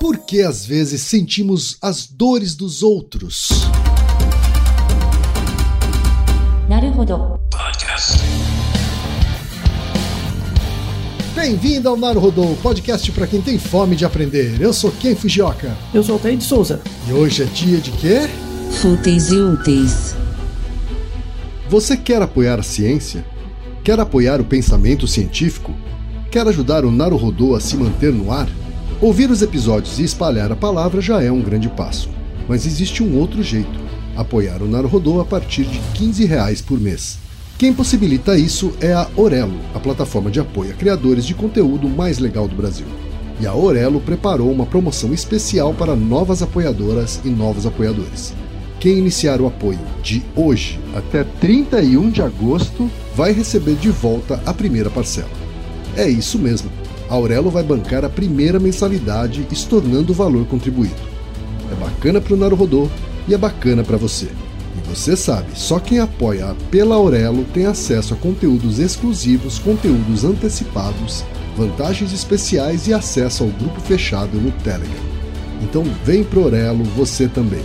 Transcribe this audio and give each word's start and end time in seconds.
Por 0.00 0.16
que 0.16 0.40
às 0.40 0.64
vezes 0.64 1.02
sentimos 1.02 1.76
as 1.82 2.06
dores 2.06 2.54
dos 2.54 2.82
outros? 2.82 3.50
Bem-vindo 11.34 11.86
ao 11.86 11.98
Naruhodô, 11.98 12.56
podcast 12.62 13.12
para 13.12 13.26
quem 13.26 13.42
tem 13.42 13.58
fome 13.58 13.94
de 13.94 14.06
aprender. 14.06 14.58
Eu 14.58 14.72
sou 14.72 14.90
Ken 14.90 15.14
Fujioka. 15.14 15.76
Eu 15.92 16.02
sou 16.02 16.16
o 16.16 16.36
de 16.36 16.44
Souza. 16.44 16.80
E 17.06 17.12
hoje 17.12 17.42
é 17.42 17.46
dia 17.46 17.76
de 17.76 17.90
quê? 17.92 18.20
Fúteis 18.80 19.30
e 19.30 19.36
úteis. 19.36 20.16
Você 21.68 21.94
quer 21.94 22.22
apoiar 22.22 22.58
a 22.58 22.62
ciência? 22.62 23.22
Quer 23.84 24.00
apoiar 24.00 24.40
o 24.40 24.46
pensamento 24.46 25.06
científico? 25.06 25.74
Quer 26.30 26.48
ajudar 26.48 26.86
o 26.86 26.90
Naruhodô 26.90 27.54
a 27.54 27.60
se 27.60 27.76
manter 27.76 28.14
no 28.14 28.32
ar? 28.32 28.48
Ouvir 29.02 29.30
os 29.30 29.40
episódios 29.40 29.98
e 29.98 30.04
espalhar 30.04 30.52
a 30.52 30.56
palavra 30.56 31.00
já 31.00 31.22
é 31.22 31.32
um 31.32 31.40
grande 31.40 31.70
passo. 31.70 32.10
Mas 32.46 32.66
existe 32.66 33.02
um 33.02 33.18
outro 33.18 33.42
jeito: 33.42 33.80
apoiar 34.14 34.60
o 34.60 34.68
Naruhodô 34.68 35.22
a 35.22 35.24
partir 35.24 35.64
de 35.64 35.80
15 35.94 36.26
reais 36.26 36.60
por 36.60 36.78
mês. 36.78 37.18
Quem 37.56 37.72
possibilita 37.72 38.36
isso 38.36 38.74
é 38.78 38.92
a 38.92 39.08
Orelo, 39.16 39.58
a 39.74 39.80
plataforma 39.80 40.30
de 40.30 40.38
apoio 40.38 40.72
a 40.72 40.74
criadores 40.74 41.24
de 41.24 41.32
conteúdo 41.32 41.88
mais 41.88 42.18
legal 42.18 42.46
do 42.46 42.54
Brasil. 42.54 42.86
E 43.40 43.46
a 43.46 43.54
Orelo 43.54 44.02
preparou 44.02 44.52
uma 44.52 44.66
promoção 44.66 45.14
especial 45.14 45.72
para 45.72 45.96
novas 45.96 46.42
apoiadoras 46.42 47.22
e 47.24 47.28
novos 47.30 47.64
apoiadores. 47.64 48.34
Quem 48.78 48.98
iniciar 48.98 49.40
o 49.40 49.46
apoio 49.46 49.80
de 50.02 50.22
hoje 50.36 50.78
até 50.94 51.24
31 51.24 52.10
de 52.10 52.20
agosto 52.20 52.90
vai 53.14 53.32
receber 53.32 53.76
de 53.76 53.88
volta 53.88 54.42
a 54.44 54.52
primeira 54.52 54.90
parcela. 54.90 55.30
É 55.96 56.06
isso 56.06 56.38
mesmo. 56.38 56.79
Aurelo 57.10 57.50
vai 57.50 57.64
bancar 57.64 58.04
a 58.04 58.08
primeira 58.08 58.60
mensalidade, 58.60 59.44
estornando 59.50 60.12
o 60.12 60.14
valor 60.14 60.46
contribuído. 60.46 60.94
É 61.70 61.74
bacana 61.74 62.20
para 62.20 62.34
o 62.34 62.36
Naruhodô 62.36 62.88
e 63.26 63.34
é 63.34 63.38
bacana 63.38 63.82
para 63.82 63.96
você. 63.96 64.26
E 64.26 64.88
você 64.88 65.16
sabe, 65.16 65.48
só 65.54 65.80
quem 65.80 65.98
apoia 65.98 66.54
pela 66.70 66.94
Aurelo 66.94 67.44
tem 67.52 67.66
acesso 67.66 68.14
a 68.14 68.16
conteúdos 68.16 68.78
exclusivos, 68.78 69.58
conteúdos 69.58 70.24
antecipados, 70.24 71.24
vantagens 71.56 72.12
especiais 72.12 72.86
e 72.86 72.94
acesso 72.94 73.42
ao 73.42 73.50
grupo 73.50 73.80
fechado 73.80 74.40
no 74.40 74.52
Telegram. 74.62 75.10
Então 75.60 75.82
vem 76.04 76.22
pro 76.22 76.44
Aurelo 76.44 76.84
você 76.84 77.26
também. 77.26 77.64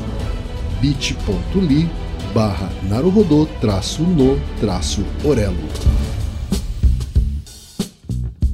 bit.ly 0.81 1.87
barra 2.33 2.69
traço 3.61 4.01
no 4.01 4.39
traço. 4.59 5.05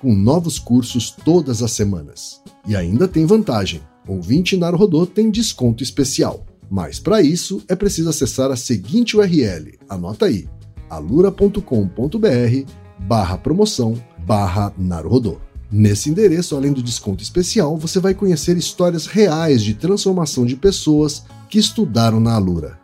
com 0.00 0.14
novos 0.14 0.58
cursos 0.58 1.10
todas 1.10 1.62
as 1.62 1.72
semanas. 1.72 2.42
E 2.66 2.76
ainda 2.76 3.06
tem 3.08 3.26
vantagem: 3.26 3.80
ouvinte 4.06 4.56
Naruhodô 4.56 5.06
tem 5.06 5.30
desconto 5.30 5.82
especial. 5.82 6.44
Mas 6.70 6.98
para 6.98 7.22
isso 7.22 7.62
é 7.68 7.76
preciso 7.76 8.08
acessar 8.08 8.50
a 8.50 8.56
seguinte 8.56 9.16
URL, 9.16 9.78
anota 9.88 10.26
aí, 10.26 10.48
alura.com.br 10.90 11.60
barra 12.98 13.38
promoção 13.38 13.94
barra. 14.26 14.72
Nesse 15.70 16.10
endereço, 16.10 16.56
além 16.56 16.72
do 16.72 16.82
desconto 16.82 17.22
especial, 17.22 17.76
você 17.76 17.98
vai 17.98 18.14
conhecer 18.14 18.56
histórias 18.56 19.06
reais 19.06 19.62
de 19.62 19.74
transformação 19.74 20.46
de 20.46 20.56
pessoas 20.56 21.24
que 21.48 21.58
estudaram 21.58 22.20
na 22.20 22.34
Alura. 22.34 22.78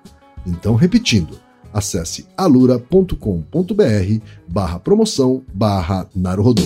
Então, 0.45 0.75
repetindo, 0.75 1.39
acesse 1.73 2.27
alura.com.br 2.37 3.15
barra 4.49 4.79
promoção 4.79 5.43
barra 5.53 6.09
Naruhodô. 6.15 6.63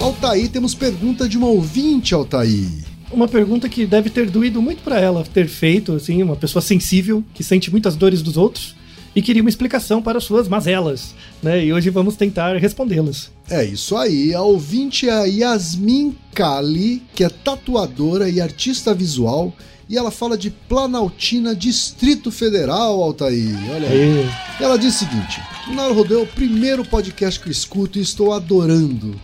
Altaí, 0.00 0.48
temos 0.48 0.74
pergunta 0.74 1.28
de 1.28 1.36
uma 1.36 1.46
ouvinte, 1.46 2.14
Altaí. 2.14 2.68
Uma 3.12 3.28
pergunta 3.28 3.68
que 3.68 3.84
deve 3.84 4.08
ter 4.08 4.30
doído 4.30 4.62
muito 4.62 4.82
para 4.82 5.00
ela 5.00 5.24
ter 5.24 5.48
feito, 5.48 5.92
assim, 5.92 6.22
uma 6.22 6.36
pessoa 6.36 6.62
sensível 6.62 7.24
que 7.34 7.42
sente 7.42 7.70
muitas 7.70 7.96
dores 7.96 8.22
dos 8.22 8.36
outros 8.36 8.74
e 9.14 9.20
queria 9.20 9.42
uma 9.42 9.48
explicação 9.48 10.00
para 10.00 10.20
suas 10.20 10.48
mazelas, 10.48 11.14
né? 11.42 11.64
E 11.64 11.72
hoje 11.72 11.90
vamos 11.90 12.16
tentar 12.16 12.56
respondê-las. 12.56 13.30
É 13.48 13.64
isso 13.64 13.96
aí, 13.96 14.32
a 14.32 14.42
ouvinte 14.42 15.08
é 15.08 15.12
a 15.12 15.24
Yasmin 15.24 16.16
Kali, 16.32 17.02
que 17.14 17.24
é 17.24 17.28
tatuadora 17.28 18.28
e 18.30 18.40
artista 18.40 18.94
visual, 18.94 19.52
e 19.90 19.98
ela 19.98 20.12
fala 20.12 20.38
de 20.38 20.50
Planaltina, 20.50 21.52
Distrito 21.52 22.30
Federal, 22.30 23.02
Altair. 23.02 23.58
Olha 23.72 23.88
aí. 23.88 24.30
Ela 24.60 24.78
diz 24.78 24.94
o 24.94 24.98
seguinte: 25.00 25.42
Naruhodô 25.74 26.20
é 26.20 26.22
o 26.22 26.26
primeiro 26.26 26.84
podcast 26.84 27.40
que 27.40 27.48
eu 27.48 27.52
escuto 27.52 27.98
e 27.98 28.02
estou 28.02 28.32
adorando. 28.32 29.20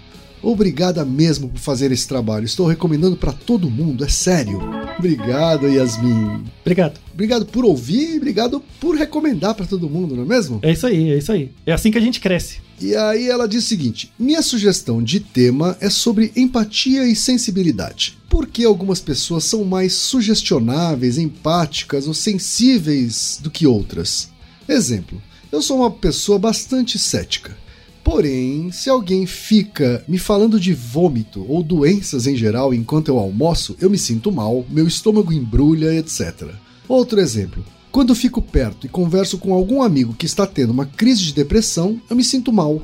Obrigada 0.49 1.05
mesmo 1.05 1.49
por 1.49 1.59
fazer 1.59 1.91
esse 1.91 2.07
trabalho. 2.07 2.45
Estou 2.45 2.69
recomendando 2.69 3.17
para 3.17 3.33
todo 3.33 3.69
mundo, 3.69 4.05
é 4.05 4.09
sério. 4.09 4.61
Obrigado, 4.97 5.67
Yasmin. 5.67 6.45
Obrigado. 6.61 7.01
Obrigado 7.13 7.47
por 7.47 7.65
ouvir 7.65 8.15
e 8.15 8.17
obrigado 8.19 8.63
por 8.79 8.95
recomendar 8.95 9.57
para 9.57 9.67
todo 9.67 9.91
mundo, 9.91 10.15
não 10.15 10.23
é 10.23 10.27
mesmo? 10.27 10.61
É 10.63 10.71
isso 10.71 10.87
aí, 10.87 11.11
é 11.11 11.19
isso 11.19 11.33
aí. 11.33 11.51
É 11.67 11.73
assim 11.73 11.91
que 11.91 11.99
a 11.99 12.01
gente 12.01 12.21
cresce. 12.21 12.59
E 12.81 12.95
aí 12.95 13.29
ela 13.29 13.49
diz 13.49 13.65
o 13.65 13.67
seguinte: 13.67 14.13
minha 14.17 14.41
sugestão 14.41 15.03
de 15.03 15.19
tema 15.19 15.77
é 15.81 15.91
sobre 15.91 16.31
empatia 16.37 17.05
e 17.09 17.17
sensibilidade. 17.17 18.17
Por 18.29 18.47
que 18.47 18.65
algumas 18.65 19.01
pessoas 19.01 19.43
são 19.43 19.65
mais 19.65 19.95
sugestionáveis, 19.95 21.19
empáticas 21.19 22.07
ou 22.07 22.15
sensíveis 22.15 23.41
do 23.43 23.51
que 23.51 23.67
outras? 23.67 24.31
Exemplo: 24.69 25.21
eu 25.51 25.61
sou 25.61 25.79
uma 25.79 25.91
pessoa 25.91 26.39
bastante 26.39 27.01
cética. 27.01 27.66
Porém, 28.07 28.71
se 28.71 28.89
alguém 28.89 29.27
fica 29.27 30.05
me 30.07 30.17
falando 30.17 30.61
de 30.61 30.73
vômito 30.73 31.45
ou 31.49 31.61
doenças 31.61 32.29
em 32.29 32.37
geral 32.37 32.73
enquanto 32.73 33.09
eu 33.09 33.19
almoço, 33.19 33.77
eu 33.81 33.91
me 33.91 33.99
sinto 33.99 34.31
mal, 34.31 34.65
meu 34.71 34.87
estômago 34.87 35.33
embrulha, 35.33 35.93
etc. 35.93 36.51
Outro 36.87 37.19
exemplo. 37.19 37.65
Quando 37.91 38.15
fico 38.15 38.41
perto 38.41 38.87
e 38.87 38.89
converso 38.89 39.39
com 39.39 39.53
algum 39.53 39.83
amigo 39.83 40.15
que 40.15 40.25
está 40.25 40.47
tendo 40.47 40.71
uma 40.71 40.87
crise 40.87 41.25
de 41.25 41.35
depressão, 41.35 42.01
eu 42.09 42.15
me 42.15 42.23
sinto 42.23 42.53
mal. 42.53 42.81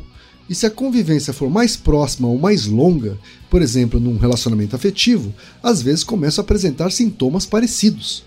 E 0.50 0.56
se 0.56 0.66
a 0.66 0.70
convivência 0.70 1.32
for 1.32 1.48
mais 1.48 1.76
próxima 1.76 2.26
ou 2.26 2.36
mais 2.36 2.66
longa, 2.66 3.16
por 3.48 3.62
exemplo, 3.62 4.00
num 4.00 4.18
relacionamento 4.18 4.74
afetivo, 4.74 5.32
às 5.62 5.80
vezes 5.80 6.02
começo 6.02 6.40
a 6.40 6.42
apresentar 6.42 6.90
sintomas 6.90 7.46
parecidos. 7.46 8.24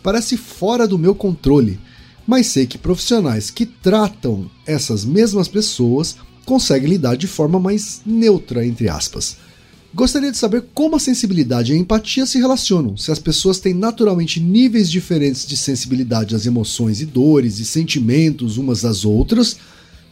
Parece 0.00 0.36
fora 0.36 0.86
do 0.86 0.96
meu 0.96 1.12
controle, 1.12 1.80
mas 2.24 2.46
sei 2.46 2.68
que 2.68 2.78
profissionais 2.78 3.50
que 3.50 3.66
tratam 3.66 4.48
essas 4.64 5.04
mesmas 5.04 5.48
pessoas 5.48 6.16
consegue 6.46 6.86
lidar 6.86 7.16
de 7.16 7.26
forma 7.26 7.60
mais 7.60 8.00
neutra, 8.06 8.64
entre 8.64 8.88
aspas. 8.88 9.36
Gostaria 9.92 10.30
de 10.30 10.38
saber 10.38 10.64
como 10.72 10.96
a 10.96 11.00
sensibilidade 11.00 11.72
e 11.72 11.74
a 11.74 11.78
empatia 11.78 12.24
se 12.26 12.38
relacionam, 12.38 12.96
se 12.96 13.10
as 13.10 13.18
pessoas 13.18 13.58
têm 13.58 13.74
naturalmente 13.74 14.38
níveis 14.38 14.90
diferentes 14.90 15.46
de 15.46 15.56
sensibilidade 15.56 16.34
às 16.34 16.46
emoções 16.46 17.00
e 17.00 17.06
dores 17.06 17.58
e 17.58 17.64
sentimentos 17.64 18.58
umas 18.58 18.82
das 18.82 19.04
outras, 19.04 19.56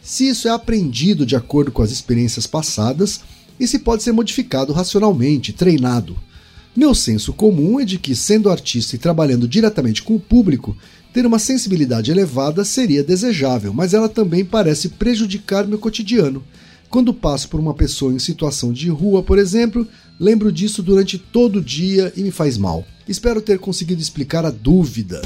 se 0.01 0.27
isso 0.27 0.47
é 0.47 0.51
aprendido 0.51 1.25
de 1.25 1.35
acordo 1.35 1.71
com 1.71 1.81
as 1.81 1.91
experiências 1.91 2.45
passadas 2.45 3.21
e 3.59 3.67
se 3.67 3.79
pode 3.79 4.03
ser 4.03 4.11
modificado 4.11 4.73
racionalmente, 4.73 5.53
treinado. 5.53 6.17
Meu 6.75 6.93
senso 6.93 7.31
comum 7.31 7.79
é 7.79 7.85
de 7.85 7.97
que, 7.97 8.13
sendo 8.13 8.49
artista 8.49 8.95
e 8.95 8.99
trabalhando 8.99 9.47
diretamente 9.47 10.03
com 10.03 10.15
o 10.15 10.19
público, 10.19 10.75
ter 11.13 11.25
uma 11.25 11.39
sensibilidade 11.39 12.11
elevada 12.11 12.65
seria 12.65 13.01
desejável, 13.01 13.73
mas 13.73 13.93
ela 13.93 14.09
também 14.09 14.43
parece 14.43 14.89
prejudicar 14.89 15.65
meu 15.65 15.79
cotidiano. 15.79 16.43
Quando 16.89 17.13
passo 17.13 17.47
por 17.47 17.61
uma 17.61 17.73
pessoa 17.73 18.13
em 18.13 18.19
situação 18.19 18.73
de 18.73 18.89
rua, 18.89 19.23
por 19.23 19.39
exemplo, 19.39 19.87
lembro 20.19 20.51
disso 20.51 20.83
durante 20.83 21.17
todo 21.17 21.59
o 21.59 21.63
dia 21.63 22.11
e 22.17 22.21
me 22.21 22.31
faz 22.31 22.57
mal. 22.57 22.85
Espero 23.07 23.41
ter 23.41 23.57
conseguido 23.57 24.01
explicar 24.01 24.45
a 24.45 24.51
dúvida. 24.51 25.21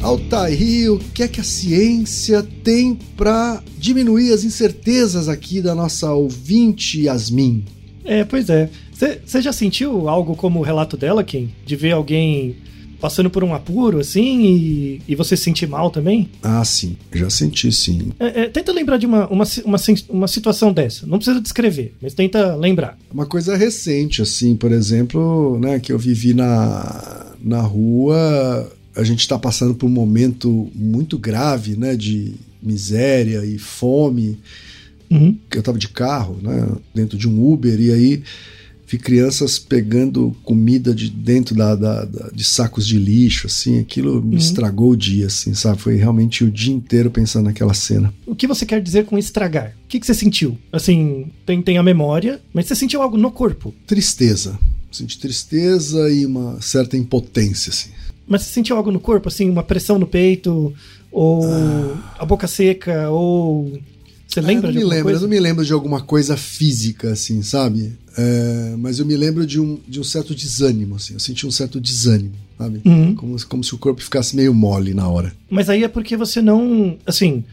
Altair, 0.00 0.92
o 0.92 0.98
que 0.98 1.22
é 1.22 1.28
que 1.28 1.40
a 1.42 1.44
ciência 1.44 2.42
tem 2.64 2.98
para 3.16 3.62
diminuir 3.78 4.32
as 4.32 4.44
incertezas 4.44 5.28
aqui 5.28 5.60
da 5.60 5.74
nossa 5.74 6.10
ouvinte 6.12 7.02
Yasmin? 7.02 7.66
É, 8.04 8.24
pois 8.24 8.48
é. 8.48 8.68
Você 9.24 9.42
já 9.42 9.52
sentiu 9.52 10.08
algo 10.08 10.36
como 10.36 10.60
o 10.60 10.62
relato 10.62 10.96
dela, 10.96 11.24
Kim? 11.24 11.50
De 11.64 11.76
ver 11.76 11.92
alguém 11.92 12.56
passando 13.02 13.28
por 13.28 13.42
um 13.42 13.52
apuro, 13.52 13.98
assim, 13.98 14.44
e, 14.44 15.02
e 15.08 15.16
você 15.16 15.36
se 15.36 15.42
sentir 15.42 15.66
mal 15.66 15.90
também? 15.90 16.30
Ah, 16.40 16.64
sim. 16.64 16.96
Já 17.12 17.28
senti, 17.28 17.72
sim. 17.72 18.12
É, 18.20 18.42
é, 18.42 18.48
tenta 18.48 18.70
lembrar 18.70 18.96
de 18.96 19.06
uma, 19.06 19.26
uma, 19.26 19.44
uma, 19.64 19.78
uma 20.08 20.28
situação 20.28 20.72
dessa. 20.72 21.04
Não 21.04 21.18
precisa 21.18 21.40
descrever, 21.40 21.96
mas 22.00 22.14
tenta 22.14 22.54
lembrar. 22.54 22.96
Uma 23.12 23.26
coisa 23.26 23.56
recente, 23.56 24.22
assim, 24.22 24.54
por 24.54 24.70
exemplo, 24.70 25.58
né, 25.58 25.80
que 25.80 25.92
eu 25.92 25.98
vivi 25.98 26.32
na, 26.32 27.34
na 27.42 27.60
rua, 27.60 28.72
a 28.94 29.02
gente 29.02 29.18
está 29.18 29.36
passando 29.36 29.74
por 29.74 29.86
um 29.86 29.92
momento 29.92 30.70
muito 30.72 31.18
grave, 31.18 31.76
né, 31.76 31.96
de 31.96 32.34
miséria 32.62 33.44
e 33.44 33.58
fome. 33.58 34.38
Uhum. 35.10 35.36
eu 35.54 35.62
tava 35.62 35.76
de 35.76 35.88
carro, 35.88 36.38
né, 36.40 36.68
dentro 36.94 37.18
de 37.18 37.28
um 37.28 37.52
Uber, 37.52 37.78
e 37.78 37.92
aí 37.92 38.22
vi 38.92 38.98
crianças 38.98 39.58
pegando 39.58 40.36
comida 40.44 40.94
de 40.94 41.08
dentro 41.08 41.54
da, 41.54 41.74
da- 41.74 42.04
da- 42.04 42.28
de 42.30 42.44
sacos 42.44 42.86
de 42.86 42.98
lixo, 42.98 43.46
assim, 43.46 43.78
aquilo 43.80 44.22
me 44.22 44.36
estragou 44.36 44.90
o 44.90 44.96
dia, 44.96 45.26
assim, 45.26 45.54
sabe? 45.54 45.80
Foi 45.80 45.96
realmente 45.96 46.44
o 46.44 46.50
dia 46.50 46.74
inteiro 46.74 47.10
pensando 47.10 47.46
naquela 47.46 47.72
cena. 47.74 48.12
O 48.26 48.34
que 48.36 48.46
você 48.46 48.66
quer 48.66 48.82
dizer 48.82 49.06
com 49.06 49.16
estragar? 49.18 49.74
O 49.84 49.88
que, 49.88 49.98
que 49.98 50.06
você 50.06 50.14
sentiu? 50.14 50.58
Assim, 50.70 51.26
tem, 51.46 51.62
tem 51.62 51.78
a 51.78 51.82
memória, 51.82 52.40
mas 52.52 52.66
você 52.66 52.74
sentiu 52.74 53.00
algo 53.02 53.16
no 53.16 53.30
corpo. 53.30 53.74
Tristeza. 53.86 54.58
Senti 54.90 55.18
tristeza 55.18 56.10
e 56.10 56.26
uma 56.26 56.60
certa 56.60 56.96
impotência, 56.96 57.70
assim. 57.70 57.90
Mas 58.26 58.42
você 58.42 58.50
sentiu 58.52 58.76
algo 58.76 58.90
no 58.92 59.00
corpo, 59.00 59.28
assim, 59.28 59.48
uma 59.48 59.62
pressão 59.62 59.98
no 59.98 60.06
peito, 60.06 60.72
ou 61.10 61.96
a 62.18 62.24
boca 62.24 62.46
seca, 62.46 63.08
ou. 63.10 63.80
Você 64.32 64.40
lembra 64.40 64.68
Ah, 64.68 64.70
eu 64.70 64.72
de 64.72 64.78
não 64.78 64.80
me 64.80 64.82
alguma 64.82 64.94
lembro, 64.94 65.04
coisa? 65.04 65.18
eu 65.18 65.22
não 65.22 65.28
me 65.28 65.40
lembro 65.40 65.64
de 65.64 65.72
alguma 65.72 66.00
coisa 66.00 66.36
física, 66.36 67.12
assim, 67.12 67.42
sabe? 67.42 67.92
É, 68.16 68.74
mas 68.78 68.98
eu 68.98 69.06
me 69.06 69.16
lembro 69.16 69.46
de 69.46 69.60
um, 69.60 69.78
de 69.86 70.00
um 70.00 70.04
certo 70.04 70.34
desânimo, 70.34 70.96
assim. 70.96 71.14
Eu 71.14 71.20
senti 71.20 71.46
um 71.46 71.50
certo 71.50 71.80
desânimo, 71.80 72.34
sabe? 72.58 72.80
Uhum. 72.84 73.14
Como, 73.14 73.46
como 73.46 73.64
se 73.64 73.74
o 73.74 73.78
corpo 73.78 74.02
ficasse 74.02 74.34
meio 74.36 74.54
mole 74.54 74.94
na 74.94 75.08
hora. 75.08 75.32
Mas 75.50 75.68
aí 75.68 75.84
é 75.84 75.88
porque 75.88 76.16
você 76.16 76.40
não. 76.40 76.96
Assim. 77.06 77.44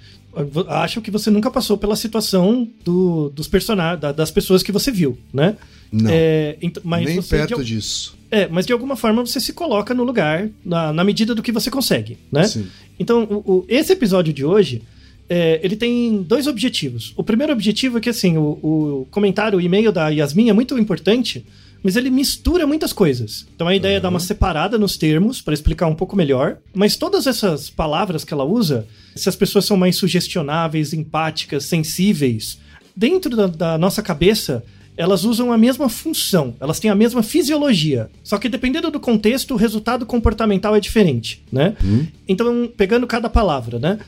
Acho 0.69 1.01
que 1.01 1.09
você 1.09 1.29
nunca 1.31 1.49
passou 1.49 1.75
pela 1.77 1.95
situação 1.95 2.67
do- 2.85 3.29
dos 3.29 3.47
personagens, 3.47 3.99
da- 3.99 4.11
das 4.11 4.29
pessoas 4.31 4.61
que 4.61 4.71
você 4.71 4.91
viu, 4.91 5.17
né? 5.33 5.57
Não, 5.91 6.09
É, 6.13 6.55
ent- 6.61 6.77
mas 6.83 7.03
nem 7.05 7.15
você, 7.15 7.37
perto 7.37 7.63
de, 7.63 7.75
disso. 7.75 8.15
É, 8.29 8.47
mas 8.47 8.65
de 8.65 8.71
alguma 8.71 8.95
forma 8.95 9.25
você 9.25 9.39
se 9.39 9.51
coloca 9.53 9.91
no 9.93 10.03
lugar, 10.03 10.47
na, 10.63 10.93
na 10.93 11.03
medida 11.03 11.33
do 11.33 11.41
que 11.41 11.51
você 11.51 11.71
consegue, 11.71 12.17
né? 12.31 12.43
Sim. 12.47 12.67
Então, 12.99 13.23
o- 13.23 13.51
o- 13.53 13.65
esse 13.67 13.91
episódio 13.91 14.31
de 14.31 14.45
hoje, 14.45 14.83
é, 15.29 15.59
ele 15.63 15.75
tem 15.75 16.23
dois 16.23 16.47
objetivos. 16.47 17.13
O 17.15 17.23
primeiro 17.23 17.53
objetivo 17.53 17.99
é 17.99 18.01
que, 18.01 18.09
assim, 18.09 18.35
o, 18.37 18.57
o 18.61 19.07
comentário, 19.11 19.59
o 19.59 19.61
e-mail 19.61 19.91
da 19.91 20.09
Yasmin 20.09 20.49
é 20.49 20.53
muito 20.53 20.77
importante, 20.77 21.45
mas 21.83 21.95
ele 21.95 22.09
mistura 22.09 22.65
muitas 22.65 22.91
coisas. 22.91 23.45
Então, 23.55 23.67
a 23.67 23.75
ideia 23.75 23.97
é 23.97 23.99
dar 23.99 24.09
uma 24.09 24.19
separada 24.19 24.77
nos 24.77 24.97
termos, 24.97 25.41
para 25.41 25.53
explicar 25.53 25.87
um 25.87 25.95
pouco 25.95 26.15
melhor. 26.15 26.57
Mas 26.73 26.97
todas 26.97 27.27
essas 27.27 27.69
palavras 27.69 28.23
que 28.23 28.33
ela 28.33 28.43
usa, 28.43 28.87
se 29.15 29.29
as 29.29 29.35
pessoas 29.35 29.65
são 29.65 29.77
mais 29.77 29.95
sugestionáveis, 29.95 30.93
empáticas, 30.93 31.65
sensíveis, 31.65 32.59
dentro 32.95 33.35
da, 33.35 33.47
da 33.47 33.77
nossa 33.77 34.01
cabeça, 34.01 34.63
elas 34.97 35.23
usam 35.23 35.53
a 35.53 35.57
mesma 35.57 35.87
função, 35.87 36.53
elas 36.59 36.77
têm 36.77 36.91
a 36.91 36.95
mesma 36.95 37.23
fisiologia. 37.23 38.09
Só 38.21 38.37
que 38.37 38.49
dependendo 38.49 38.91
do 38.91 38.99
contexto, 38.99 39.53
o 39.53 39.57
resultado 39.57 40.05
comportamental 40.05 40.75
é 40.75 40.79
diferente, 40.81 41.41
né? 41.49 41.77
Então, 42.27 42.69
pegando 42.75 43.07
cada 43.07 43.29
palavra, 43.29 43.79
né? 43.79 43.99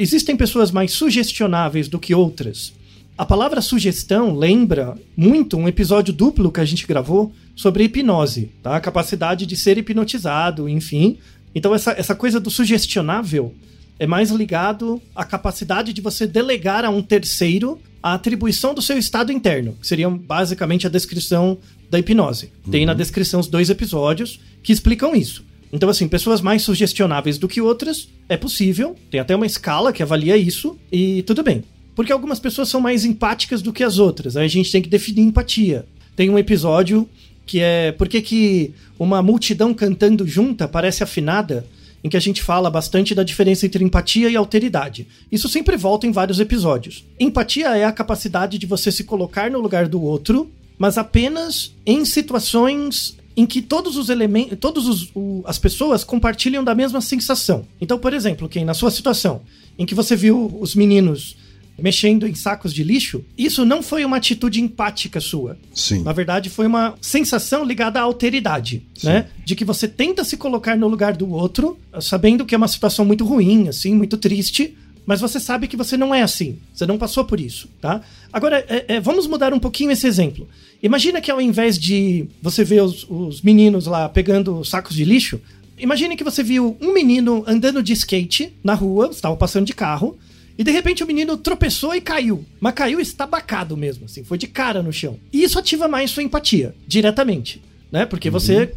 Existem 0.00 0.36
pessoas 0.36 0.70
mais 0.70 0.92
sugestionáveis 0.92 1.88
do 1.88 1.98
que 1.98 2.14
outras. 2.14 2.72
A 3.18 3.26
palavra 3.26 3.60
sugestão 3.60 4.32
lembra 4.32 4.96
muito 5.16 5.56
um 5.56 5.66
episódio 5.66 6.14
duplo 6.14 6.52
que 6.52 6.60
a 6.60 6.64
gente 6.64 6.86
gravou 6.86 7.32
sobre 7.56 7.82
hipnose, 7.82 8.52
tá? 8.62 8.76
A 8.76 8.80
capacidade 8.80 9.44
de 9.44 9.56
ser 9.56 9.76
hipnotizado, 9.76 10.68
enfim. 10.68 11.18
Então, 11.52 11.74
essa, 11.74 11.90
essa 11.90 12.14
coisa 12.14 12.38
do 12.38 12.48
sugestionável 12.48 13.52
é 13.98 14.06
mais 14.06 14.30
ligado 14.30 15.02
à 15.16 15.24
capacidade 15.24 15.92
de 15.92 16.00
você 16.00 16.28
delegar 16.28 16.84
a 16.84 16.90
um 16.90 17.02
terceiro 17.02 17.80
a 18.00 18.14
atribuição 18.14 18.72
do 18.72 18.80
seu 18.80 18.96
estado 18.96 19.32
interno, 19.32 19.76
que 19.80 19.86
seria 19.88 20.08
basicamente 20.08 20.86
a 20.86 20.90
descrição 20.90 21.58
da 21.90 21.98
hipnose. 21.98 22.52
Tem 22.70 22.86
na 22.86 22.94
descrição 22.94 23.40
os 23.40 23.48
dois 23.48 23.68
episódios 23.68 24.38
que 24.62 24.72
explicam 24.72 25.16
isso. 25.16 25.44
Então, 25.72 25.88
assim, 25.88 26.08
pessoas 26.08 26.40
mais 26.40 26.62
sugestionáveis 26.62 27.38
do 27.38 27.48
que 27.48 27.60
outras 27.60 28.08
é 28.28 28.36
possível, 28.36 28.96
tem 29.10 29.20
até 29.20 29.36
uma 29.36 29.46
escala 29.46 29.92
que 29.92 30.02
avalia 30.02 30.36
isso, 30.36 30.78
e 30.90 31.22
tudo 31.22 31.42
bem. 31.42 31.62
Porque 31.94 32.12
algumas 32.12 32.38
pessoas 32.38 32.68
são 32.68 32.80
mais 32.80 33.04
empáticas 33.04 33.60
do 33.60 33.72
que 33.72 33.84
as 33.84 33.98
outras, 33.98 34.36
aí 34.36 34.44
a 34.44 34.48
gente 34.48 34.72
tem 34.72 34.80
que 34.80 34.88
definir 34.88 35.22
empatia. 35.22 35.84
Tem 36.16 36.30
um 36.30 36.38
episódio 36.38 37.08
que 37.44 37.60
é 37.60 37.92
por 37.92 38.08
que 38.08 38.20
que 38.20 38.74
uma 38.98 39.22
multidão 39.22 39.72
cantando 39.72 40.26
junta 40.26 40.68
parece 40.68 41.02
afinada, 41.02 41.66
em 42.04 42.08
que 42.08 42.16
a 42.16 42.20
gente 42.20 42.42
fala 42.42 42.70
bastante 42.70 43.14
da 43.14 43.24
diferença 43.24 43.66
entre 43.66 43.82
empatia 43.82 44.30
e 44.30 44.36
alteridade. 44.36 45.06
Isso 45.32 45.48
sempre 45.48 45.76
volta 45.76 46.06
em 46.06 46.12
vários 46.12 46.38
episódios. 46.38 47.04
Empatia 47.18 47.76
é 47.76 47.84
a 47.84 47.92
capacidade 47.92 48.58
de 48.58 48.66
você 48.66 48.92
se 48.92 49.04
colocar 49.04 49.50
no 49.50 49.58
lugar 49.58 49.88
do 49.88 50.00
outro, 50.00 50.50
mas 50.78 50.96
apenas 50.96 51.74
em 51.84 52.04
situações 52.04 53.17
em 53.38 53.46
que 53.46 53.62
todos 53.62 53.96
os 53.96 54.08
elementos, 54.08 54.58
todas 54.58 54.84
as 55.44 55.60
pessoas 55.60 56.02
compartilham 56.02 56.64
da 56.64 56.74
mesma 56.74 57.00
sensação. 57.00 57.64
Então, 57.80 57.96
por 57.96 58.12
exemplo, 58.12 58.48
quem 58.48 58.64
na 58.64 58.74
sua 58.74 58.90
situação, 58.90 59.42
em 59.78 59.86
que 59.86 59.94
você 59.94 60.16
viu 60.16 60.58
os 60.60 60.74
meninos 60.74 61.36
mexendo 61.78 62.26
em 62.26 62.34
sacos 62.34 62.74
de 62.74 62.82
lixo, 62.82 63.24
isso 63.38 63.64
não 63.64 63.80
foi 63.80 64.04
uma 64.04 64.16
atitude 64.16 64.60
empática 64.60 65.20
sua. 65.20 65.56
Sim. 65.72 66.02
Na 66.02 66.12
verdade, 66.12 66.50
foi 66.50 66.66
uma 66.66 66.96
sensação 67.00 67.64
ligada 67.64 68.00
à 68.00 68.02
alteridade, 68.02 68.82
né? 69.04 69.28
De 69.44 69.54
que 69.54 69.64
você 69.64 69.86
tenta 69.86 70.24
se 70.24 70.36
colocar 70.36 70.76
no 70.76 70.88
lugar 70.88 71.16
do 71.16 71.30
outro, 71.30 71.78
sabendo 72.00 72.44
que 72.44 72.56
é 72.56 72.58
uma 72.58 72.66
situação 72.66 73.04
muito 73.04 73.24
ruim, 73.24 73.68
assim, 73.68 73.94
muito 73.94 74.16
triste, 74.16 74.76
mas 75.06 75.20
você 75.20 75.38
sabe 75.40 75.68
que 75.68 75.76
você 75.76 75.96
não 75.96 76.12
é 76.12 76.22
assim. 76.22 76.58
Você 76.74 76.84
não 76.84 76.98
passou 76.98 77.24
por 77.24 77.38
isso, 77.38 77.66
tá? 77.80 78.02
Agora, 78.32 78.62
é, 78.68 78.96
é, 78.96 79.00
vamos 79.00 79.26
mudar 79.26 79.54
um 79.54 79.58
pouquinho 79.58 79.92
esse 79.92 80.06
exemplo. 80.06 80.46
Imagina 80.82 81.20
que 81.20 81.30
ao 81.30 81.40
invés 81.40 81.78
de 81.78 82.26
você 82.40 82.62
ver 82.62 82.82
os, 82.82 83.06
os 83.08 83.42
meninos 83.42 83.86
lá 83.86 84.08
pegando 84.08 84.64
sacos 84.64 84.94
de 84.94 85.04
lixo, 85.04 85.40
imagine 85.78 86.16
que 86.16 86.24
você 86.24 86.42
viu 86.42 86.76
um 86.80 86.92
menino 86.92 87.44
andando 87.46 87.82
de 87.82 87.92
skate 87.92 88.52
na 88.62 88.74
rua, 88.74 89.08
estava 89.10 89.36
passando 89.36 89.66
de 89.66 89.74
carro, 89.74 90.16
e 90.56 90.64
de 90.64 90.70
repente 90.70 91.04
o 91.04 91.06
menino 91.06 91.36
tropeçou 91.36 91.94
e 91.94 92.00
caiu. 92.00 92.44
Mas 92.60 92.74
caiu 92.74 93.00
estabacado 93.00 93.76
mesmo, 93.76 94.06
assim, 94.06 94.24
foi 94.24 94.36
de 94.36 94.46
cara 94.46 94.82
no 94.82 94.92
chão. 94.92 95.18
E 95.32 95.42
isso 95.42 95.58
ativa 95.58 95.86
mais 95.86 96.10
sua 96.10 96.22
empatia, 96.22 96.74
diretamente, 96.86 97.62
né? 97.92 98.04
Porque 98.04 98.28
você, 98.28 98.72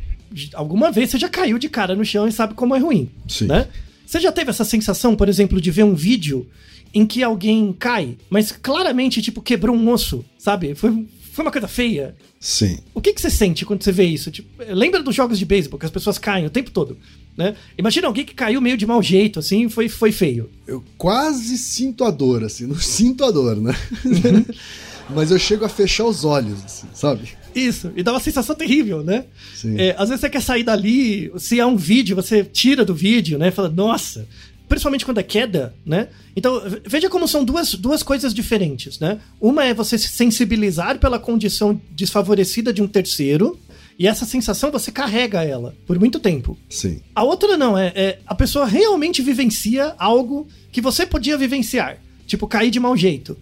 alguma 0.54 0.92
vez, 0.92 1.10
você 1.10 1.18
já 1.18 1.28
caiu 1.30 1.58
de 1.58 1.70
cara 1.70 1.96
no 1.96 2.06
chão 2.06 2.28
e 2.28 2.32
sabe 2.32 2.54
como 2.54 2.76
é 2.76 2.80
ruim, 2.80 3.10
Sim. 3.28 3.48
né? 3.48 3.68
Você 4.06 4.20
já 4.20 4.32
teve 4.32 4.50
essa 4.50 4.66
sensação, 4.66 5.16
por 5.16 5.30
exemplo, 5.30 5.62
de 5.62 5.72
ver 5.72 5.84
um 5.84 5.96
vídeo 5.96 6.48
em 6.94 7.06
que 7.06 7.24
alguém 7.24 7.74
cai, 7.78 8.18
mas 8.30 8.52
claramente, 8.52 9.22
tipo, 9.22 9.42
quebrou 9.42 9.76
um 9.76 9.90
osso, 9.90 10.24
sabe? 10.38 10.76
Foi, 10.76 11.06
foi 11.32 11.46
uma 11.46 11.52
coisa 11.52 11.68
feia. 11.68 12.16
Sim. 12.40 12.80
O 12.94 13.02
que, 13.02 13.14
que 13.14 13.22
você 13.22 13.30
sente 13.30 13.66
quando 13.66 13.84
você 13.84 13.92
vê 13.92 14.04
isso? 14.04 14.30
Tipo, 14.30 14.50
lembra 14.70 15.02
dos 15.02 15.16
jogos 15.16 15.40
de 15.40 15.46
beisebol, 15.46 15.80
que 15.80 15.86
as 15.86 15.92
pessoas 15.92 16.18
caem 16.18 16.46
o 16.46 16.50
tempo 16.50 16.72
todo, 16.72 16.98
né? 17.38 17.56
Imagina 17.78 18.08
alguém 18.08 18.26
que 18.26 18.36
caiu 18.36 18.60
meio 18.60 18.76
de 18.76 18.86
mau 18.86 19.02
jeito, 19.02 19.40
assim, 19.40 19.70
foi, 19.70 19.88
foi 19.88 20.12
feio. 20.12 20.50
Eu 20.68 20.84
quase 20.98 21.58
sinto 21.58 22.04
a 22.04 22.12
dor, 22.12 22.44
assim. 22.44 22.68
Não 22.68 22.76
sinto 22.80 23.24
a 23.24 23.32
dor, 23.32 23.56
né? 23.56 23.76
Uhum. 24.06 24.46
Mas 25.16 25.32
eu 25.32 25.40
chego 25.40 25.66
a 25.66 25.70
fechar 25.70 26.06
os 26.06 26.24
olhos, 26.24 26.64
assim, 26.64 26.88
sabe? 26.94 27.30
Isso, 27.54 27.92
e 27.96 28.04
dá 28.04 28.14
uma 28.14 28.20
sensação 28.20 28.56
terrível, 28.56 29.04
né? 29.04 29.26
Sim. 29.54 29.78
É, 29.78 29.94
às 29.98 30.08
vezes 30.08 30.22
você 30.22 30.30
quer 30.30 30.42
sair 30.42 30.64
dali, 30.64 31.32
se 31.38 31.60
há 31.60 31.68
um 31.68 31.76
vídeo, 31.76 32.16
você 32.16 32.44
tira 32.44 32.86
do 32.86 32.96
vídeo, 32.96 33.38
né? 33.38 33.52
Fala, 33.52 33.70
nossa. 33.70 34.26
Principalmente 34.72 35.04
quando 35.04 35.18
é 35.18 35.24
queda, 35.24 35.76
né? 35.86 36.08
Então, 36.34 36.64
veja 36.86 37.10
como 37.10 37.28
são 37.28 37.44
duas, 37.44 37.74
duas 37.74 38.02
coisas 38.02 38.34
diferentes, 38.34 39.02
né? 39.02 39.20
Uma 39.38 39.66
é 39.66 39.74
você 39.74 39.98
se 39.98 40.08
sensibilizar 40.08 40.98
pela 40.98 41.20
condição 41.20 41.82
desfavorecida 41.92 42.72
de 42.72 42.82
um 42.82 42.88
terceiro, 42.88 43.60
e 44.00 44.08
essa 44.08 44.24
sensação 44.26 44.72
você 44.72 44.90
carrega 44.90 45.44
ela 45.44 45.76
por 45.86 46.00
muito 46.00 46.22
tempo. 46.22 46.58
Sim. 46.70 47.02
A 47.14 47.22
outra 47.22 47.58
não, 47.58 47.78
é, 47.78 47.92
é 47.94 48.20
a 48.26 48.34
pessoa 48.34 48.66
realmente 48.66 49.22
vivencia 49.22 49.94
algo 49.98 50.48
que 50.72 50.80
você 50.80 51.06
podia 51.06 51.38
vivenciar. 51.38 51.98
Tipo, 52.26 52.48
cair 52.48 52.72
de 52.72 52.80
mau 52.80 52.96
jeito. 52.96 53.38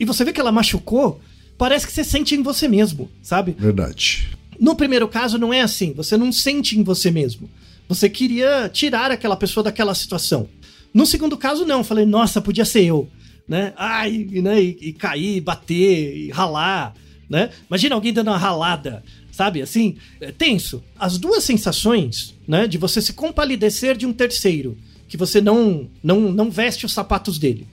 E 0.00 0.06
você 0.06 0.24
vê 0.24 0.32
que 0.32 0.40
ela 0.40 0.50
machucou, 0.50 1.20
parece 1.58 1.86
que 1.86 1.92
você 1.92 2.02
sente 2.02 2.34
em 2.34 2.42
você 2.42 2.66
mesmo, 2.66 3.10
sabe? 3.20 3.54
Verdade. 3.58 4.30
No 4.58 4.74
primeiro 4.74 5.06
caso, 5.08 5.36
não 5.36 5.52
é 5.52 5.60
assim. 5.60 5.92
Você 5.92 6.16
não 6.16 6.32
sente 6.32 6.78
em 6.78 6.82
você 6.82 7.10
mesmo. 7.10 7.50
Você 7.86 8.08
queria 8.08 8.70
tirar 8.72 9.10
aquela 9.10 9.36
pessoa 9.36 9.64
daquela 9.64 9.94
situação. 9.94 10.48
No 10.92 11.06
segundo 11.06 11.36
caso, 11.36 11.64
não. 11.64 11.84
Falei, 11.84 12.06
nossa, 12.06 12.40
podia 12.40 12.64
ser 12.64 12.84
eu. 12.84 13.08
Né? 13.48 13.72
Ai, 13.76 14.28
né? 14.30 14.62
E, 14.62 14.78
e 14.80 14.92
cair, 14.92 15.40
bater, 15.40 16.16
e 16.16 16.30
ralar. 16.30 16.94
Né? 17.28 17.50
Imagina 17.68 17.94
alguém 17.94 18.12
dando 18.12 18.28
uma 18.28 18.38
ralada. 18.38 19.02
Sabe, 19.30 19.62
assim, 19.62 19.96
é 20.20 20.32
tenso. 20.32 20.82
As 20.98 21.16
duas 21.16 21.44
sensações, 21.44 22.34
né, 22.46 22.66
de 22.66 22.76
você 22.76 23.00
se 23.00 23.12
compalidecer 23.12 23.96
de 23.96 24.04
um 24.04 24.12
terceiro, 24.12 24.76
que 25.08 25.16
você 25.16 25.40
não, 25.40 25.88
não, 26.02 26.32
não 26.32 26.50
veste 26.50 26.84
os 26.84 26.92
sapatos 26.92 27.38
dele, 27.38 27.66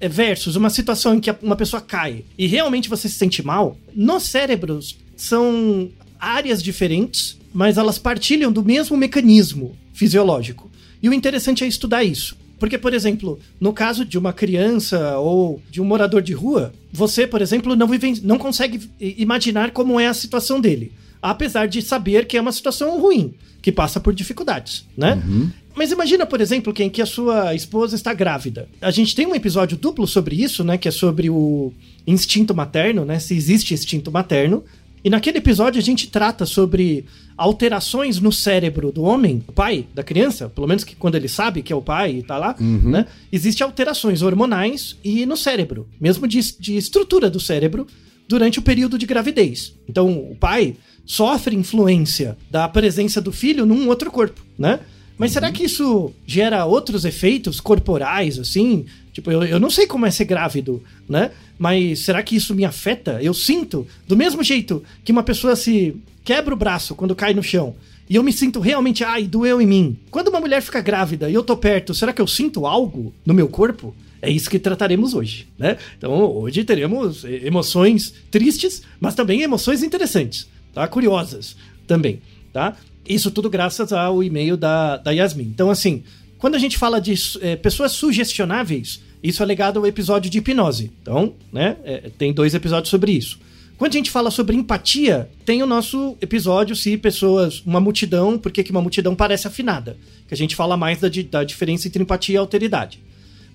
é 0.00 0.08
versus 0.08 0.54
uma 0.54 0.70
situação 0.70 1.14
em 1.14 1.20
que 1.20 1.34
uma 1.42 1.56
pessoa 1.56 1.82
cai 1.82 2.24
e 2.36 2.46
realmente 2.46 2.88
você 2.88 3.08
se 3.08 3.16
sente 3.16 3.42
mal, 3.44 3.76
nos 3.94 4.24
cérebros 4.24 4.96
são 5.16 5.90
áreas 6.20 6.62
diferentes, 6.62 7.36
mas 7.52 7.78
elas 7.78 7.98
partilham 7.98 8.52
do 8.52 8.64
mesmo 8.64 8.96
mecanismo 8.96 9.76
fisiológico. 9.92 10.70
E 11.02 11.08
o 11.08 11.12
interessante 11.12 11.64
é 11.64 11.66
estudar 11.66 12.04
isso. 12.04 12.36
Porque, 12.58 12.76
por 12.76 12.92
exemplo, 12.92 13.38
no 13.60 13.72
caso 13.72 14.04
de 14.04 14.18
uma 14.18 14.32
criança 14.32 15.18
ou 15.18 15.62
de 15.70 15.80
um 15.80 15.84
morador 15.84 16.20
de 16.22 16.32
rua, 16.32 16.72
você, 16.92 17.26
por 17.26 17.40
exemplo, 17.40 17.76
não, 17.76 17.86
vive, 17.86 18.20
não 18.22 18.38
consegue 18.38 18.90
imaginar 19.00 19.70
como 19.70 19.98
é 20.00 20.06
a 20.06 20.14
situação 20.14 20.60
dele. 20.60 20.92
Apesar 21.22 21.66
de 21.66 21.82
saber 21.82 22.26
que 22.26 22.36
é 22.36 22.40
uma 22.40 22.52
situação 22.52 23.00
ruim, 23.00 23.34
que 23.60 23.72
passa 23.72 23.98
por 24.00 24.14
dificuldades, 24.14 24.86
né? 24.96 25.22
Uhum. 25.26 25.50
Mas 25.74 25.92
imagina, 25.92 26.26
por 26.26 26.40
exemplo, 26.40 26.72
quem 26.72 26.90
que 26.90 27.00
a 27.00 27.06
sua 27.06 27.54
esposa 27.54 27.94
está 27.94 28.12
grávida. 28.12 28.68
A 28.80 28.90
gente 28.90 29.14
tem 29.14 29.26
um 29.26 29.34
episódio 29.34 29.76
duplo 29.76 30.06
sobre 30.06 30.34
isso, 30.40 30.64
né? 30.64 30.76
Que 30.76 30.88
é 30.88 30.90
sobre 30.90 31.30
o 31.30 31.72
instinto 32.06 32.54
materno, 32.54 33.04
né? 33.04 33.20
Se 33.20 33.34
existe 33.36 33.74
instinto 33.74 34.10
materno. 34.10 34.64
E 35.04 35.08
naquele 35.10 35.38
episódio 35.38 35.78
a 35.80 35.82
gente 35.82 36.08
trata 36.08 36.44
sobre 36.46 37.04
alterações 37.36 38.20
no 38.20 38.32
cérebro 38.32 38.90
do 38.90 39.02
homem, 39.02 39.42
o 39.46 39.52
pai 39.52 39.86
da 39.94 40.02
criança, 40.02 40.48
pelo 40.48 40.66
menos 40.66 40.82
que 40.84 40.96
quando 40.96 41.14
ele 41.14 41.28
sabe 41.28 41.62
que 41.62 41.72
é 41.72 41.76
o 41.76 41.80
pai 41.82 42.16
e 42.16 42.22
tá 42.22 42.36
lá, 42.36 42.56
Uhum. 42.60 42.90
né? 42.90 43.06
Existem 43.32 43.64
alterações 43.64 44.22
hormonais 44.22 44.96
e 45.04 45.24
no 45.24 45.36
cérebro, 45.36 45.86
mesmo 46.00 46.26
de, 46.26 46.40
de 46.58 46.76
estrutura 46.76 47.30
do 47.30 47.38
cérebro, 47.38 47.86
durante 48.26 48.58
o 48.58 48.62
período 48.62 48.98
de 48.98 49.06
gravidez. 49.06 49.72
Então 49.88 50.10
o 50.12 50.36
pai 50.36 50.74
sofre 51.06 51.54
influência 51.56 52.36
da 52.50 52.68
presença 52.68 53.20
do 53.20 53.32
filho 53.32 53.64
num 53.64 53.88
outro 53.88 54.10
corpo, 54.10 54.42
né? 54.58 54.80
Mas 55.16 55.32
será 55.32 55.50
que 55.50 55.64
isso 55.64 56.12
gera 56.26 56.64
outros 56.64 57.04
efeitos 57.04 57.58
corporais, 57.60 58.38
assim? 58.38 58.84
Tipo, 59.18 59.32
eu, 59.32 59.42
eu 59.42 59.58
não 59.58 59.68
sei 59.68 59.84
como 59.84 60.06
é 60.06 60.12
ser 60.12 60.26
grávido, 60.26 60.80
né? 61.08 61.32
Mas 61.58 62.04
será 62.04 62.22
que 62.22 62.36
isso 62.36 62.54
me 62.54 62.64
afeta? 62.64 63.18
Eu 63.20 63.34
sinto, 63.34 63.84
do 64.06 64.16
mesmo 64.16 64.44
jeito 64.44 64.80
que 65.02 65.10
uma 65.10 65.24
pessoa 65.24 65.56
se 65.56 65.96
quebra 66.24 66.54
o 66.54 66.56
braço 66.56 66.94
quando 66.94 67.16
cai 67.16 67.34
no 67.34 67.42
chão, 67.42 67.74
e 68.08 68.14
eu 68.14 68.22
me 68.22 68.32
sinto 68.32 68.60
realmente, 68.60 69.02
ai, 69.02 69.24
doeu 69.24 69.60
em 69.60 69.66
mim. 69.66 69.98
Quando 70.08 70.28
uma 70.28 70.38
mulher 70.38 70.62
fica 70.62 70.80
grávida 70.80 71.28
e 71.28 71.34
eu 71.34 71.42
tô 71.42 71.56
perto, 71.56 71.92
será 71.92 72.12
que 72.12 72.22
eu 72.22 72.28
sinto 72.28 72.64
algo 72.64 73.12
no 73.26 73.34
meu 73.34 73.48
corpo? 73.48 73.92
É 74.22 74.30
isso 74.30 74.48
que 74.48 74.56
trataremos 74.56 75.14
hoje, 75.14 75.48
né? 75.58 75.76
Então, 75.96 76.12
hoje 76.12 76.62
teremos 76.62 77.24
emoções 77.24 78.14
tristes, 78.30 78.82
mas 79.00 79.16
também 79.16 79.42
emoções 79.42 79.82
interessantes, 79.82 80.48
tá? 80.72 80.86
Curiosas 80.86 81.56
também, 81.88 82.22
tá? 82.52 82.76
Isso 83.04 83.32
tudo 83.32 83.50
graças 83.50 83.92
ao 83.92 84.22
e-mail 84.22 84.56
da, 84.56 84.96
da 84.96 85.10
Yasmin. 85.10 85.42
Então, 85.42 85.70
assim, 85.70 86.04
quando 86.38 86.54
a 86.54 86.58
gente 86.58 86.78
fala 86.78 87.00
de 87.00 87.14
eh, 87.40 87.56
pessoas 87.56 87.92
sugestionáveis, 87.92 89.00
isso 89.22 89.42
é 89.42 89.46
legado 89.46 89.78
ao 89.78 89.86
episódio 89.86 90.30
de 90.30 90.38
hipnose. 90.38 90.92
Então, 91.02 91.34
né, 91.52 91.76
eh, 91.84 92.10
tem 92.16 92.32
dois 92.32 92.54
episódios 92.54 92.90
sobre 92.90 93.12
isso. 93.12 93.38
Quando 93.78 93.92
a 93.92 93.96
gente 93.96 94.10
fala 94.10 94.30
sobre 94.30 94.56
empatia, 94.56 95.30
tem 95.44 95.62
o 95.62 95.66
nosso 95.66 96.16
episódio 96.20 96.74
se 96.74 96.96
pessoas, 96.96 97.60
uma 97.64 97.78
multidão, 97.78 98.36
por 98.36 98.50
que 98.50 98.68
uma 98.72 98.82
multidão 98.82 99.14
parece 99.14 99.46
afinada? 99.46 99.96
Que 100.26 100.34
a 100.34 100.36
gente 100.36 100.56
fala 100.56 100.76
mais 100.76 100.98
da, 100.98 101.08
da 101.30 101.44
diferença 101.44 101.86
entre 101.86 102.02
empatia 102.02 102.34
e 102.34 102.38
alteridade. 102.38 103.00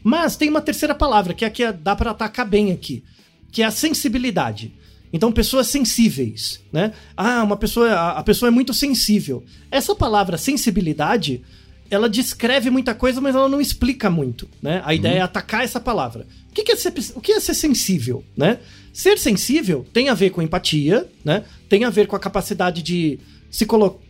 Mas 0.01 0.37
tem 0.37 0.49
uma 0.49 0.61
terceira 0.61 0.95
palavra, 0.95 1.33
que 1.33 1.43
é 1.43 1.47
a 1.49 1.51
que 1.51 1.69
dá 1.73 1.93
para 1.93 2.11
atacar 2.11 2.47
bem 2.47 2.71
aqui, 2.71 3.03
que 3.51 3.61
é 3.61 3.65
a 3.65 3.71
sensibilidade. 3.71 4.73
Então, 5.11 5.31
pessoas 5.31 5.67
sensíveis, 5.67 6.61
né? 6.71 6.93
Ah, 7.15 7.43
uma 7.43 7.57
pessoa, 7.57 8.11
a 8.11 8.23
pessoa 8.23 8.47
é 8.47 8.51
muito 8.51 8.73
sensível. 8.73 9.43
Essa 9.69 9.93
palavra 9.93 10.37
sensibilidade, 10.37 11.43
ela 11.93 12.09
descreve 12.09 12.69
muita 12.69 12.93
coisa, 12.93 13.19
mas 13.21 13.35
ela 13.35 13.47
não 13.49 13.61
explica 13.61 14.09
muito, 14.09 14.47
né? 14.61 14.81
A 14.85 14.93
ideia 14.93 15.19
é 15.19 15.21
atacar 15.21 15.63
essa 15.63 15.79
palavra. 15.79 16.25
O 16.49 16.53
que, 16.53 16.63
que 16.63 16.71
é 16.71 16.75
ser, 16.75 16.93
o 17.15 17.21
que 17.21 17.31
é 17.31 17.39
ser 17.39 17.53
sensível, 17.53 18.23
né? 18.35 18.59
Ser 18.91 19.17
sensível 19.17 19.85
tem 19.93 20.09
a 20.09 20.13
ver 20.13 20.29
com 20.29 20.41
empatia, 20.41 21.07
né? 21.23 21.43
Tem 21.67 21.83
a 21.83 21.89
ver 21.89 22.07
com 22.07 22.15
a 22.15 22.19
capacidade 22.19 22.81
de 22.83 23.19
se 23.49 23.67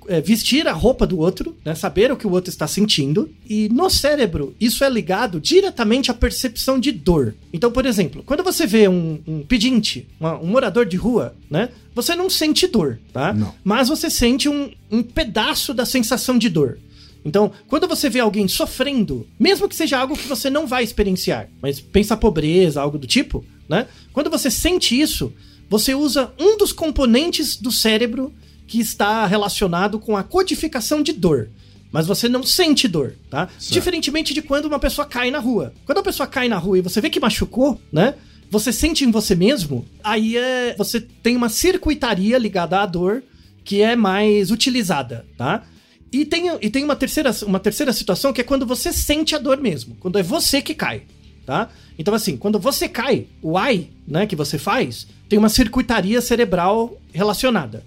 é, 0.08 0.22
vestir 0.22 0.68
a 0.70 0.72
roupa 0.72 1.06
do 1.06 1.20
outro, 1.20 1.58
né? 1.66 1.76
saber 1.76 2.10
o 2.14 2.16
que 2.16 2.26
o 2.26 2.32
outro 2.32 2.50
está 2.50 2.66
sentindo. 2.66 3.30
E 3.50 3.68
no 3.68 3.90
cérebro, 3.90 4.56
isso 4.58 4.86
é 4.86 4.90
ligado 4.90 5.38
diretamente 5.42 6.10
à 6.10 6.14
percepção 6.14 6.80
de 6.80 6.94
dor. 6.94 7.36
Então, 7.52 7.70
por 7.70 7.86
exemplo, 7.86 8.24
quando 8.26 8.42
você 8.42 8.66
vê 8.66 8.88
um, 8.88 9.20
um 9.28 9.42
pedinte, 9.44 10.08
uma- 10.18 10.40
um 10.40 10.48
morador 10.48 10.86
de 10.86 10.96
rua, 10.96 11.36
né? 11.50 11.68
Você 11.94 12.16
não 12.16 12.30
sente 12.30 12.68
dor, 12.68 13.00
tá? 13.12 13.34
Não. 13.34 13.54
Mas 13.66 13.90
você 13.90 14.10
sente 14.10 14.48
um, 14.48 14.72
um 14.90 15.04
pedaço 15.04 15.74
da 15.74 15.86
sensação 15.86 16.38
de 16.38 16.48
dor. 16.48 16.80
Então, 17.26 17.52
quando 17.68 17.88
você 17.88 18.10
vê 18.10 18.20
alguém 18.20 18.48
sofrendo, 18.48 19.28
mesmo 19.40 19.68
que 19.70 19.76
seja 19.76 19.98
algo 19.98 20.18
que 20.18 20.28
você 20.28 20.50
não 20.50 20.68
vai 20.68 20.84
experienciar, 20.84 21.50
mas 21.62 21.80
pensa 21.80 22.18
pobreza, 22.18 22.82
algo 22.82 22.98
do 22.98 23.08
tipo, 23.08 23.46
né? 23.68 23.88
Quando 24.12 24.30
você 24.30 24.52
sente 24.52 25.00
isso, 25.00 25.34
você 25.70 25.96
usa 25.96 26.34
um 26.40 26.58
dos 26.58 26.74
componentes 26.74 27.56
do 27.56 27.72
cérebro 27.72 28.34
que 28.68 28.80
está 28.80 29.26
relacionado 29.26 30.00
com 30.00 30.18
a 30.18 30.24
codificação 30.24 31.02
de 31.02 31.14
dor. 31.14 31.50
Mas 31.92 32.08
você 32.08 32.28
não 32.28 32.42
sente 32.42 32.88
dor, 32.88 33.16
tá? 33.30 33.48
Certo. 33.60 33.74
Diferentemente 33.74 34.34
de 34.34 34.42
quando 34.42 34.66
uma 34.66 34.80
pessoa 34.80 35.06
cai 35.06 35.30
na 35.30 35.40
rua. 35.40 35.74
Quando 35.86 36.00
a 36.00 36.04
pessoa 36.04 36.26
cai 36.26 36.50
na 36.50 36.58
rua 36.58 36.80
e 36.80 36.82
você 36.82 37.00
vê 37.00 37.10
que 37.10 37.20
machucou, 37.20 37.80
né? 37.92 38.16
Você 38.50 38.74
sente 38.74 39.04
em 39.04 39.12
você 39.12 39.36
mesmo, 39.36 39.86
aí 40.04 40.38
é, 40.38 40.76
você 40.78 41.00
tem 41.00 41.36
uma 41.36 41.50
circuitaria 41.50 42.38
ligada 42.38 42.82
à 42.82 42.86
dor 42.86 43.24
que 43.64 43.82
é 43.82 43.96
mais 43.96 44.52
utilizada, 44.52 45.26
tá? 45.38 45.64
E 46.14 46.26
tem, 46.26 46.44
e 46.62 46.70
tem 46.70 46.84
uma, 46.84 46.96
terceira, 46.96 47.32
uma 47.42 47.60
terceira 47.60 47.92
situação 47.92 48.32
que 48.32 48.40
é 48.40 48.44
quando 48.44 48.68
você 48.68 48.94
sente 48.94 49.36
a 49.36 49.40
dor 49.40 49.58
mesmo, 49.58 49.98
quando 50.00 50.20
é 50.20 50.24
você 50.24 50.62
que 50.62 50.76
cai, 50.76 51.02
tá? 51.44 51.70
Então, 51.98 52.14
assim, 52.14 52.38
quando 52.38 52.60
você 52.60 52.88
cai, 52.88 53.26
o 53.42 53.58
ai, 53.58 53.90
né, 54.08 54.28
que 54.28 54.36
você 54.36 54.60
faz, 54.60 55.08
tem 55.28 55.40
uma 55.40 55.50
circuitaria 55.50 56.22
cerebral 56.22 56.96
relacionada. 57.12 57.84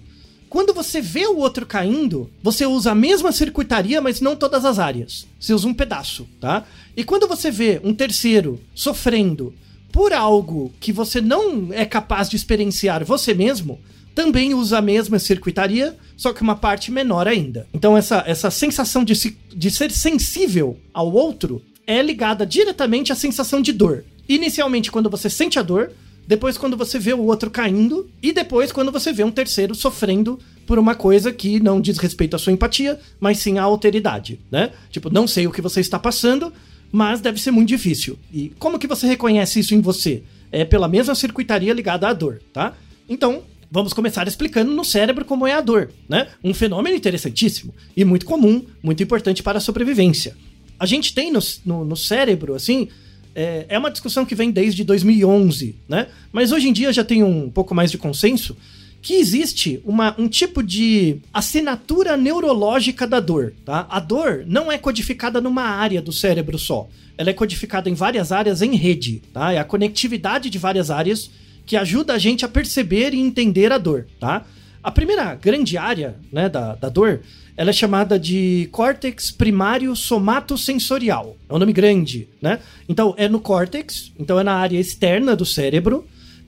Quando 0.49 0.73
você 0.73 1.01
vê 1.01 1.25
o 1.25 1.37
outro 1.37 1.65
caindo, 1.65 2.29
você 2.43 2.65
usa 2.65 2.91
a 2.91 2.95
mesma 2.95 3.31
circuitaria, 3.31 4.01
mas 4.01 4.19
não 4.19 4.35
todas 4.35 4.65
as 4.65 4.77
áreas. 4.77 5.25
Você 5.39 5.53
usa 5.53 5.67
um 5.67 5.73
pedaço, 5.73 6.27
tá? 6.39 6.65
E 6.95 7.03
quando 7.03 7.27
você 7.27 7.49
vê 7.49 7.79
um 7.83 7.93
terceiro 7.93 8.59
sofrendo 8.75 9.53
por 9.91 10.13
algo 10.13 10.73
que 10.79 10.91
você 10.91 11.19
não 11.21 11.73
é 11.73 11.85
capaz 11.85 12.29
de 12.29 12.35
experienciar 12.35 13.03
você 13.03 13.33
mesmo, 13.33 13.79
também 14.17 14.55
usa 14.55 14.79
a 14.79 14.81
mesma 14.81 15.19
circuitaria, 15.19 15.95
só 16.17 16.33
que 16.33 16.41
uma 16.41 16.55
parte 16.55 16.91
menor 16.91 17.27
ainda. 17.27 17.67
Então 17.71 17.95
essa, 17.95 18.23
essa 18.25 18.49
sensação 18.49 19.03
de, 19.03 19.13
se- 19.15 19.37
de 19.55 19.69
ser 19.69 19.91
sensível 19.91 20.75
ao 20.91 21.13
outro 21.13 21.61
é 21.85 22.01
ligada 22.01 22.43
diretamente 22.43 23.11
à 23.11 23.15
sensação 23.15 23.61
de 23.61 23.71
dor. 23.71 24.03
Inicialmente 24.27 24.91
quando 24.91 25.07
você 25.07 25.29
sente 25.29 25.59
a 25.59 25.61
dor, 25.61 25.91
depois 26.27 26.57
quando 26.57 26.75
você 26.75 26.97
vê 26.97 27.13
o 27.13 27.21
outro 27.21 27.51
caindo 27.51 28.09
e 28.19 28.33
depois 28.33 28.71
quando 28.71 28.91
você 28.91 29.13
vê 29.13 29.23
um 29.23 29.29
terceiro 29.29 29.75
sofrendo 29.75 30.39
por 30.65 30.79
uma 30.79 30.95
coisa 30.95 31.31
que 31.31 31.59
não 31.59 31.79
diz 31.79 31.99
respeito 31.99 32.35
à 32.35 32.39
sua 32.39 32.51
empatia, 32.51 32.99
mas 33.19 33.37
sim 33.37 33.59
à 33.59 33.63
alteridade, 33.63 34.39
né? 34.51 34.71
Tipo, 34.89 35.11
não 35.11 35.27
sei 35.27 35.45
o 35.45 35.51
que 35.51 35.61
você 35.61 35.79
está 35.79 35.99
passando, 35.99 36.51
mas 36.91 37.21
deve 37.21 37.39
ser 37.39 37.51
muito 37.51 37.69
difícil. 37.69 38.17
E 38.33 38.51
como 38.57 38.79
que 38.79 38.87
você 38.87 39.05
reconhece 39.05 39.59
isso 39.59 39.75
em 39.75 39.79
você? 39.79 40.23
É 40.51 40.65
pela 40.65 40.87
mesma 40.87 41.13
circuitaria 41.13 41.71
ligada 41.71 42.07
à 42.07 42.13
dor, 42.13 42.41
tá? 42.51 42.73
Então, 43.07 43.43
vamos 43.69 43.93
começar 43.93 44.27
explicando 44.27 44.71
no 44.71 44.83
cérebro 44.83 45.25
como 45.25 45.45
é 45.45 45.53
a 45.53 45.61
dor, 45.61 45.91
né? 46.07 46.27
Um 46.43 46.53
fenômeno 46.53 46.95
interessantíssimo 46.95 47.73
e 47.95 48.03
muito 48.05 48.25
comum, 48.25 48.65
muito 48.81 49.03
importante 49.03 49.43
para 49.43 49.57
a 49.57 49.61
sobrevivência. 49.61 50.35
A 50.79 50.85
gente 50.85 51.13
tem 51.13 51.31
no, 51.31 51.39
no, 51.65 51.85
no 51.85 51.97
cérebro, 51.97 52.53
assim, 52.53 52.87
é, 53.35 53.65
é 53.69 53.77
uma 53.77 53.91
discussão 53.91 54.25
que 54.25 54.35
vem 54.35 54.51
desde 54.51 54.83
2011, 54.83 55.75
né? 55.87 56.07
Mas 56.31 56.51
hoje 56.51 56.69
em 56.69 56.73
dia 56.73 56.91
já 56.91 57.03
tem 57.03 57.23
um 57.23 57.49
pouco 57.49 57.75
mais 57.75 57.91
de 57.91 57.97
consenso 57.97 58.55
que 59.01 59.13
existe 59.13 59.79
uma, 59.85 60.15
um 60.17 60.27
tipo 60.27 60.63
de 60.63 61.19
assinatura 61.33 62.17
neurológica 62.17 63.07
da 63.07 63.19
dor, 63.19 63.53
tá? 63.63 63.85
A 63.89 63.99
dor 63.99 64.43
não 64.47 64.71
é 64.71 64.77
codificada 64.77 65.39
numa 65.39 65.63
área 65.63 66.01
do 66.01 66.11
cérebro 66.11 66.57
só. 66.57 66.89
Ela 67.17 67.29
é 67.29 67.33
codificada 67.33 67.89
em 67.89 67.93
várias 67.93 68.31
áreas 68.31 68.61
em 68.61 68.75
rede, 68.75 69.21
tá? 69.31 69.53
É 69.53 69.59
a 69.59 69.63
conectividade 69.63 70.49
de 70.49 70.57
várias 70.57 70.89
áreas 70.91 71.29
que 71.67 71.75
ajuda 71.75 72.13
a 72.13 72.17
gente 72.17 72.45
a 72.45 72.47
perceber 72.47 73.13
e 73.13 73.19
entender 73.19 73.71
a 73.73 73.77
dor, 73.77 74.07
tá? 74.19 74.45
A 74.81 74.89
primeira 74.89 75.35
grande 75.35 75.77
área, 75.77 76.15
né, 76.31 76.47
da, 76.47 76.75
da 76.75 76.87
dor, 76.87 77.19
ela 77.57 77.71
é 77.71 77.73
chamada 77.73 78.17
de 78.17 78.69
córtex 78.71 79.31
primário 79.31 79.93
somatosensorial. 79.95 81.35
É 81.49 81.53
um 81.53 81.57
nome 81.57 81.73
grande, 81.73 82.29
né? 82.41 82.59
Então, 82.87 83.13
é 83.17 83.27
no 83.27 83.41
córtex, 83.41 84.13
então 84.17 84.39
é 84.39 84.43
na 84.43 84.53
área 84.53 84.79
externa 84.79 85.35
do 85.35 85.45
cérebro. 85.45 86.05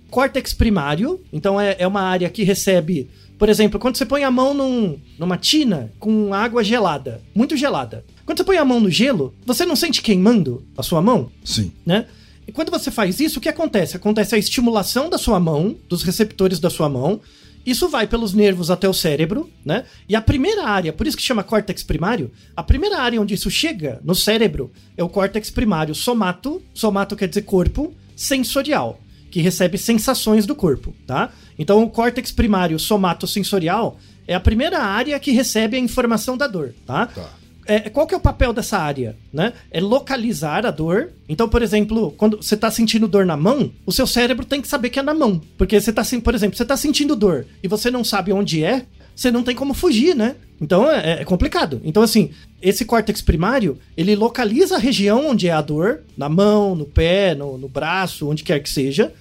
Córtex 0.10 0.54
primário, 0.54 1.20
então 1.34 1.60
é, 1.60 1.76
é 1.78 1.86
uma 1.86 2.02
área 2.02 2.30
que 2.30 2.44
recebe, 2.44 3.10
por 3.38 3.50
exemplo, 3.50 3.80
quando 3.80 3.98
você 3.98 4.06
põe 4.06 4.24
a 4.24 4.32
mão 4.32 4.54
num, 4.54 4.98
numa 5.20 5.38
tina 5.38 5.92
com 6.00 6.34
água 6.34 6.64
gelada, 6.64 7.22
muito 7.36 7.58
gelada. 7.58 8.06
Quando 8.26 8.38
você 8.38 8.44
põe 8.44 8.58
a 8.58 8.66
mão 8.66 8.80
no 8.80 8.90
gelo, 8.90 9.36
você 9.46 9.66
não 9.66 9.76
sente 9.76 10.02
queimando 10.02 10.64
a 10.78 10.82
sua 10.82 11.02
mão? 11.02 11.30
Sim. 11.44 11.72
né? 11.86 12.06
E 12.50 12.52
quando 12.52 12.72
você 12.72 12.90
faz 12.90 13.20
isso, 13.20 13.38
o 13.38 13.42
que 13.44 13.48
acontece? 13.48 13.96
Acontece 13.96 14.34
a 14.34 14.38
estimulação 14.40 15.08
da 15.08 15.20
sua 15.20 15.40
mão, 15.40 15.78
dos 15.88 16.02
receptores 16.02 16.60
da 16.60 16.68
sua 16.68 16.90
mão. 16.90 17.22
Isso 17.64 17.88
vai 17.88 18.08
pelos 18.08 18.34
nervos 18.34 18.72
até 18.72 18.90
o 18.90 18.94
cérebro, 18.94 19.48
né? 19.64 19.86
E 20.10 20.16
a 20.16 20.22
primeira 20.22 20.64
área, 20.64 20.92
por 20.92 21.06
isso 21.06 21.16
que 21.16 21.22
chama 21.22 21.44
córtex 21.44 21.84
primário, 21.84 22.32
a 22.58 22.64
primeira 22.64 22.98
área 22.98 23.22
onde 23.22 23.36
isso 23.36 23.52
chega 23.52 24.02
no 24.04 24.16
cérebro 24.16 24.72
é 24.98 25.04
o 25.04 25.10
córtex 25.10 25.52
primário 25.52 25.94
somato, 25.94 26.60
somato 26.74 27.16
quer 27.16 27.28
dizer 27.28 27.44
corpo, 27.44 27.94
sensorial, 28.16 29.00
que 29.30 29.42
recebe 29.42 29.78
sensações 29.78 30.48
do 30.48 30.56
corpo, 30.56 30.96
tá? 31.06 31.32
Então 31.56 31.84
o 31.84 31.90
córtex 31.92 32.32
primário 32.32 32.80
somatosensorial 32.80 34.00
é 34.28 34.34
a 34.34 34.40
primeira 34.40 34.80
área 34.80 35.20
que 35.20 35.30
recebe 35.30 35.78
a 35.78 35.80
informação 35.80 36.36
da 36.36 36.48
dor, 36.48 36.74
tá? 36.84 37.06
Tá. 37.06 37.30
É, 37.70 37.90
qual 37.90 38.08
que 38.08 38.16
é 38.16 38.18
o 38.18 38.22
papel 38.22 38.52
dessa 38.52 38.80
área, 38.80 39.16
né? 39.32 39.54
É 39.70 39.80
localizar 39.80 40.66
a 40.66 40.72
dor. 40.72 41.12
Então, 41.28 41.48
por 41.48 41.62
exemplo, 41.62 42.12
quando 42.18 42.38
você 42.38 42.58
tá 42.58 42.72
sentindo 42.72 43.08
dor 43.08 43.26
na 43.26 43.38
mão, 43.38 43.72
o 43.86 43.92
seu 43.92 44.08
cérebro 44.08 44.44
tem 44.44 44.60
que 44.60 44.68
saber 44.68 44.90
que 44.90 45.00
é 45.00 45.04
na 45.04 45.14
mão. 45.14 45.40
Porque 45.58 45.80
você 45.80 45.94
tá, 45.94 46.02
por 46.24 46.34
exemplo, 46.34 46.58
você 46.58 46.66
tá 46.66 46.76
sentindo 46.76 47.16
dor 47.16 47.46
e 47.62 47.68
você 47.68 47.92
não 47.92 48.04
sabe 48.04 48.34
onde 48.34 48.64
é, 48.64 48.86
você 49.16 49.30
não 49.30 49.44
tem 49.44 49.56
como 49.56 49.74
fugir, 49.74 50.16
né? 50.16 50.36
Então 50.60 50.90
é, 50.90 51.22
é 51.22 51.26
complicado. 51.26 51.80
Então, 51.84 52.02
assim, 52.02 52.32
esse 52.62 52.86
córtex 52.86 53.22
primário, 53.22 53.78
ele 53.96 54.16
localiza 54.16 54.76
a 54.76 54.80
região 54.80 55.28
onde 55.30 55.48
é 55.48 55.52
a 55.52 55.62
dor, 55.62 56.02
na 56.18 56.28
mão, 56.28 56.74
no 56.74 56.86
pé, 56.86 57.36
no, 57.36 57.58
no 57.58 57.70
braço, 57.70 58.30
onde 58.30 58.44
quer 58.44 58.60
que 58.62 58.70
seja. 58.70 59.14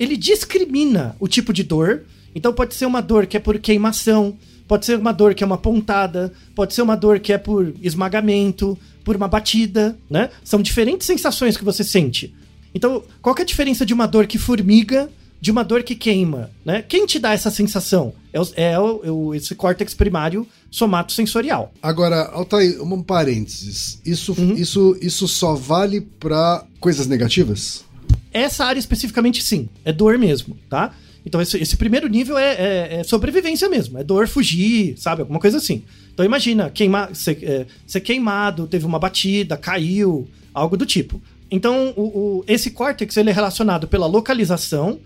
Ele 0.00 0.16
discrimina 0.16 1.14
o 1.20 1.28
tipo 1.28 1.52
de 1.52 1.62
dor. 1.62 2.02
Então 2.34 2.52
pode 2.52 2.74
ser 2.74 2.86
uma 2.86 3.00
dor 3.00 3.26
que 3.26 3.36
é 3.36 3.40
por 3.40 3.58
queimação, 3.58 4.36
pode 4.68 4.86
ser 4.86 4.98
uma 4.98 5.12
dor 5.12 5.34
que 5.34 5.42
é 5.42 5.46
uma 5.46 5.58
pontada, 5.58 6.32
pode 6.54 6.74
ser 6.74 6.82
uma 6.82 6.96
dor 6.96 7.18
que 7.20 7.32
é 7.32 7.38
por 7.38 7.72
esmagamento, 7.82 8.78
por 9.04 9.16
uma 9.16 9.28
batida, 9.28 9.96
né? 10.08 10.30
São 10.44 10.62
diferentes 10.62 11.06
sensações 11.06 11.56
que 11.56 11.64
você 11.64 11.82
sente. 11.84 12.34
Então, 12.74 13.02
qual 13.20 13.34
é 13.38 13.42
a 13.42 13.44
diferença 13.44 13.84
de 13.84 13.92
uma 13.92 14.06
dor 14.06 14.26
que 14.26 14.38
formiga 14.38 15.10
de 15.40 15.50
uma 15.50 15.64
dor 15.64 15.82
que 15.82 15.96
queima, 15.96 16.50
né? 16.64 16.82
Quem 16.82 17.04
te 17.04 17.18
dá 17.18 17.32
essa 17.32 17.50
sensação? 17.50 18.14
É, 18.32 18.40
o- 18.40 18.48
é 18.54 18.78
o- 18.78 19.34
é 19.34 19.36
esse 19.36 19.54
córtex 19.56 19.92
primário 19.92 20.46
somatosensorial. 20.70 21.72
Agora, 21.82 22.28
Altair, 22.32 22.80
um 22.82 23.02
parênteses. 23.02 24.00
Isso, 24.06 24.34
Uhum. 24.38 24.52
isso, 24.54 24.96
isso 25.02 25.26
só 25.26 25.54
vale 25.54 26.00
pra 26.20 26.64
coisas 26.78 27.06
negativas? 27.06 27.84
Essa 28.32 28.64
área 28.64 28.78
especificamente, 28.78 29.42
sim. 29.42 29.68
É 29.84 29.92
dor 29.92 30.16
mesmo, 30.16 30.56
tá? 30.70 30.94
Então, 31.24 31.40
esse, 31.40 31.56
esse 31.58 31.76
primeiro 31.76 32.08
nível 32.08 32.36
é, 32.36 32.54
é- 32.54 32.94
é 33.00 33.04
sobrevivência 33.04 33.68
mesmo. 33.68 33.98
É 33.98 34.02
dor, 34.04 34.26
fugir, 34.26 34.94
sabe? 34.98 35.20
Alguma 35.22 35.38
coisa 35.38 35.58
assim. 35.58 35.82
Então, 36.12 36.24
imagina, 36.26 36.70
ser, 37.14 37.38
é, 37.42 37.66
ser 37.86 38.00
queimado, 38.00 38.66
teve 38.66 38.84
uma 38.84 38.98
batida, 38.98 39.56
caiu, 39.56 40.28
algo 40.52 40.76
do 40.76 40.84
tipo. 40.84 41.20
Então, 41.50 41.92
o, 41.96 42.02
o- 42.02 42.44
esse 42.48 42.70
córtex 42.70 43.16
ele 43.16 43.30
é 43.30 43.32
relacionado 43.32 43.86
pela 43.86 44.06
localização, 44.06 44.98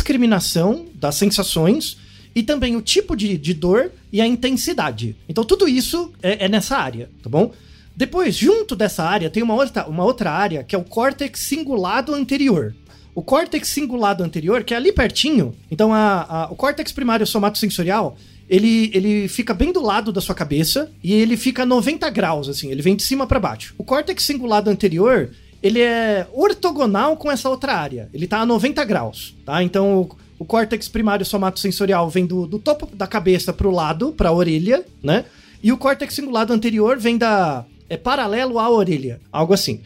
discriminação 0.00 0.86
das 0.94 1.14
sensações 1.16 1.96
e 2.34 2.42
também 2.42 2.76
o 2.76 2.82
tipo 2.82 3.16
de, 3.16 3.36
de 3.38 3.54
dor 3.54 3.90
e 4.12 4.20
a 4.20 4.26
intensidade. 4.26 5.16
Então, 5.28 5.42
tudo 5.42 5.66
isso 5.66 6.12
é, 6.22 6.44
é 6.44 6.48
nessa 6.48 6.76
área, 6.76 7.08
tá 7.22 7.28
bom? 7.30 7.50
Depois, 7.96 8.36
junto 8.36 8.76
dessa 8.76 9.02
área, 9.02 9.30
tem 9.30 9.42
uma 9.42 9.54
outra, 9.54 9.86
uma 9.88 10.04
outra 10.04 10.30
área 10.30 10.62
que 10.62 10.74
é 10.76 10.78
o 10.78 10.84
córtex 10.84 11.40
cingulado 11.40 12.14
anterior. 12.14 12.74
O 13.16 13.22
córtex 13.22 13.66
cingulado 13.68 14.22
anterior, 14.22 14.62
que 14.62 14.74
é 14.74 14.76
ali 14.76 14.92
pertinho, 14.92 15.54
então 15.70 15.92
a, 15.92 16.26
a- 16.28 16.48
o 16.52 16.54
córtex 16.54 16.92
primário 16.92 17.26
somatosensorial, 17.26 18.16
ele, 18.48 18.90
ele 18.94 19.26
fica 19.26 19.52
bem 19.54 19.72
do 19.72 19.80
lado 19.82 20.12
da 20.12 20.20
sua 20.20 20.34
cabeça 20.34 20.90
e 21.02 21.12
ele 21.14 21.36
fica 21.36 21.64
90 21.66 22.08
graus, 22.10 22.48
assim, 22.48 22.70
ele 22.70 22.82
vem 22.82 22.94
de 22.94 23.02
cima 23.02 23.26
para 23.26 23.40
baixo. 23.40 23.74
O 23.78 23.82
córtex 23.82 24.22
cingulado 24.22 24.68
anterior, 24.70 25.30
ele 25.62 25.80
é 25.80 26.26
ortogonal 26.32 27.16
com 27.16 27.32
essa 27.32 27.48
outra 27.48 27.72
área, 27.74 28.08
ele 28.12 28.26
tá 28.26 28.38
a 28.40 28.46
90 28.46 28.84
graus, 28.84 29.34
tá? 29.46 29.62
Então 29.62 30.00
o, 30.02 30.16
o 30.40 30.44
córtex 30.44 30.86
primário 30.86 31.24
somatosensorial 31.24 32.10
vem 32.10 32.26
do, 32.26 32.46
do 32.46 32.58
topo 32.58 32.86
da 32.94 33.06
cabeça 33.06 33.50
pro 33.52 33.70
lado, 33.70 34.12
pra 34.12 34.30
orelha, 34.30 34.84
né? 35.02 35.24
E 35.62 35.72
o 35.72 35.78
córtex 35.78 36.14
cingulado 36.14 36.52
anterior 36.52 36.98
vem 36.98 37.16
da. 37.16 37.64
É 37.88 37.96
paralelo 37.96 38.58
à 38.58 38.68
orelha, 38.68 39.20
algo 39.32 39.54
assim. 39.54 39.80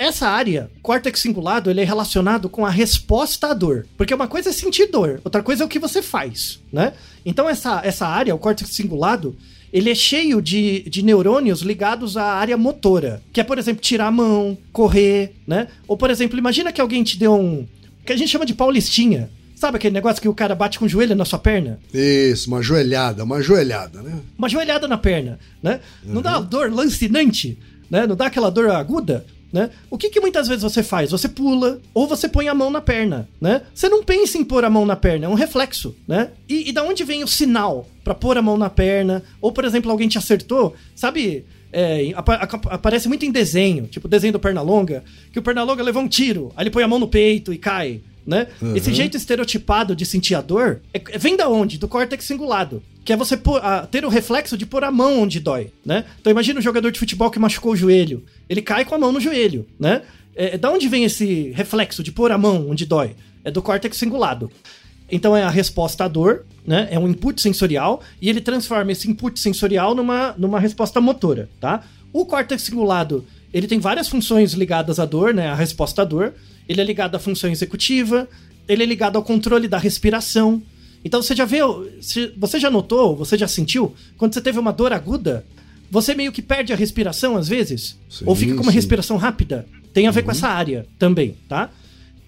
Essa 0.00 0.28
área, 0.28 0.70
córtex 0.80 1.20
cingulado, 1.20 1.68
ele 1.68 1.82
é 1.82 1.84
relacionado 1.84 2.48
com 2.48 2.64
a 2.64 2.70
resposta 2.70 3.48
à 3.48 3.52
dor. 3.52 3.86
Porque 3.98 4.14
uma 4.14 4.26
coisa 4.26 4.48
é 4.48 4.52
sentir 4.52 4.86
dor, 4.86 5.20
outra 5.22 5.42
coisa 5.42 5.62
é 5.62 5.66
o 5.66 5.68
que 5.68 5.78
você 5.78 6.00
faz, 6.00 6.58
né? 6.72 6.94
Então 7.22 7.46
essa, 7.46 7.82
essa 7.84 8.06
área, 8.06 8.34
o 8.34 8.38
córtex 8.38 8.70
cingulado, 8.70 9.36
ele 9.70 9.90
é 9.90 9.94
cheio 9.94 10.40
de, 10.40 10.88
de 10.88 11.02
neurônios 11.02 11.60
ligados 11.60 12.16
à 12.16 12.32
área 12.32 12.56
motora. 12.56 13.20
Que 13.30 13.42
é, 13.42 13.44
por 13.44 13.58
exemplo, 13.58 13.82
tirar 13.82 14.06
a 14.06 14.10
mão, 14.10 14.56
correr, 14.72 15.34
né? 15.46 15.68
Ou, 15.86 15.98
por 15.98 16.08
exemplo, 16.08 16.38
imagina 16.38 16.72
que 16.72 16.80
alguém 16.80 17.02
te 17.04 17.18
deu 17.18 17.34
um... 17.34 17.66
que 18.06 18.14
a 18.14 18.16
gente 18.16 18.30
chama 18.30 18.46
de 18.46 18.54
paulistinha. 18.54 19.28
Sabe 19.54 19.76
aquele 19.76 19.92
negócio 19.92 20.22
que 20.22 20.28
o 20.30 20.34
cara 20.34 20.54
bate 20.54 20.78
com 20.78 20.86
o 20.86 20.88
joelho 20.88 21.14
na 21.14 21.26
sua 21.26 21.38
perna? 21.38 21.78
Isso, 21.92 22.48
uma 22.48 22.62
joelhada, 22.62 23.22
uma 23.22 23.42
joelhada, 23.42 24.00
né? 24.00 24.18
uma 24.38 24.48
joelhada 24.48 24.88
na 24.88 24.96
perna, 24.96 25.38
né? 25.62 25.80
Não 26.02 26.22
dá 26.22 26.40
dor 26.40 26.72
lancinante, 26.72 27.58
né? 27.90 28.06
Não 28.06 28.16
dá 28.16 28.28
aquela 28.28 28.50
dor 28.50 28.70
aguda, 28.70 29.26
né? 29.52 29.70
O 29.90 29.98
que, 29.98 30.08
que 30.10 30.20
muitas 30.20 30.46
vezes 30.48 30.62
você 30.62 30.82
faz? 30.82 31.10
Você 31.10 31.28
pula 31.28 31.80
ou 31.92 32.06
você 32.06 32.28
põe 32.28 32.48
a 32.48 32.54
mão 32.54 32.70
na 32.70 32.80
perna, 32.80 33.28
né? 33.40 33.62
Você 33.74 33.88
não 33.88 34.02
pensa 34.02 34.38
em 34.38 34.44
pôr 34.44 34.64
a 34.64 34.70
mão 34.70 34.86
na 34.86 34.96
perna, 34.96 35.26
é 35.26 35.28
um 35.28 35.34
reflexo, 35.34 35.94
né? 36.06 36.30
E, 36.48 36.68
e 36.68 36.72
da 36.72 36.82
onde 36.84 37.02
vem 37.04 37.22
o 37.24 37.28
sinal 37.28 37.86
pra 38.04 38.14
pôr 38.14 38.38
a 38.38 38.42
mão 38.42 38.56
na 38.56 38.70
perna? 38.70 39.22
Ou, 39.40 39.50
por 39.52 39.64
exemplo, 39.64 39.90
alguém 39.90 40.08
te 40.08 40.18
acertou, 40.18 40.74
sabe? 40.94 41.44
é, 41.72 42.10
apa- 42.16 42.34
apa- 42.34 42.74
aparece 42.74 43.06
muito 43.06 43.24
em 43.24 43.30
desenho, 43.30 43.86
tipo 43.86 44.08
desenho 44.08 44.32
do 44.32 44.40
Pernalonga, 44.40 45.04
que 45.32 45.38
o 45.38 45.42
Pernalonga 45.42 45.84
levou 45.84 46.02
um 46.02 46.08
tiro, 46.08 46.50
aí 46.56 46.64
ele 46.64 46.70
põe 46.70 46.82
a 46.82 46.88
mão 46.88 46.98
no 46.98 47.06
peito 47.06 47.52
e 47.52 47.58
cai, 47.58 48.00
né? 48.26 48.48
Esse 48.74 48.92
jeito 48.92 49.16
estereotipado 49.16 49.94
de 49.94 50.04
sentir 50.04 50.34
a 50.34 50.40
dor 50.40 50.80
é- 50.92 50.98
vem 51.16 51.36
da 51.36 51.48
onde? 51.48 51.78
Do 51.78 51.86
córtex 51.86 52.24
cingulado. 52.24 52.82
Que 53.10 53.14
é 53.14 53.16
você 53.16 53.36
pôr- 53.36 53.60
a- 53.64 53.88
ter 53.88 54.04
o 54.04 54.08
reflexo 54.08 54.56
de 54.56 54.64
pôr 54.64 54.84
a 54.84 54.90
mão 54.92 55.22
onde 55.22 55.40
dói, 55.40 55.72
né? 55.84 56.04
Então 56.20 56.30
imagina 56.30 56.60
um 56.60 56.62
jogador 56.62 56.92
de 56.92 56.98
futebol 57.00 57.28
que 57.28 57.40
machucou 57.40 57.72
o 57.72 57.76
joelho. 57.76 58.22
Ele 58.48 58.62
cai 58.62 58.84
com 58.84 58.94
a 58.94 58.98
mão 59.00 59.10
no 59.10 59.18
joelho, 59.18 59.66
né? 59.80 60.02
É, 60.36 60.56
da 60.56 60.70
onde 60.70 60.86
vem 60.86 61.02
esse 61.02 61.50
reflexo 61.50 62.04
de 62.04 62.12
pôr 62.12 62.30
a 62.30 62.38
mão 62.38 62.70
onde 62.70 62.86
dói? 62.86 63.16
É 63.42 63.50
do 63.50 63.60
córtex 63.60 63.96
cingulado. 63.96 64.48
Então 65.10 65.36
é 65.36 65.42
a 65.42 65.50
resposta 65.50 66.04
à 66.04 66.08
dor, 66.08 66.44
né? 66.64 66.86
É 66.88 67.00
um 67.00 67.08
input 67.08 67.42
sensorial 67.42 68.00
e 68.22 68.28
ele 68.28 68.40
transforma 68.40 68.92
esse 68.92 69.10
input 69.10 69.40
sensorial 69.40 69.92
numa, 69.92 70.32
numa 70.38 70.60
resposta 70.60 71.00
motora, 71.00 71.48
tá? 71.60 71.82
O 72.12 72.24
córtex 72.24 72.62
cingulado, 72.62 73.26
ele 73.52 73.66
tem 73.66 73.80
várias 73.80 74.08
funções 74.08 74.52
ligadas 74.52 75.00
à 75.00 75.04
dor, 75.04 75.34
né? 75.34 75.48
A 75.48 75.54
resposta 75.56 76.02
à 76.02 76.04
dor. 76.04 76.32
Ele 76.68 76.80
é 76.80 76.84
ligado 76.84 77.16
à 77.16 77.18
função 77.18 77.50
executiva, 77.50 78.28
ele 78.68 78.84
é 78.84 78.86
ligado 78.86 79.16
ao 79.16 79.24
controle 79.24 79.66
da 79.66 79.78
respiração. 79.78 80.62
Então 81.04 81.22
você 81.22 81.34
já 81.34 81.44
se- 82.00 82.32
você 82.36 82.58
já 82.60 82.70
notou, 82.70 83.16
você 83.16 83.36
já 83.38 83.48
sentiu, 83.48 83.94
quando 84.18 84.34
você 84.34 84.40
teve 84.40 84.58
uma 84.58 84.72
dor 84.72 84.92
aguda, 84.92 85.44
você 85.90 86.14
meio 86.14 86.30
que 86.32 86.42
perde 86.42 86.72
a 86.72 86.76
respiração 86.76 87.36
às 87.36 87.48
vezes? 87.48 87.96
Sim, 88.08 88.24
Ou 88.26 88.34
fica 88.36 88.54
com 88.54 88.62
uma 88.62 88.70
sim. 88.70 88.76
respiração 88.76 89.16
rápida? 89.16 89.66
Tem 89.92 90.06
a 90.06 90.10
ver 90.10 90.22
com 90.22 90.30
essa 90.30 90.48
área 90.48 90.86
também, 90.98 91.36
tá? 91.48 91.70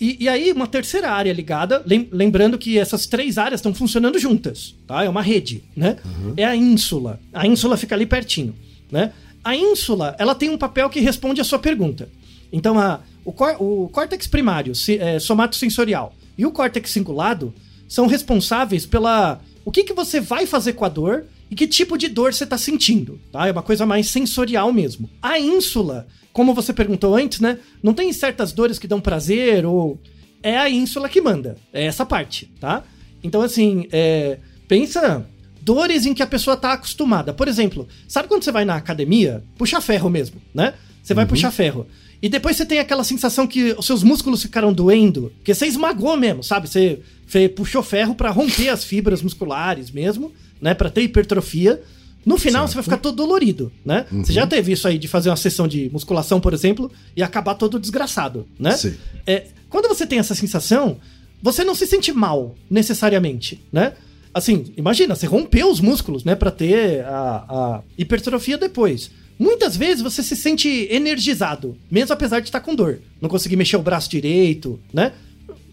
E, 0.01 0.25
e 0.25 0.29
aí, 0.29 0.51
uma 0.51 0.67
terceira 0.67 1.11
área 1.13 1.33
ligada, 1.33 1.81
lem- 1.87 2.09
lembrando 2.11 2.59
que 2.59 2.77
essas 2.77 3.07
três 3.07 3.39
áreas 3.39 3.61
estão 3.61 3.73
funcionando 3.73 4.19
juntas, 4.19 4.75
tá? 4.85 5.05
É 5.05 5.09
uma 5.09 5.23
rede, 5.23 5.63
né? 5.77 5.97
É 6.37 6.45
a 6.45 6.57
ínsula. 6.57 7.21
A 7.33 7.47
ínsula 7.47 7.77
fica 7.77 7.95
ali 7.95 8.05
pertinho, 8.05 8.53
né? 8.91 9.13
A 9.45 9.55
ínsula, 9.55 10.17
ela 10.19 10.35
tem 10.35 10.51
um 10.51 10.59
papel 10.59 10.91
que 10.91 10.99
responde 10.99 11.41
à 11.41 11.45
sua 11.45 11.59
pergunta. 11.61 12.09
Então, 12.53 12.77
a, 12.81 12.99
o, 13.25 13.33
cór- 13.33 13.57
o 13.63 13.89
córtex 13.93 14.27
primário, 14.27 14.75
se- 14.75 14.99
é, 14.99 15.21
somatosensorial, 15.21 16.13
e 16.37 16.45
o 16.45 16.51
córtex 16.51 16.91
cingulado 16.91 17.55
são 17.93 18.07
responsáveis 18.07 18.87
pela... 18.87 19.39
O 19.67 19.71
que, 19.71 19.85
que 19.85 19.93
você 19.93 20.19
vai 20.19 20.47
fazer 20.47 20.73
com 20.73 20.87
a 20.87 20.89
dor 20.89 21.27
e 21.51 21.55
que 21.55 21.67
tipo 21.67 21.99
de 21.99 22.09
dor 22.09 22.33
você 22.33 22.45
está 22.45 22.57
sentindo, 22.57 23.21
tá? 23.31 23.47
É 23.47 23.53
uma 23.53 23.63
coisa 23.63 23.85
mais 23.85 24.09
sensorial 24.09 24.73
mesmo. 24.73 25.11
A 25.21 25.39
ínsula, 25.39 26.07
como 26.33 26.55
você 26.55 26.73
perguntou 26.73 27.15
antes, 27.15 27.39
né? 27.39 27.59
Não 27.83 27.93
tem 27.93 28.11
certas 28.15 28.51
dores 28.51 28.79
que 28.79 28.89
dão 28.89 28.99
prazer 28.99 29.67
ou... 29.67 30.01
É 30.43 30.57
a 30.57 30.71
ínsula 30.71 31.07
que 31.07 31.21
manda. 31.21 31.59
É 31.71 31.85
essa 31.85 32.07
parte, 32.07 32.51
tá? 32.59 32.83
Então, 33.23 33.43
assim, 33.43 33.87
é, 33.93 34.39
pensa 34.67 35.27
dores 35.61 36.07
em 36.07 36.15
que 36.15 36.23
a 36.23 36.27
pessoa 36.27 36.57
tá 36.57 36.73
acostumada. 36.73 37.35
Por 37.35 37.47
exemplo, 37.47 37.87
sabe 38.09 38.27
quando 38.27 38.43
você 38.43 38.51
vai 38.51 38.65
na 38.65 38.77
academia? 38.77 39.45
Puxa 39.59 39.83
ferro 39.83 40.09
mesmo, 40.09 40.41
né? 40.55 40.73
Você 41.03 41.13
vai 41.13 41.27
puxar 41.27 41.51
ferro. 41.51 41.87
E 42.23 42.29
depois 42.29 42.57
você 42.57 42.65
tem 42.65 42.79
aquela 42.79 43.03
sensação 43.03 43.49
que 43.49 43.75
os 43.77 43.85
seus 43.85 44.05
músculos 44.05 44.41
ficaram 44.43 44.73
doendo, 44.73 45.33
porque 45.39 45.53
você 45.53 45.67
esmagou 45.67 46.17
mesmo, 46.17 46.45
sabe? 46.45 46.69
Você, 46.69 47.01
você 47.27 47.49
puxou 47.49 47.83
ferro 47.83 48.15
pra 48.15 48.31
romper 48.31 48.69
as 48.69 48.85
fibras 48.85 49.21
musculares 49.21 49.91
mesmo, 49.91 50.33
né? 50.61 50.73
Pra 50.73 50.89
ter 50.89 51.03
hipertrofia. 51.03 51.83
No 52.25 52.39
final 52.39 52.69
você 52.69 52.75
vai 52.75 52.85
ficar 52.85 52.99
todo 52.99 53.17
dolorido, 53.17 53.73
né? 53.85 54.07
Você 54.13 54.33
já 54.33 54.47
teve 54.47 54.71
isso 54.71 54.87
aí 54.87 54.97
de 54.97 55.09
fazer 55.09 55.31
uma 55.31 55.37
sessão 55.37 55.67
de 55.67 55.91
musculação, 55.93 56.41
por 56.41 56.55
exemplo, 56.55 56.89
e 57.17 57.23
acabar 57.23 57.57
todo 57.57 57.81
desgraçado, 57.81 58.47
né? 58.57 58.77
Sim. 58.77 58.95
É, 59.27 59.49
quando 59.69 59.89
você 59.89 60.07
tem 60.07 60.21
essa 60.21 60.37
sensação, 60.37 60.99
você 61.43 61.65
não 61.65 61.75
se 61.75 61.85
sente 61.85 62.13
mal, 62.13 62.55
necessariamente, 62.71 63.61
né? 63.73 63.95
Assim, 64.33 64.73
imagina, 64.77 65.17
você 65.17 65.27
rompeu 65.27 65.69
os 65.69 65.81
músculos, 65.81 66.23
né, 66.25 66.35
pra 66.35 66.51
ter 66.51 67.05
a, 67.05 67.45
a 67.49 67.81
hipertrofia 67.99 68.57
depois. 68.57 69.11
Muitas 69.43 69.77
vezes 69.77 70.01
você 70.01 70.23
se 70.23 70.37
sente 70.37 70.87
energizado, 70.89 71.77
mesmo 71.91 72.13
apesar 72.13 72.39
de 72.39 72.47
estar 72.47 72.61
com 72.61 72.77
dor. 72.77 73.01
Não 73.21 73.29
conseguir 73.29 73.57
mexer 73.57 73.77
o 73.77 73.83
braço 73.83 74.09
direito, 74.09 74.79
né? 74.95 75.13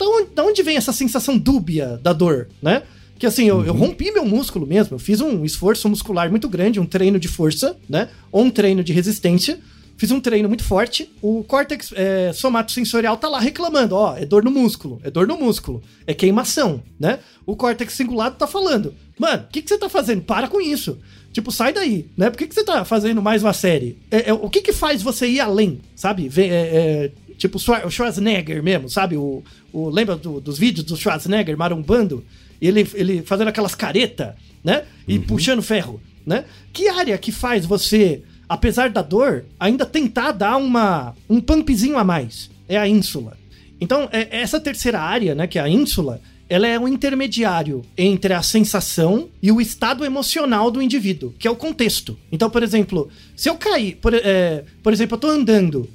Onde, 0.01 0.29
da 0.34 0.43
onde 0.43 0.63
vem 0.63 0.75
essa 0.75 0.91
sensação 0.91 1.38
dúbia 1.38 1.99
da 2.01 2.12
dor, 2.12 2.47
né? 2.63 2.82
Que 3.19 3.27
assim, 3.27 3.45
eu, 3.45 3.63
eu 3.63 3.73
rompi 3.75 4.12
meu 4.12 4.25
músculo 4.25 4.65
mesmo, 4.65 4.95
eu 4.95 4.99
fiz 4.99 5.21
um 5.21 5.45
esforço 5.45 5.88
muscular 5.88 6.32
muito 6.32 6.49
grande, 6.49 6.79
um 6.79 6.86
treino 6.86 7.19
de 7.19 7.27
força, 7.27 7.77
né? 7.88 8.10
Ou 8.32 8.43
um 8.43 8.49
treino 8.49 8.84
de 8.84 8.91
resistência. 8.91 9.60
Fiz 9.97 10.10
um 10.10 10.19
treino 10.19 10.47
muito 10.47 10.63
forte. 10.63 11.12
O 11.21 11.43
córtex 11.43 11.91
é, 11.93 12.34
somatosensorial 12.34 13.17
tá 13.17 13.29
lá 13.29 13.39
reclamando, 13.39 13.93
ó, 13.93 14.17
é 14.17 14.25
dor 14.25 14.43
no 14.43 14.49
músculo, 14.49 14.99
é 15.03 15.12
dor 15.12 15.27
no 15.27 15.38
músculo, 15.38 15.84
é 16.08 16.13
queimação, 16.15 16.82
né? 16.99 17.19
O 17.45 17.55
córtex 17.55 17.93
cingulado 17.93 18.36
tá 18.36 18.47
falando, 18.47 18.95
mano, 19.19 19.43
o 19.43 19.51
que, 19.51 19.62
que 19.62 19.69
você 19.69 19.77
tá 19.77 19.89
fazendo? 19.89 20.23
Para 20.23 20.47
com 20.47 20.60
isso. 20.60 20.97
Tipo, 21.32 21.52
sai 21.52 21.72
daí, 21.74 22.08
né? 22.18 22.30
Por 22.30 22.38
que, 22.38 22.48
que 22.48 22.56
você 22.56 22.63
tá 22.63 22.84
fazendo 22.84 23.22
mais 23.22 23.44
uma 23.44 23.54
série? 23.54 23.98
É, 24.10 24.30
é, 24.30 24.34
o 24.34 24.50
que 24.50 24.62
que 24.62 24.74
faz 24.74 25.02
você 25.02 25.28
ir 25.28 25.39
além, 25.39 25.80
sabe? 25.96 26.30
É, 26.36 26.42
é, 26.42 27.12
tipo, 27.38 27.58
o 27.58 27.89
Schwarzenegger 27.92 28.63
mesmo, 28.63 28.89
sabe? 28.89 29.15
O, 29.15 29.44
o, 29.72 29.89
lembra 29.89 30.15
do- 30.15 30.42
dos 30.42 30.58
vídeos 30.58 30.86
do 30.86 30.98
Schwarzenegger 30.98 31.56
marombando? 31.58 32.24
Ele, 32.62 32.86
ele 32.94 33.22
fazendo 33.22 33.48
aquelas 33.48 33.76
caretas, 33.76 34.34
né? 34.63 34.84
E 35.08 35.20
puxando 35.20 35.62
ferro, 35.62 36.02
né? 36.26 36.46
Que 36.74 36.88
área 36.89 37.18
que 37.18 37.32
faz 37.32 37.65
você, 37.65 38.22
apesar 38.50 38.89
da 38.89 39.02
dor, 39.02 39.46
ainda 39.60 39.86
tentar 39.86 40.32
dar 40.32 40.58
uma, 40.58 41.15
um 41.30 41.39
pumpzinho 41.39 41.98
a 41.98 42.04
mais? 42.04 42.50
É 42.68 42.76
a 42.78 42.88
ínsula. 42.88 43.38
Então, 43.80 44.10
é- 44.12 44.28
essa 44.42 44.60
terceira 44.60 45.00
área, 45.00 45.34
né, 45.36 45.48
que 45.48 45.58
é 45.58 45.62
a 45.62 45.70
ínsula, 45.70 46.20
ela 46.49 46.67
é 46.67 46.79
um 46.79 46.88
intermediário 46.88 47.83
entre 47.95 48.33
a 48.33 48.41
sensação 48.41 49.29
e 49.41 49.51
o 49.51 49.62
estado 49.62 50.03
emocional 50.03 50.71
do 50.71 50.81
indivíduo, 50.81 51.33
que 51.38 51.47
é 51.47 51.51
o 51.51 51.55
contexto. 51.55 52.17
Então, 52.31 52.49
por 52.49 52.63
exemplo, 52.63 53.07
se 53.35 53.47
eu 53.49 53.55
cair, 53.55 53.97
por, 53.97 54.13
é, 54.13 54.63
por 54.81 54.91
exemplo, 54.91 55.15
eu 55.15 55.19
tô 55.19 55.27
andando 55.29 55.88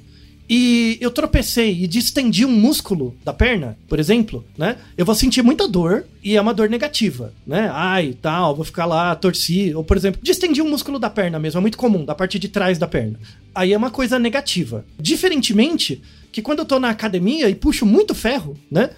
e 0.48 0.98
eu 1.00 1.10
tropecei 1.10 1.82
e 1.82 1.86
distendi 1.86 2.44
um 2.44 2.52
músculo 2.52 3.16
da 3.24 3.32
perna, 3.32 3.78
por 3.88 3.98
exemplo, 3.98 4.44
né? 4.56 4.76
Eu 4.96 5.06
vou 5.06 5.14
sentir 5.14 5.42
muita 5.42 5.66
dor 5.66 6.04
e 6.22 6.36
é 6.36 6.40
uma 6.40 6.52
dor 6.52 6.68
negativa, 6.68 7.32
né? 7.46 7.70
Ai, 7.72 8.14
tal, 8.20 8.54
vou 8.54 8.64
ficar 8.64 8.84
lá, 8.84 9.14
torci. 9.16 9.74
Ou, 9.74 9.82
por 9.82 9.96
exemplo, 9.96 10.20
distendi 10.22 10.60
um 10.60 10.68
músculo 10.68 10.98
da 10.98 11.08
perna 11.08 11.38
mesmo, 11.38 11.58
é 11.58 11.60
muito 11.62 11.78
comum, 11.78 12.04
da 12.04 12.14
parte 12.14 12.38
de 12.38 12.48
trás 12.48 12.78
da 12.78 12.86
perna. 12.86 13.18
Aí 13.54 13.72
é 13.72 13.76
uma 13.76 13.90
coisa 13.90 14.18
negativa. 14.18 14.84
Diferentemente 15.00 16.02
que 16.30 16.42
quando 16.42 16.58
eu 16.58 16.64
tô 16.64 16.78
na 16.78 16.90
academia 16.90 17.48
e 17.48 17.54
puxo 17.54 17.86
muito 17.86 18.14
ferro, 18.14 18.58
né? 18.70 18.90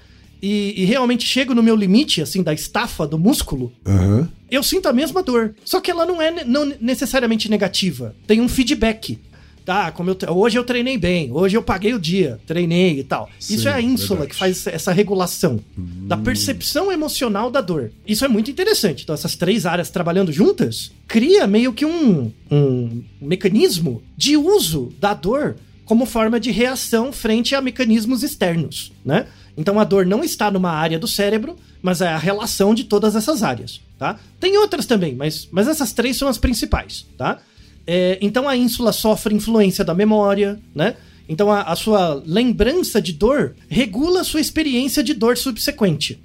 E, 0.46 0.82
e 0.82 0.84
realmente 0.84 1.26
chego 1.26 1.56
no 1.56 1.62
meu 1.62 1.74
limite, 1.74 2.22
assim, 2.22 2.40
da 2.40 2.54
estafa 2.54 3.04
do 3.04 3.18
músculo, 3.18 3.72
Aham. 3.84 4.28
eu 4.48 4.62
sinto 4.62 4.86
a 4.86 4.92
mesma 4.92 5.20
dor. 5.20 5.56
Só 5.64 5.80
que 5.80 5.90
ela 5.90 6.06
não 6.06 6.22
é 6.22 6.44
não 6.44 6.72
necessariamente 6.80 7.50
negativa. 7.50 8.14
Tem 8.28 8.40
um 8.40 8.48
feedback. 8.48 9.18
Tá, 9.64 9.90
como 9.90 10.10
eu, 10.10 10.16
hoje 10.36 10.56
eu 10.56 10.62
treinei 10.62 10.96
bem, 10.96 11.32
hoje 11.32 11.56
eu 11.56 11.62
paguei 11.64 11.92
o 11.92 11.98
dia, 11.98 12.38
treinei 12.46 13.00
e 13.00 13.02
tal. 13.02 13.28
Isso 13.40 13.62
Sim, 13.62 13.68
é 13.68 13.72
a 13.72 13.80
ínsula 13.80 14.20
verdade. 14.20 14.30
que 14.30 14.36
faz 14.36 14.64
essa 14.68 14.92
regulação 14.92 15.58
da 15.76 16.16
percepção 16.16 16.92
emocional 16.92 17.50
da 17.50 17.60
dor. 17.60 17.90
Isso 18.06 18.24
é 18.24 18.28
muito 18.28 18.48
interessante. 18.48 19.02
Então, 19.02 19.14
essas 19.16 19.34
três 19.34 19.66
áreas 19.66 19.90
trabalhando 19.90 20.30
juntas 20.30 20.92
cria 21.08 21.48
meio 21.48 21.72
que 21.72 21.84
um, 21.84 22.30
um 22.48 23.02
mecanismo 23.20 24.00
de 24.16 24.36
uso 24.36 24.92
da 25.00 25.12
dor 25.12 25.56
como 25.84 26.06
forma 26.06 26.38
de 26.38 26.52
reação 26.52 27.12
frente 27.12 27.52
a 27.56 27.60
mecanismos 27.60 28.22
externos, 28.22 28.92
né? 29.04 29.26
Então 29.56 29.80
a 29.80 29.84
dor 29.84 30.04
não 30.04 30.22
está 30.22 30.50
numa 30.50 30.70
área 30.70 30.98
do 30.98 31.08
cérebro, 31.08 31.56
mas 31.80 32.00
é 32.00 32.08
a 32.08 32.18
relação 32.18 32.74
de 32.74 32.84
todas 32.84 33.16
essas 33.16 33.42
áreas, 33.42 33.80
tá? 33.98 34.18
Tem 34.38 34.56
outras 34.58 34.86
também, 34.86 35.14
mas, 35.14 35.48
mas 35.50 35.66
essas 35.66 35.92
três 35.92 36.16
são 36.16 36.28
as 36.28 36.38
principais, 36.38 37.06
tá? 37.16 37.38
É, 37.86 38.18
então 38.20 38.48
a 38.48 38.56
ínsula 38.56 38.92
sofre 38.92 39.34
influência 39.34 39.84
da 39.84 39.94
memória, 39.94 40.58
né? 40.74 40.96
Então 41.28 41.50
a, 41.50 41.62
a 41.62 41.76
sua 41.76 42.22
lembrança 42.26 43.00
de 43.00 43.12
dor 43.12 43.54
regula 43.68 44.20
a 44.20 44.24
sua 44.24 44.40
experiência 44.40 45.02
de 45.02 45.14
dor 45.14 45.36
subsequente. 45.36 46.20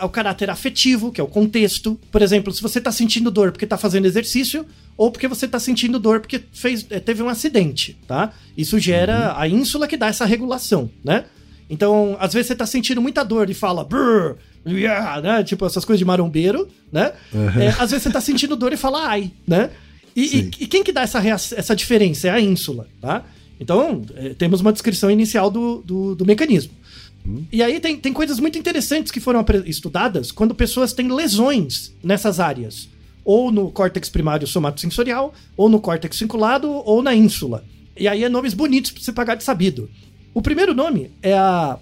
O 0.00 0.08
caráter 0.08 0.48
afetivo, 0.48 1.10
que 1.10 1.20
é 1.20 1.24
o 1.24 1.28
contexto. 1.28 1.98
Por 2.12 2.22
exemplo, 2.22 2.52
se 2.52 2.62
você 2.62 2.78
está 2.78 2.92
sentindo 2.92 3.32
dor 3.32 3.50
porque 3.50 3.64
está 3.64 3.76
fazendo 3.76 4.06
exercício, 4.06 4.64
ou 4.96 5.10
porque 5.10 5.26
você 5.26 5.46
está 5.46 5.58
sentindo 5.58 5.98
dor 5.98 6.20
porque 6.20 6.42
fez, 6.52 6.86
é, 6.90 7.00
teve 7.00 7.22
um 7.22 7.28
acidente, 7.28 7.96
tá? 8.06 8.32
Isso 8.56 8.78
gera 8.78 9.34
a 9.36 9.48
ínsula 9.48 9.88
que 9.88 9.96
dá 9.96 10.06
essa 10.06 10.24
regulação, 10.24 10.90
né? 11.02 11.24
Então, 11.70 12.16
às 12.18 12.32
vezes 12.32 12.48
você 12.48 12.54
tá 12.54 12.66
sentindo 12.66 13.00
muita 13.00 13.22
dor 13.24 13.50
e 13.50 13.54
fala 13.54 13.84
brrr, 13.84 14.36
yeah, 14.66 15.20
né? 15.20 15.44
Tipo 15.44 15.66
essas 15.66 15.84
coisas 15.84 15.98
de 15.98 16.04
marombeiro, 16.04 16.68
né? 16.90 17.12
É, 17.60 17.68
às 17.78 17.90
vezes 17.90 18.02
você 18.02 18.10
tá 18.10 18.20
sentindo 18.20 18.56
dor 18.56 18.72
e 18.72 18.76
fala 18.76 19.06
ai, 19.06 19.30
né? 19.46 19.70
E, 20.16 20.38
e- 20.38 20.50
e 20.60 20.66
quem 20.66 20.82
que 20.82 20.92
dá 20.92 21.02
essa, 21.02 21.20
essa 21.20 21.76
diferença? 21.76 22.28
É 22.28 22.30
a 22.30 22.40
ínsula, 22.40 22.88
tá? 23.00 23.24
Então, 23.60 24.02
é, 24.16 24.30
temos 24.30 24.60
uma 24.60 24.72
descrição 24.72 25.10
inicial 25.10 25.50
do, 25.50 25.82
do, 25.84 26.14
do 26.14 26.24
mecanismo. 26.24 26.72
E 27.52 27.62
aí 27.62 27.78
tem, 27.80 27.96
tem 27.98 28.12
coisas 28.12 28.40
muito 28.40 28.56
interessantes 28.58 29.12
que 29.12 29.20
foram 29.20 29.44
estudadas 29.66 30.32
quando 30.32 30.54
pessoas 30.54 30.94
têm 30.94 31.12
lesões 31.12 31.92
nessas 32.02 32.40
áreas. 32.40 32.88
Ou 33.24 33.52
no 33.52 33.70
córtex 33.70 34.08
primário 34.08 34.46
somatosensorial, 34.46 35.34
ou 35.54 35.68
no 35.68 35.78
córtex 35.80 36.16
cinculado, 36.16 36.70
ou 36.70 37.02
na 37.02 37.14
ínsula. 37.14 37.62
E 37.94 38.08
aí 38.08 38.24
é 38.24 38.28
nomes 38.30 38.54
bonitos 38.54 38.90
pra 38.92 39.02
você 39.02 39.12
pagar 39.12 39.34
de 39.34 39.44
sabido. 39.44 39.90
O 40.34 40.42
primeiro 40.42 40.74
nome 40.74 41.10
é 41.22 41.34
a, 41.34 41.78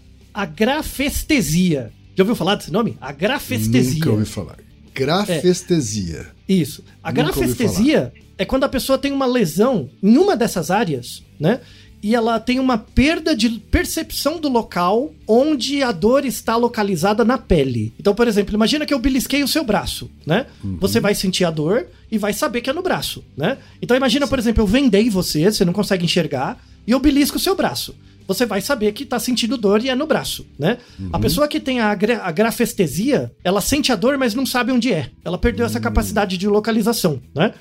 grafestesia. 0.47 1.93
Já 2.15 2.23
ouviu 2.23 2.37
falar 2.37 2.55
desse 2.55 2.73
nome? 2.73 2.97
A 3.01 3.13
grafestesia. 3.13 3.95
Nunca 3.95 4.11
ouvi 4.11 4.25
falar. 4.25 4.59
Grafestesia. 4.95 6.29
Isso. 6.49 6.85
A 7.03 7.11
Nunca 7.11 7.25
grafestesia 7.25 8.13
é 8.39 8.45
quando 8.45 8.65
a 8.65 8.69
pessoa 8.69 8.99
tem 8.99 9.13
uma 9.13 9.27
lesão 9.27 9.91
em 10.03 10.17
uma 10.17 10.37
dessas 10.37 10.71
áreas, 10.71 11.23
né? 11.39 11.61
E 12.03 12.15
ela 12.15 12.39
tem 12.39 12.61
uma 12.61 12.79
perda 12.79 13.35
de 13.35 13.49
percepção 13.49 14.39
do 14.39 14.49
local 14.49 15.13
onde 15.27 15.83
a 15.83 15.91
dor 15.91 16.25
está 16.25 16.55
localizada 16.55 17.25
na 17.25 17.37
pele. 17.39 17.93
Então, 17.99 18.15
por 18.15 18.29
exemplo, 18.29 18.55
imagina 18.55 18.87
que 18.87 18.95
eu 18.95 18.99
belisquei 18.99 19.43
o 19.43 19.49
seu 19.49 19.65
braço, 19.65 20.11
né? 20.25 20.47
Você 20.79 21.01
vai 21.01 21.15
sentir 21.15 21.45
a 21.45 21.51
dor 21.51 21.87
e 22.11 22.19
vai 22.19 22.33
saber 22.33 22.61
que 22.61 22.71
é 22.71 22.73
no 22.73 22.83
braço, 22.83 23.25
né? 23.37 23.59
Então, 23.83 23.97
imagina, 23.97 24.27
por 24.27 24.39
exemplo, 24.39 24.63
eu 24.63 24.67
vendei 24.67 25.11
você, 25.11 25.51
você 25.51 25.65
não 25.65 25.73
consegue 25.73 26.05
enxergar, 26.05 26.63
e 26.87 26.93
eu 26.93 27.01
belisco 27.01 27.39
o 27.39 27.41
seu 27.41 27.57
braço. 27.57 27.95
Você 28.27 28.45
vai 28.45 28.61
saber 28.61 28.93
que 28.93 29.05
tá 29.05 29.19
sentindo 29.19 29.57
dor 29.57 29.85
e 29.85 29.89
é 29.89 29.95
no 29.95 30.07
braço, 30.07 30.47
né? 30.59 30.79
A 31.12 31.19
pessoa 31.19 31.47
que 31.47 31.61
tem 31.61 31.81
a, 31.81 31.95
gra 31.95 32.23
a 32.23 32.33
grafestesia, 32.33 33.33
ela 33.45 33.61
sente 33.61 33.93
a 33.93 33.97
dor, 33.97 34.19
mas 34.19 34.35
não 34.35 34.45
sabe 34.45 34.73
onde 34.73 34.93
é. 34.93 35.11
Ela 35.25 35.39
perdeu 35.39 35.65
essa 35.65 35.79
capacidade 35.81 36.37
de 36.37 36.49
localização, 36.49 37.21
né? 37.35 37.55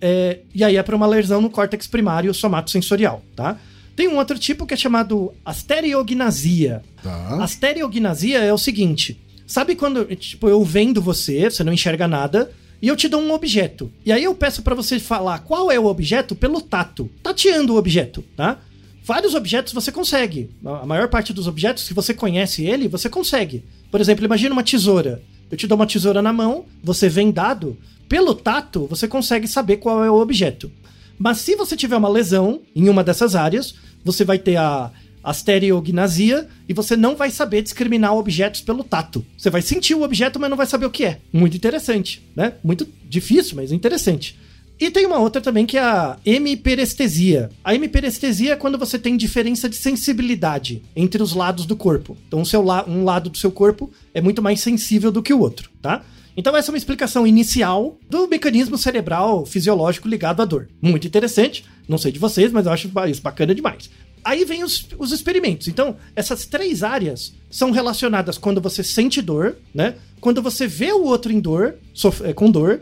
É, 0.00 0.40
e 0.54 0.64
aí 0.64 0.76
é 0.76 0.82
para 0.82 0.96
uma 0.96 1.06
lesão 1.06 1.40
no 1.40 1.50
córtex 1.50 1.86
primário 1.86 2.32
somatosensorial, 2.34 3.22
tá? 3.36 3.58
Tem 3.94 4.08
um 4.08 4.16
outro 4.16 4.38
tipo 4.38 4.66
que 4.66 4.74
é 4.74 4.76
chamado 4.76 5.32
astereognasia. 5.44 6.82
Tá. 7.02 7.42
Astereognasia 7.42 8.38
é 8.38 8.52
o 8.52 8.58
seguinte: 8.58 9.20
sabe 9.46 9.76
quando 9.76 10.04
tipo, 10.16 10.48
eu 10.48 10.64
vendo 10.64 11.00
você, 11.00 11.50
você 11.50 11.62
não 11.62 11.72
enxerga 11.72 12.08
nada, 12.08 12.50
e 12.80 12.88
eu 12.88 12.96
te 12.96 13.08
dou 13.08 13.20
um 13.20 13.32
objeto. 13.32 13.92
E 14.04 14.10
aí 14.10 14.24
eu 14.24 14.34
peço 14.34 14.62
pra 14.62 14.74
você 14.74 14.98
falar 14.98 15.38
qual 15.40 15.70
é 15.70 15.78
o 15.78 15.86
objeto 15.86 16.34
pelo 16.34 16.60
tato, 16.60 17.08
tateando 17.22 17.74
o 17.74 17.76
objeto, 17.76 18.24
tá? 18.36 18.58
Vários 19.04 19.34
objetos 19.34 19.72
você 19.72 19.90
consegue. 19.90 20.50
A 20.64 20.86
maior 20.86 21.08
parte 21.08 21.32
dos 21.32 21.46
objetos, 21.46 21.84
se 21.84 21.94
você 21.94 22.14
conhece 22.14 22.64
ele, 22.64 22.88
você 22.88 23.08
consegue. 23.08 23.64
Por 23.90 24.00
exemplo, 24.00 24.24
imagina 24.24 24.52
uma 24.52 24.62
tesoura. 24.62 25.22
Eu 25.50 25.56
te 25.56 25.66
dou 25.66 25.76
uma 25.76 25.86
tesoura 25.86 26.22
na 26.22 26.32
mão, 26.32 26.64
você 26.82 27.08
vem 27.08 27.30
dado, 27.30 27.76
pelo 28.08 28.34
tato 28.34 28.86
você 28.86 29.08
consegue 29.08 29.46
saber 29.48 29.78
qual 29.78 30.04
é 30.04 30.10
o 30.10 30.20
objeto. 30.20 30.70
Mas 31.18 31.38
se 31.38 31.54
você 31.56 31.76
tiver 31.76 31.96
uma 31.96 32.08
lesão 32.08 32.62
em 32.74 32.88
uma 32.88 33.04
dessas 33.04 33.34
áreas, 33.34 33.74
você 34.04 34.24
vai 34.24 34.38
ter 34.38 34.56
a 34.56 34.90
astereognasia 35.22 36.48
e 36.68 36.72
você 36.72 36.96
não 36.96 37.14
vai 37.14 37.30
saber 37.30 37.62
discriminar 37.62 38.14
objetos 38.14 38.60
pelo 38.60 38.82
tato. 38.82 39.24
Você 39.36 39.50
vai 39.50 39.62
sentir 39.62 39.94
o 39.94 40.02
objeto, 40.02 40.40
mas 40.40 40.50
não 40.50 40.56
vai 40.56 40.66
saber 40.66 40.86
o 40.86 40.90
que 40.90 41.04
é. 41.04 41.20
Muito 41.32 41.56
interessante, 41.56 42.22
né? 42.34 42.54
Muito 42.62 42.88
difícil, 43.08 43.56
mas 43.56 43.72
interessante. 43.72 44.38
E 44.82 44.90
tem 44.90 45.06
uma 45.06 45.20
outra 45.20 45.40
também 45.40 45.64
que 45.64 45.78
é 45.78 45.80
a 45.80 46.18
hemiperestesia. 46.26 47.50
A 47.62 47.72
hemiperestesia 47.72 48.54
é 48.54 48.56
quando 48.56 48.76
você 48.76 48.98
tem 48.98 49.16
diferença 49.16 49.68
de 49.68 49.76
sensibilidade 49.76 50.82
entre 50.96 51.22
os 51.22 51.34
lados 51.34 51.66
do 51.66 51.76
corpo. 51.76 52.16
Então, 52.26 52.44
seu 52.44 52.60
la 52.64 52.84
um 52.88 53.04
lado 53.04 53.30
do 53.30 53.38
seu 53.38 53.52
corpo 53.52 53.92
é 54.12 54.20
muito 54.20 54.42
mais 54.42 54.60
sensível 54.60 55.12
do 55.12 55.22
que 55.22 55.32
o 55.32 55.38
outro, 55.38 55.70
tá? 55.80 56.02
Então, 56.36 56.56
essa 56.56 56.68
é 56.68 56.72
uma 56.72 56.78
explicação 56.78 57.24
inicial 57.24 57.96
do 58.10 58.26
mecanismo 58.26 58.76
cerebral 58.76 59.46
fisiológico 59.46 60.08
ligado 60.08 60.42
à 60.42 60.44
dor. 60.44 60.68
Muito 60.80 61.06
interessante. 61.06 61.64
Não 61.86 61.96
sei 61.96 62.10
de 62.10 62.18
vocês, 62.18 62.50
mas 62.50 62.66
eu 62.66 62.72
acho 62.72 62.90
isso 63.08 63.22
bacana 63.22 63.54
demais. 63.54 63.88
Aí 64.24 64.44
vem 64.44 64.64
os, 64.64 64.88
os 64.98 65.12
experimentos. 65.12 65.68
Então, 65.68 65.96
essas 66.16 66.44
três 66.44 66.82
áreas 66.82 67.32
são 67.48 67.70
relacionadas 67.70 68.36
quando 68.36 68.60
você 68.60 68.82
sente 68.82 69.22
dor, 69.22 69.56
né? 69.72 69.94
Quando 70.20 70.42
você 70.42 70.66
vê 70.66 70.92
o 70.92 71.04
outro 71.04 71.32
em 71.32 71.38
dor, 71.38 71.76
eh, 72.24 72.32
com 72.32 72.50
dor, 72.50 72.80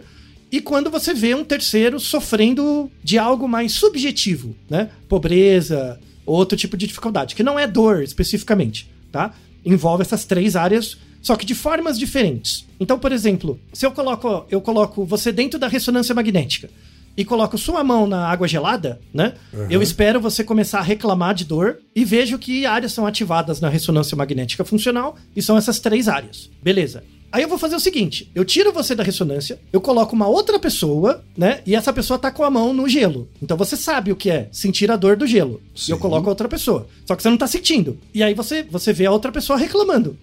e 0.52 0.60
quando 0.60 0.90
você 0.90 1.14
vê 1.14 1.34
um 1.34 1.44
terceiro 1.44 2.00
sofrendo 2.00 2.90
de 3.02 3.18
algo 3.18 3.48
mais 3.48 3.72
subjetivo, 3.72 4.56
né? 4.68 4.90
Pobreza, 5.08 6.00
outro 6.26 6.56
tipo 6.56 6.76
de 6.76 6.86
dificuldade, 6.86 7.34
que 7.34 7.42
não 7.42 7.58
é 7.58 7.66
dor 7.66 8.02
especificamente, 8.02 8.90
tá? 9.12 9.32
Envolve 9.64 10.02
essas 10.02 10.24
três 10.24 10.56
áreas, 10.56 10.96
só 11.22 11.36
que 11.36 11.46
de 11.46 11.54
formas 11.54 11.98
diferentes. 11.98 12.66
Então, 12.78 12.98
por 12.98 13.12
exemplo, 13.12 13.60
se 13.72 13.86
eu 13.86 13.92
coloco, 13.92 14.46
eu 14.50 14.60
coloco 14.60 15.04
você 15.04 15.30
dentro 15.30 15.58
da 15.58 15.68
ressonância 15.68 16.14
magnética 16.14 16.68
e 17.16 17.24
coloco 17.24 17.58
sua 17.58 17.84
mão 17.84 18.06
na 18.06 18.26
água 18.26 18.48
gelada, 18.48 19.00
né? 19.12 19.34
Eu 19.68 19.82
espero 19.82 20.20
você 20.20 20.42
começar 20.42 20.78
a 20.78 20.82
reclamar 20.82 21.34
de 21.34 21.44
dor 21.44 21.78
e 21.94 22.04
vejo 22.04 22.38
que 22.38 22.64
áreas 22.64 22.92
são 22.92 23.06
ativadas 23.06 23.60
na 23.60 23.68
ressonância 23.68 24.16
magnética 24.16 24.64
funcional 24.64 25.16
e 25.36 25.42
são 25.42 25.56
essas 25.56 25.78
três 25.78 26.08
áreas. 26.08 26.50
Beleza. 26.62 27.04
Aí 27.32 27.42
eu 27.42 27.48
vou 27.48 27.58
fazer 27.58 27.76
o 27.76 27.80
seguinte: 27.80 28.30
eu 28.34 28.44
tiro 28.44 28.72
você 28.72 28.94
da 28.94 29.02
ressonância, 29.04 29.58
eu 29.72 29.80
coloco 29.80 30.14
uma 30.16 30.26
outra 30.26 30.58
pessoa, 30.58 31.22
né? 31.36 31.60
E 31.66 31.74
essa 31.76 31.92
pessoa 31.92 32.18
tá 32.18 32.30
com 32.30 32.42
a 32.42 32.50
mão 32.50 32.72
no 32.74 32.88
gelo. 32.88 33.28
Então 33.42 33.56
você 33.56 33.76
sabe 33.76 34.10
o 34.12 34.16
que 34.16 34.30
é 34.30 34.48
sentir 34.50 34.90
a 34.90 34.96
dor 34.96 35.16
do 35.16 35.26
gelo. 35.26 35.60
E 35.86 35.90
eu 35.90 35.96
Sim. 35.96 36.02
coloco 36.02 36.26
a 36.26 36.30
outra 36.30 36.48
pessoa. 36.48 36.88
Só 37.06 37.14
que 37.14 37.22
você 37.22 37.30
não 37.30 37.36
tá 37.36 37.46
sentindo. 37.46 37.98
E 38.12 38.22
aí 38.22 38.34
você, 38.34 38.62
você 38.64 38.92
vê 38.92 39.06
a 39.06 39.12
outra 39.12 39.30
pessoa 39.30 39.58
reclamando. 39.58 40.16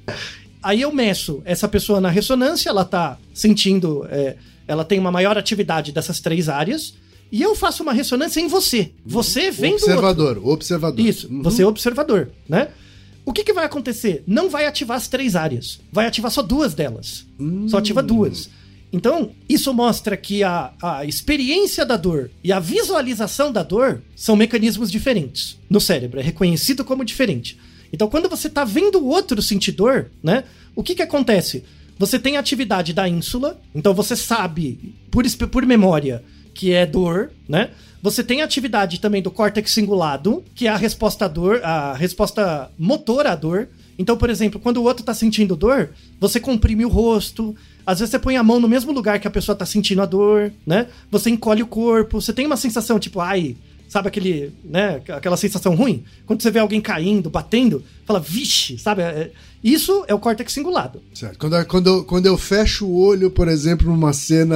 Aí 0.61 0.81
eu 0.81 0.91
meço 0.91 1.41
essa 1.45 1.67
pessoa 1.67 2.01
na 2.01 2.09
ressonância, 2.09 2.69
ela 2.69 2.83
tá 2.83 3.17
sentindo 3.33 4.05
é, 4.09 4.35
ela 4.67 4.83
tem 4.83 4.99
uma 4.99 5.11
maior 5.11 5.37
atividade 5.37 5.91
dessas 5.93 6.19
três 6.19 6.49
áreas, 6.49 6.93
e 7.31 7.41
eu 7.41 7.55
faço 7.55 7.83
uma 7.83 7.93
ressonância 7.93 8.39
em 8.41 8.47
você. 8.47 8.91
Você 9.05 9.49
vem 9.51 9.71
do 9.71 9.73
outro. 9.75 9.91
observador, 9.93 10.41
observador. 10.43 11.05
Isso, 11.05 11.27
Uhum. 11.29 11.41
você 11.41 11.61
é 11.61 11.65
o 11.65 11.69
observador, 11.69 12.29
né? 12.49 12.67
O 13.27 13.33
que, 13.33 13.43
que 13.43 13.51
vai 13.51 13.65
acontecer? 13.65 14.23
Não 14.25 14.49
vai 14.49 14.65
ativar 14.65 14.95
as 14.95 15.09
três 15.09 15.35
áreas. 15.35 15.81
Vai 15.91 16.05
ativar 16.05 16.31
só 16.31 16.41
duas 16.41 16.73
delas. 16.73 17.25
Só 17.67 17.79
ativa 17.79 18.01
duas. 18.01 18.49
Então, 18.91 19.31
isso 19.49 19.73
mostra 19.73 20.15
que 20.15 20.45
a, 20.45 20.71
a 20.81 21.03
experiência 21.03 21.85
da 21.85 21.97
dor 21.97 22.31
e 22.41 22.53
a 22.53 22.59
visualização 22.61 23.51
da 23.51 23.63
dor 23.63 24.01
são 24.15 24.37
mecanismos 24.37 24.89
diferentes 24.89 25.59
no 25.69 25.81
cérebro. 25.81 26.21
É 26.21 26.23
reconhecido 26.23 26.85
como 26.85 27.03
diferente. 27.03 27.59
Então, 27.91 28.07
quando 28.07 28.29
você 28.29 28.47
está 28.47 28.63
vendo 28.63 28.99
o 28.99 29.07
outro 29.07 29.41
sentir 29.41 29.73
dor, 29.73 30.09
né? 30.23 30.45
O 30.73 30.81
que, 30.81 30.95
que 30.95 31.01
acontece? 31.01 31.65
Você 31.99 32.17
tem 32.17 32.37
a 32.37 32.39
atividade 32.39 32.93
da 32.93 33.09
ínsula, 33.09 33.59
então 33.75 33.93
você 33.93 34.15
sabe, 34.15 34.95
por, 35.11 35.25
por 35.49 35.65
memória, 35.65 36.23
que 36.53 36.71
é 36.71 36.85
dor, 36.85 37.31
né? 37.45 37.71
Você 38.01 38.23
tem 38.23 38.41
a 38.41 38.45
atividade 38.45 38.99
também 38.99 39.21
do 39.21 39.31
córtex 39.31 39.71
cingulado, 39.71 40.43
que 40.53 40.67
é 40.67 40.69
a 40.69 40.77
resposta 40.77 41.25
à 41.25 41.27
dor, 41.27 41.61
a 41.63 41.93
resposta 41.93 42.71
motora 42.77 43.31
à 43.31 43.35
dor. 43.35 43.69
Então, 43.97 44.15
por 44.15 44.29
exemplo, 44.29 44.59
quando 44.59 44.77
o 44.77 44.83
outro 44.83 45.03
tá 45.03 45.13
sentindo 45.13 45.55
dor, 45.55 45.89
você 46.19 46.39
comprime 46.39 46.85
o 46.85 46.89
rosto, 46.89 47.55
às 47.85 47.99
vezes 47.99 48.11
você 48.11 48.19
põe 48.19 48.37
a 48.37 48.43
mão 48.43 48.59
no 48.59 48.67
mesmo 48.67 48.91
lugar 48.91 49.19
que 49.19 49.27
a 49.27 49.31
pessoa 49.31 49.55
tá 49.55 49.65
sentindo 49.65 50.01
a 50.01 50.05
dor, 50.05 50.51
né? 50.65 50.87
Você 51.09 51.29
encolhe 51.29 51.63
o 51.63 51.67
corpo, 51.67 52.21
você 52.21 52.31
tem 52.31 52.45
uma 52.45 52.57
sensação 52.57 52.99
tipo, 52.99 53.19
ai, 53.19 53.55
sabe 53.87 54.07
aquele, 54.07 54.51
né, 54.63 55.01
aquela 55.09 55.37
sensação 55.37 55.75
ruim? 55.75 56.03
Quando 56.25 56.41
você 56.41 56.51
vê 56.51 56.59
alguém 56.59 56.81
caindo, 56.81 57.29
batendo, 57.29 57.83
fala, 58.05 58.19
vixe, 58.19 58.77
sabe? 58.77 59.01
É- 59.01 59.31
Isso 59.63 60.05
é 60.07 60.13
o 60.13 60.19
córtex 60.19 60.53
cingulado. 60.53 61.01
Certo. 61.13 61.37
Quando, 61.39 61.65
quando, 61.65 61.87
eu, 61.87 62.03
quando 62.05 62.25
eu 62.27 62.37
fecho 62.37 62.85
o 62.85 62.95
olho, 62.97 63.31
por 63.31 63.47
exemplo, 63.47 63.87
numa 63.87 64.13
cena 64.13 64.55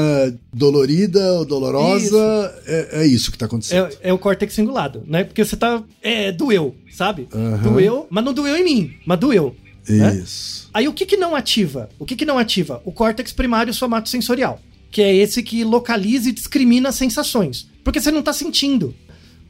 dolorida 0.53 1.33
ou 1.33 1.45
dolorosa, 1.45 2.61
É, 2.65 3.01
é 3.01 3.07
isso 3.07 3.31
que 3.31 3.37
tá 3.37 3.45
acontecendo. 3.47 3.87
É, 4.01 4.09
é 4.09 4.13
o 4.13 4.17
córtex 4.19 4.53
cingulado, 4.53 5.03
né? 5.07 5.23
Porque 5.23 5.43
você 5.43 5.57
tá. 5.57 5.83
É, 6.01 6.31
doeu, 6.31 6.75
sabe? 6.91 7.27
Aham. 7.33 7.57
Doeu, 7.73 8.07
mas 8.09 8.23
não 8.23 8.33
doeu 8.33 8.55
em 8.55 8.63
mim, 8.63 8.93
mas 9.05 9.19
doeu. 9.19 9.55
né? 9.89 10.15
Isso. 10.23 10.69
Aí 10.73 10.87
o 10.87 10.93
que 10.93 11.05
que 11.05 11.17
não 11.17 11.35
ativa? 11.35 11.89
O 11.99 12.05
que 12.05 12.15
que 12.15 12.23
não 12.25 12.37
ativa? 12.37 12.81
O 12.85 12.91
córtex 12.91 13.33
primário 13.33 13.73
somatosensorial, 13.73 14.61
que 14.91 15.01
é 15.01 15.13
esse 15.15 15.41
que 15.41 15.63
localiza 15.63 16.29
e 16.29 16.31
discrimina 16.31 16.89
as 16.89 16.95
sensações. 16.95 17.67
Porque 17.83 17.99
você 17.99 18.11
não 18.11 18.21
tá 18.21 18.31
sentindo. 18.31 18.93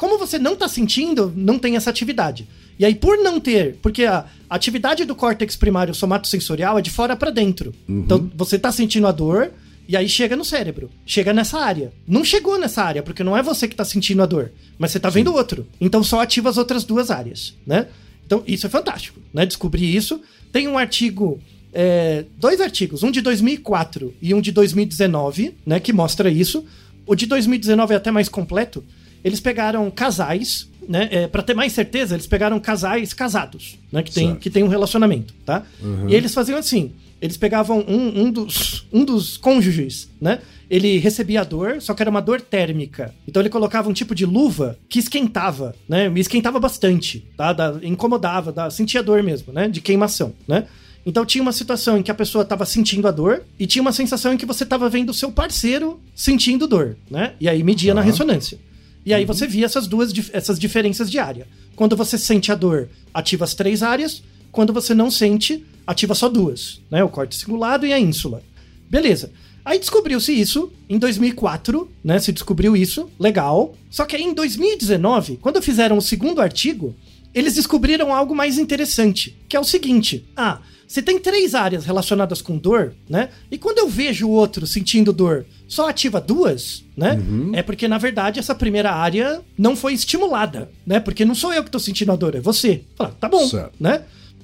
Como 0.01 0.17
você 0.17 0.39
não 0.39 0.55
tá 0.55 0.67
sentindo, 0.67 1.31
não 1.35 1.59
tem 1.59 1.75
essa 1.75 1.91
atividade. 1.91 2.47
E 2.79 2.83
aí, 2.83 2.95
por 2.95 3.19
não 3.19 3.39
ter, 3.39 3.75
porque 3.83 4.03
a 4.03 4.25
atividade 4.49 5.05
do 5.05 5.13
córtex 5.13 5.55
primário 5.55 5.93
somatosensorial 5.93 6.79
é 6.79 6.81
de 6.81 6.89
fora 6.89 7.15
pra 7.15 7.29
dentro. 7.29 7.71
Então, 7.87 8.31
você 8.35 8.57
tá 8.57 8.71
sentindo 8.71 9.05
a 9.05 9.11
dor, 9.11 9.51
e 9.87 9.95
aí 9.95 10.09
chega 10.09 10.35
no 10.35 10.43
cérebro, 10.43 10.89
chega 11.05 11.31
nessa 11.31 11.59
área. 11.59 11.93
Não 12.07 12.25
chegou 12.25 12.57
nessa 12.57 12.81
área, 12.81 13.03
porque 13.03 13.23
não 13.23 13.37
é 13.37 13.43
você 13.43 13.67
que 13.67 13.75
tá 13.75 13.85
sentindo 13.85 14.23
a 14.23 14.25
dor, 14.25 14.51
mas 14.79 14.89
você 14.89 14.99
tá 14.99 15.07
vendo 15.07 15.27
o 15.27 15.35
outro. 15.35 15.67
Então 15.79 16.03
só 16.03 16.19
ativa 16.19 16.49
as 16.49 16.57
outras 16.57 16.83
duas 16.83 17.11
áreas, 17.11 17.53
né? 17.63 17.85
Então 18.25 18.43
isso 18.47 18.65
é 18.65 18.69
fantástico, 18.71 19.19
né? 19.31 19.45
Descobrir 19.45 19.95
isso. 19.95 20.19
Tem 20.51 20.67
um 20.67 20.79
artigo, 20.79 21.39
é, 21.71 22.25
dois 22.39 22.59
artigos, 22.59 23.03
um 23.03 23.11
de 23.11 23.21
2004 23.21 24.15
e 24.19 24.33
um 24.33 24.41
de 24.41 24.51
2019, 24.51 25.57
né? 25.63 25.79
Que 25.79 25.93
mostra 25.93 26.27
isso. 26.27 26.65
O 27.05 27.13
de 27.13 27.27
2019 27.27 27.93
é 27.93 27.97
até 27.97 28.09
mais 28.09 28.27
completo. 28.27 28.83
Eles 29.23 29.39
pegaram 29.39 29.89
casais, 29.91 30.67
né? 30.87 31.07
É, 31.11 31.27
para 31.27 31.43
ter 31.43 31.53
mais 31.53 31.73
certeza, 31.73 32.15
eles 32.15 32.27
pegaram 32.27 32.59
casais 32.59 33.13
casados, 33.13 33.77
né? 33.91 34.01
Que 34.03 34.11
tem, 34.11 34.27
Certo. 34.27 34.39
que 34.39 34.49
tem 34.49 34.63
um 34.63 34.67
relacionamento, 34.67 35.33
tá? 35.45 35.63
E 36.07 36.15
eles 36.15 36.33
faziam 36.33 36.57
assim: 36.57 36.91
eles 37.21 37.37
pegavam 37.37 37.79
um, 37.87 38.23
um, 38.23 38.31
dos, 38.31 38.85
um 38.91 39.05
dos 39.05 39.37
cônjuges, 39.37 40.09
né? 40.19 40.39
Ele 40.69 40.97
recebia 40.99 41.41
a 41.41 41.43
dor, 41.43 41.81
só 41.81 41.93
que 41.93 42.01
era 42.01 42.09
uma 42.09 42.21
dor 42.21 42.39
térmica. 42.41 43.13
Então 43.27 43.41
ele 43.41 43.49
colocava 43.49 43.89
um 43.89 43.93
tipo 43.93 44.15
de 44.15 44.25
luva 44.25 44.77
que 44.89 44.99
esquentava, 44.99 45.75
né? 45.87 46.09
Me 46.09 46.19
esquentava 46.21 46.59
bastante, 46.59 47.25
tá? 47.37 47.51
Da- 47.53 47.77
incomodava, 47.83 48.51
da, 48.51 48.69
sentia 48.69 49.03
dor 49.03 49.21
mesmo, 49.21 49.51
né? 49.53 49.67
De 49.67 49.81
queimação, 49.81 50.33
né? 50.47 50.65
Então 51.05 51.25
tinha 51.25 51.41
uma 51.41 51.51
situação 51.51 51.97
em 51.97 52.03
que 52.03 52.11
a 52.11 52.13
pessoa 52.13 52.43
estava 52.43 52.63
sentindo 52.65 53.07
a 53.07 53.11
dor 53.11 53.43
e 53.59 53.65
tinha 53.67 53.81
uma 53.81 53.91
sensação 53.91 54.33
em 54.33 54.37
que 54.37 54.45
você 54.45 54.63
estava 54.63 54.87
vendo 54.89 55.09
o 55.09 55.13
seu 55.13 55.31
parceiro 55.31 55.99
sentindo 56.15 56.65
dor, 56.67 56.95
né? 57.09 57.33
E 57.39 57.49
aí 57.49 57.61
media 57.63 57.93
na 57.93 58.01
ressonância. 58.01 58.57
E 59.05 59.13
aí 59.13 59.25
você 59.25 59.47
via 59.47 59.65
essas 59.65 59.87
duas 59.87 60.13
essas 60.31 60.59
diferenças 60.59 61.09
de 61.09 61.19
área. 61.19 61.47
Quando 61.75 61.95
você 61.95 62.17
sente 62.17 62.51
a 62.51 62.55
dor, 62.55 62.89
ativa 63.13 63.43
as 63.43 63.53
três 63.53 63.81
áreas. 63.81 64.23
Quando 64.51 64.73
você 64.73 64.93
não 64.93 65.09
sente, 65.09 65.65
ativa 65.87 66.13
só 66.13 66.27
duas, 66.27 66.81
né? 66.89 67.03
O 67.03 67.09
corte 67.09 67.35
cingulado 67.35 67.85
e 67.85 67.93
a 67.93 67.99
ínsula. 67.99 68.43
Beleza. 68.89 69.31
Aí 69.63 69.79
descobriu-se 69.79 70.33
isso 70.33 70.71
em 70.89 70.97
2004, 70.97 71.89
né? 72.03 72.19
Se 72.19 72.31
descobriu 72.31 72.75
isso, 72.75 73.09
legal. 73.19 73.75
Só 73.89 74.05
que 74.05 74.15
aí 74.15 74.23
em 74.23 74.33
2019, 74.33 75.37
quando 75.37 75.61
fizeram 75.61 75.97
o 75.97 76.01
segundo 76.01 76.41
artigo, 76.41 76.95
eles 77.33 77.53
descobriram 77.55 78.13
algo 78.13 78.35
mais 78.35 78.57
interessante, 78.57 79.37
que 79.47 79.55
é 79.55 79.59
o 79.59 79.63
seguinte: 79.63 80.25
ah, 80.35 80.61
você 80.91 81.01
tem 81.01 81.17
três 81.17 81.55
áreas 81.55 81.85
relacionadas 81.85 82.41
com 82.41 82.57
dor, 82.57 82.93
né? 83.09 83.29
E 83.49 83.57
quando 83.57 83.77
eu 83.77 83.87
vejo 83.87 84.27
o 84.27 84.31
outro 84.31 84.67
sentindo 84.67 85.13
dor, 85.13 85.45
só 85.65 85.87
ativa 85.87 86.19
duas, 86.19 86.83
né? 86.97 87.17
É 87.53 87.63
porque 87.63 87.87
na 87.87 87.97
verdade 87.97 88.39
essa 88.39 88.53
primeira 88.53 88.91
área 88.91 89.39
não 89.57 89.73
foi 89.73 89.93
estimulada, 89.93 90.69
né? 90.85 90.99
Porque 90.99 91.23
não 91.23 91.33
sou 91.33 91.53
eu 91.53 91.63
que 91.63 91.71
tô 91.71 91.79
sentindo 91.79 92.11
a 92.11 92.15
dor, 92.17 92.35
é 92.35 92.41
você. 92.41 92.81
Fala, 92.97 93.15
tá 93.17 93.29
bom, 93.29 93.47
Certo. 93.47 93.71
né? 93.79 94.01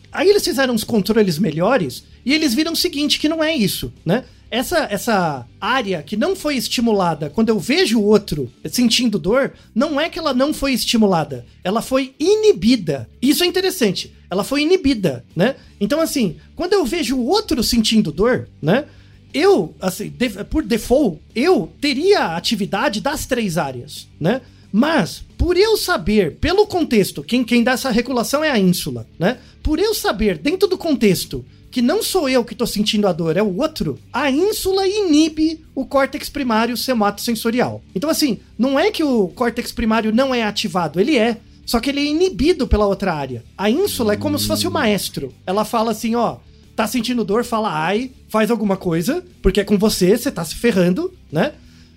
Aí 0.10 0.30
eles 0.30 0.46
fizeram 0.46 0.74
uns 0.74 0.86
controles 0.86 1.38
melhores 1.38 2.06
e 2.26 2.34
eles 2.34 2.54
viram 2.54 2.72
o 2.72 2.78
seguinte, 2.78 3.20
que 3.20 3.28
não 3.28 3.44
é 3.44 3.54
isso, 3.54 3.92
né? 4.06 4.24
Essa, 4.50 4.88
essa 4.90 5.46
área 5.60 6.02
que 6.02 6.16
não 6.16 6.36
foi 6.36 6.56
estimulada, 6.56 7.30
quando 7.30 7.50
eu 7.50 7.60
vejo 7.60 8.00
o 8.00 8.04
outro 8.06 8.52
sentindo 8.70 9.20
dor, 9.20 9.54
não 9.76 10.00
é 10.00 10.10
que 10.10 10.18
ela 10.18 10.34
não 10.34 10.54
foi 10.54 10.72
estimulada, 10.74 11.46
ela 11.64 11.82
foi 11.82 12.14
inibida. 12.20 13.10
Isso 13.22 13.44
é 13.44 13.48
interessante. 13.48 14.14
Ela 14.30 14.44
foi 14.44 14.62
inibida, 14.62 15.24
né? 15.36 15.56
Então, 15.80 16.00
assim, 16.02 16.38
quando 16.56 16.74
eu 16.74 16.86
vejo 16.86 17.16
o 17.18 17.26
outro 17.28 17.62
sentindo 17.64 18.12
dor, 18.12 18.48
né? 18.62 18.86
Eu, 19.34 19.76
assim, 19.82 20.10
de- 20.10 20.44
por 20.46 20.64
default, 20.64 21.20
eu 21.36 21.72
teria 21.82 22.36
atividade 22.36 23.02
das 23.02 23.26
três 23.26 23.58
áreas, 23.58 24.08
né? 24.20 24.42
Mas, 24.72 25.24
por 25.38 25.56
eu 25.58 25.78
saber, 25.78 26.36
pelo 26.42 26.66
contexto, 26.68 27.24
quem, 27.24 27.44
quem 27.44 27.64
dá 27.64 27.72
essa 27.74 27.90
regulação 27.90 28.44
é 28.44 28.52
a 28.52 28.60
ínsula, 28.60 29.08
né? 29.18 29.38
Por 29.64 29.80
eu 29.80 29.94
saber, 29.94 30.38
dentro 30.38 30.68
do 30.68 30.78
contexto, 30.78 31.46
que 31.78 31.82
não 31.84 32.02
sou 32.02 32.28
eu 32.28 32.44
que 32.44 32.56
tô 32.56 32.66
sentindo 32.66 33.08
a 33.08 33.14
dor, 33.14 33.38
é 33.38 33.44
o 33.44 33.58
outro, 33.58 34.00
a 34.12 34.32
ínsula 34.32 34.88
inibe 34.88 35.64
o 35.76 35.86
córtex 35.86 36.28
primário 36.28 36.76
somatosensorial. 36.76 37.84
Então, 37.94 38.10
assim, 38.10 38.40
não 38.58 38.80
é 38.80 38.90
que 38.90 39.04
o 39.04 39.28
córtex 39.28 39.72
primário 39.72 40.12
não 40.12 40.34
é 40.34 40.42
ativado, 40.42 41.00
ele 41.00 41.16
é. 41.16 41.38
Só 41.68 41.80
que 41.80 41.92
ele 41.92 42.00
é 42.00 42.06
inibido 42.06 42.68
pela 42.68 42.88
outra 42.88 43.14
área. 43.14 43.44
A 43.56 43.70
ínsula 43.70 44.14
é 44.14 44.18
como 44.18 44.40
se 44.40 44.48
fosse 44.48 44.68
o 44.68 44.72
maestro. 44.72 45.32
Ela 45.46 45.64
fala 45.64 45.92
assim, 45.92 46.16
ó, 46.16 46.38
tá 46.76 46.88
sentindo 46.88 47.24
dor, 47.24 47.44
fala 47.44 47.70
ai, 47.72 48.10
faz 48.28 48.50
alguma 48.50 48.76
coisa, 48.76 49.24
porque 49.40 49.60
é 49.60 49.64
com 49.64 49.78
você, 49.78 50.18
você 50.18 50.32
tá 50.32 50.44
se 50.44 50.56
ferrando, 50.56 51.14
né? 51.32 51.54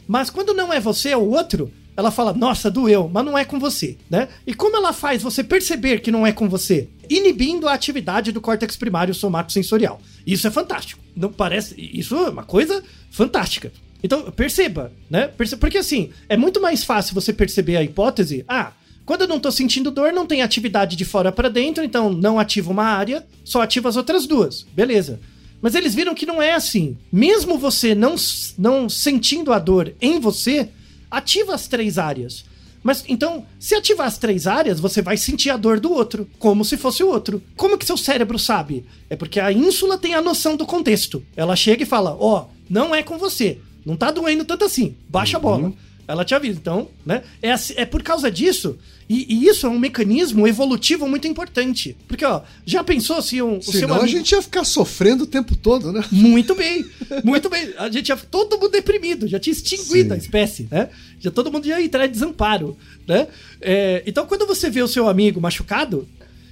Mas 0.07 0.29
quando 0.29 0.53
não 0.53 0.71
é 0.71 0.79
você, 0.79 1.09
é 1.09 1.17
o 1.17 1.31
outro, 1.31 1.73
ela 1.97 2.11
fala, 2.11 2.35
nossa, 2.35 2.71
doeu, 2.71 3.11
mas 3.11 3.25
não 3.25 3.39
é 3.39 3.47
com 3.47 3.59
você, 3.59 3.97
né? 4.11 4.29
E 4.47 4.53
como 4.53 4.77
ela 4.77 4.93
faz 4.93 5.23
você 5.23 5.43
perceber 5.43 6.01
que 6.01 6.11
não 6.11 6.27
é 6.27 6.33
com 6.33 6.51
você? 6.51 6.87
Inibindo 7.11 7.67
a 7.69 7.73
atividade 7.75 8.31
do 8.31 8.41
córtex 8.41 8.77
primário 8.77 9.13
somatosensorial. 9.13 10.01
Isso 10.25 10.47
é 10.47 10.51
fantástico. 10.51 11.03
Não 11.17 11.33
parece. 11.33 11.75
Isso 11.77 12.15
é 12.15 12.31
uma 12.31 12.45
coisa 12.45 12.83
fantástica. 13.11 13.73
Então, 14.03 14.31
perceba, 14.31 14.93
né? 15.11 15.27
Perce- 15.27 15.57
Porque 15.57 15.79
assim, 15.79 16.11
é 16.29 16.37
muito 16.37 16.61
mais 16.61 16.85
fácil 16.85 17.15
você 17.15 17.33
perceber 17.33 17.77
a 17.77 17.83
hipótese. 17.83 18.45
Ah, 18.49 18.73
quando 19.05 19.23
eu 19.23 19.29
não 19.29 19.41
tô 19.41 19.51
sentindo 19.51 19.91
dor, 19.91 20.13
não 20.13 20.25
tem 20.25 20.41
atividade 20.41 20.95
de 20.95 21.05
fora 21.05 21.33
pra 21.33 21.49
dentro, 21.49 21.83
então 21.83 22.13
não 22.13 22.39
ativa 22.39 22.71
uma 22.71 22.85
área, 22.85 23.27
só 23.45 23.61
ativa 23.61 23.89
as 23.89 23.97
outras 23.97 24.25
duas. 24.27 24.65
Beleza. 24.73 25.19
Mas 25.61 25.75
eles 25.75 25.95
viram 25.95 26.15
que 26.15 26.25
não 26.25 26.41
é 26.41 26.55
assim. 26.55 26.97
Mesmo 27.13 27.59
você 27.59 27.95
não, 27.95 28.15
não 28.57 28.89
sentindo 28.89 29.53
a 29.53 29.59
dor 29.59 29.93
em 30.01 30.19
você, 30.21 30.69
ativa 31.11 31.55
as 31.55 31.67
três 31.67 31.99
áreas. 31.99 32.45
Mas 32.83 33.05
então, 33.09 33.45
se 33.59 33.75
ativar 33.75 34.07
as 34.07 34.19
três 34.19 34.47
áreas, 34.47 34.81
você 34.81 35.03
vai 35.03 35.17
sentir 35.17 35.51
a 35.51 35.57
dor 35.57 35.79
do 35.79 35.93
outro, 35.93 36.29
como 36.39 36.65
se 36.65 36.77
fosse 36.77 37.03
o 37.03 37.09
outro. 37.09 37.43
Como 37.57 37.77
que 37.77 37.85
seu 37.85 37.97
cérebro 37.97 38.39
sabe? 38.39 38.85
É 39.09 39.17
porque 39.17 39.39
a 39.39 39.53
ínsula 39.53 39.99
tem 39.99 40.15
a 40.15 40.23
noção 40.23 40.57
do 40.57 40.67
contexto. 40.67 41.23
Ela 41.37 41.57
chega 41.57 41.83
e 41.83 41.87
fala: 41.87 42.17
Ó, 42.19 42.47
não 42.69 42.95
é 42.95 43.03
com 43.03 43.19
você. 43.19 43.59
Não 43.85 43.97
tá 43.97 44.11
doendo 44.11 44.45
tanto 44.45 44.65
assim. 44.65 44.97
Baixa 45.09 45.37
a 45.37 45.41
bola. 45.41 45.73
Ela 46.11 46.25
te 46.25 46.35
avisa. 46.35 46.59
Então, 46.61 46.89
né? 47.07 47.23
É, 47.43 47.55
é 47.77 47.85
por 47.87 48.03
causa 48.03 48.31
disso. 48.31 48.79
E, 49.09 49.27
e 49.29 49.49
isso 49.49 49.67
é 49.67 49.69
um 49.69 49.79
mecanismo 49.79 50.47
evolutivo 50.47 51.09
muito 51.09 51.27
importante. 51.27 51.97
Porque, 52.07 52.25
ó, 52.25 52.43
já 52.65 52.85
pensou 52.85 53.21
se 53.21 53.43
um, 53.43 53.59
o 53.59 53.63
seu 53.63 53.81
Senão 53.81 53.95
a 53.97 53.99
amigo- 53.99 54.17
gente 54.17 54.31
ia 54.33 54.41
ficar 54.41 54.63
sofrendo 54.65 55.25
o 55.25 55.27
tempo 55.27 55.57
todo, 55.57 55.93
né? 55.93 56.05
muito 56.13 56.55
bem, 56.55 56.85
muito 57.25 57.49
bem. 57.51 57.73
A 57.77 57.91
gente 57.91 58.07
já 58.09 58.17
todo 58.17 58.57
mundo 58.59 58.71
deprimido, 58.71 59.27
já 59.27 59.41
tinha 59.41 59.53
extinguido 59.53 60.11
Sim. 60.11 60.15
a 60.15 60.17
espécie, 60.17 60.69
né? 60.71 60.89
Já 61.19 61.31
todo 61.31 61.51
mundo 61.51 61.67
ia 61.67 61.83
entrar 61.83 62.07
em 62.07 62.11
desamparo, 62.11 62.77
né? 63.07 63.27
É, 63.61 64.03
então, 64.07 64.27
quando 64.27 64.47
você 64.47 64.71
vê 64.71 64.83
o 64.83 64.89
seu 64.89 65.09
amigo 65.09 65.41
machucado, 65.41 66.09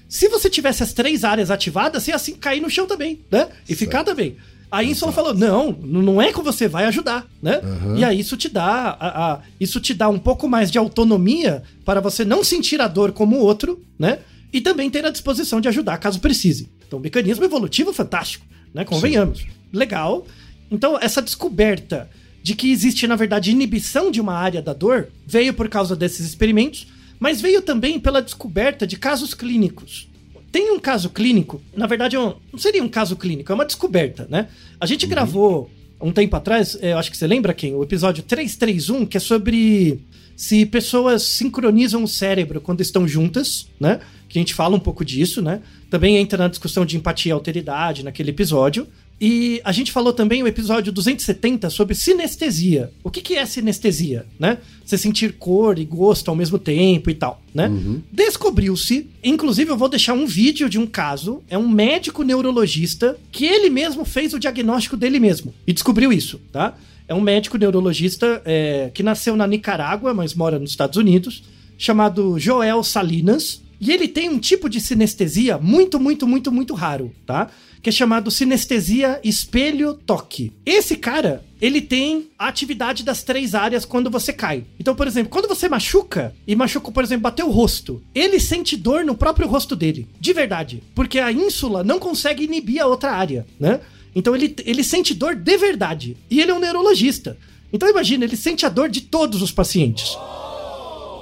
se 0.08 0.28
você 0.28 0.50
tivesse 0.50 0.82
as 0.82 0.92
três 0.92 1.22
áreas 1.22 1.50
ativadas, 1.52 2.02
você 2.02 2.10
ia 2.10 2.16
assim 2.16 2.34
cair 2.34 2.60
no 2.60 2.68
chão 2.70 2.86
também, 2.86 3.20
né? 3.30 3.48
E 3.68 3.74
ficar 3.76 4.02
também. 4.02 4.36
A 4.70 4.84
ínsula 4.84 5.10
falou: 5.12 5.32
não, 5.34 5.72
não 5.72 6.20
é 6.20 6.32
com 6.32 6.42
você, 6.42 6.68
vai 6.68 6.84
ajudar, 6.84 7.26
né? 7.42 7.60
Aham. 7.62 7.96
E 7.98 8.04
aí 8.04 8.20
isso 8.20 8.36
te 8.36 8.48
dá 8.48 8.96
a- 9.00 9.32
a- 9.34 9.40
isso 9.58 9.80
te 9.80 9.94
dá 9.94 10.08
um 10.08 10.18
pouco 10.18 10.48
mais 10.48 10.70
de 10.70 10.78
autonomia 10.78 11.62
para 11.84 12.00
você 12.00 12.24
não 12.24 12.44
sentir 12.44 12.80
a 12.80 12.86
dor 12.88 13.12
como 13.12 13.36
o 13.36 13.40
outro, 13.40 13.82
né? 13.98 14.18
E 14.52 14.60
também 14.60 14.90
ter 14.90 15.04
a 15.04 15.10
disposição 15.10 15.60
de 15.60 15.68
ajudar 15.68 15.98
caso 15.98 16.20
precise. 16.20 16.68
Então, 16.86 16.98
mecanismo 16.98 17.44
evolutivo 17.44 17.92
fantástico, 17.92 18.46
né? 18.74 18.84
Convenhamos. 18.84 19.46
Legal. 19.72 20.26
Então, 20.70 20.98
essa 21.00 21.20
descoberta 21.22 22.08
de 22.42 22.54
que 22.54 22.70
existe, 22.70 23.06
na 23.06 23.16
verdade, 23.16 23.50
inibição 23.50 24.10
de 24.10 24.20
uma 24.20 24.34
área 24.34 24.62
da 24.62 24.72
dor 24.72 25.08
veio 25.26 25.52
por 25.54 25.68
causa 25.68 25.94
desses 25.94 26.26
experimentos, 26.26 26.86
mas 27.20 27.40
veio 27.40 27.60
também 27.60 27.98
pela 28.00 28.22
descoberta 28.22 28.86
de 28.86 28.96
casos 28.96 29.34
clínicos. 29.34 30.07
Tem 30.50 30.70
um 30.72 30.78
caso 30.80 31.10
clínico, 31.10 31.60
na 31.76 31.86
verdade, 31.86 32.16
é 32.16 32.20
um- 32.20 32.34
não 32.52 32.58
seria 32.58 32.82
um 32.82 32.88
caso 32.88 33.16
clínico, 33.16 33.52
é 33.52 33.54
uma 33.54 33.66
descoberta, 33.66 34.26
né? 34.30 34.48
A 34.80 34.86
gente 34.86 35.06
gravou 35.06 35.70
um 36.00 36.10
tempo 36.12 36.34
atrás, 36.36 36.76
é, 36.80 36.92
eu 36.92 36.98
acho 36.98 37.10
que 37.10 37.16
você 37.16 37.26
lembra 37.26 37.52
quem? 37.52 37.74
O 37.74 37.82
episódio 37.82 38.22
331, 38.22 39.04
que 39.04 39.16
é 39.16 39.20
sobre 39.20 40.00
se 40.36 40.64
pessoas 40.64 41.22
sincronizam 41.24 42.02
o 42.04 42.08
cérebro 42.08 42.60
quando 42.60 42.80
estão 42.80 43.06
juntas, 43.06 43.66
né? 43.80 44.00
Que 44.28 44.38
a 44.38 44.40
gente 44.40 44.54
fala 44.54 44.76
um 44.76 44.80
pouco 44.80 45.04
disso, 45.04 45.42
né? 45.42 45.60
Também 45.90 46.16
entra 46.16 46.38
na 46.38 46.48
discussão 46.48 46.86
de 46.86 46.96
empatia 46.96 47.30
e 47.30 47.32
alteridade 47.32 48.04
naquele 48.04 48.30
episódio. 48.30 48.86
E 49.20 49.60
a 49.64 49.72
gente 49.72 49.90
falou 49.90 50.12
também 50.12 50.42
o 50.42 50.46
episódio 50.46 50.92
270 50.92 51.70
sobre 51.70 51.94
sinestesia. 51.94 52.92
O 53.02 53.10
que, 53.10 53.20
que 53.20 53.34
é 53.34 53.44
sinestesia, 53.44 54.24
né? 54.38 54.58
Você 54.84 54.96
sentir 54.96 55.32
cor 55.32 55.78
e 55.78 55.84
gosto 55.84 56.28
ao 56.28 56.36
mesmo 56.36 56.58
tempo 56.58 57.10
e 57.10 57.14
tal, 57.14 57.42
né? 57.52 57.68
Descobriu-se, 58.12 59.08
inclusive 59.22 59.70
eu 59.70 59.76
vou 59.76 59.88
deixar 59.88 60.12
um 60.12 60.24
vídeo 60.24 60.68
de 60.68 60.78
um 60.78 60.86
caso, 60.86 61.42
é 61.50 61.58
um 61.58 61.68
médico 61.68 62.22
neurologista 62.22 63.18
que 63.32 63.44
ele 63.44 63.68
mesmo 63.70 64.04
fez 64.04 64.32
o 64.34 64.38
diagnóstico 64.38 64.96
dele 64.96 65.18
mesmo 65.18 65.52
e 65.66 65.72
descobriu 65.72 66.12
isso, 66.12 66.40
tá? 66.52 66.76
É 67.08 67.14
um 67.14 67.20
médico 67.20 67.58
neurologista 67.58 68.40
é, 68.44 68.90
que 68.94 69.02
nasceu 69.02 69.34
na 69.34 69.46
Nicarágua, 69.46 70.14
mas 70.14 70.34
mora 70.34 70.58
nos 70.58 70.70
Estados 70.70 70.96
Unidos, 70.96 71.42
chamado 71.76 72.38
Joel 72.38 72.84
Salinas. 72.84 73.62
E 73.80 73.92
ele 73.92 74.08
tem 74.08 74.28
um 74.28 74.38
tipo 74.38 74.68
de 74.68 74.80
sinestesia 74.80 75.56
muito, 75.56 75.98
muito, 75.98 76.26
muito, 76.26 76.52
muito 76.52 76.74
raro, 76.74 77.12
tá? 77.24 77.48
Que 77.82 77.90
é 77.90 77.92
chamado 77.92 78.30
sinestesia 78.30 79.20
espelho-toque. 79.22 80.52
Esse 80.66 80.96
cara, 80.96 81.44
ele 81.60 81.80
tem 81.80 82.28
a 82.38 82.48
atividade 82.48 83.04
das 83.04 83.22
três 83.22 83.54
áreas 83.54 83.84
quando 83.84 84.10
você 84.10 84.32
cai. 84.32 84.64
Então, 84.78 84.94
por 84.94 85.06
exemplo, 85.06 85.30
quando 85.30 85.48
você 85.48 85.68
machuca, 85.68 86.34
e 86.46 86.56
machuca, 86.56 86.90
por 86.90 87.04
exemplo, 87.04 87.22
bateu 87.22 87.46
o 87.48 87.52
rosto, 87.52 88.02
ele 88.14 88.40
sente 88.40 88.76
dor 88.76 89.04
no 89.04 89.14
próprio 89.14 89.48
rosto 89.48 89.76
dele. 89.76 90.08
De 90.20 90.32
verdade. 90.32 90.82
Porque 90.94 91.18
a 91.18 91.30
ínsula 91.30 91.84
não 91.84 91.98
consegue 91.98 92.44
inibir 92.44 92.82
a 92.82 92.86
outra 92.86 93.12
área, 93.12 93.46
né? 93.58 93.80
Então 94.14 94.34
ele, 94.34 94.54
ele 94.64 94.82
sente 94.82 95.14
dor 95.14 95.36
de 95.36 95.56
verdade. 95.56 96.16
E 96.30 96.40
ele 96.40 96.50
é 96.50 96.54
um 96.54 96.58
neurologista. 96.58 97.36
Então 97.72 97.88
imagina, 97.88 98.24
ele 98.24 98.36
sente 98.36 98.64
a 98.64 98.68
dor 98.68 98.88
de 98.88 99.02
todos 99.02 99.42
os 99.42 99.52
pacientes 99.52 100.16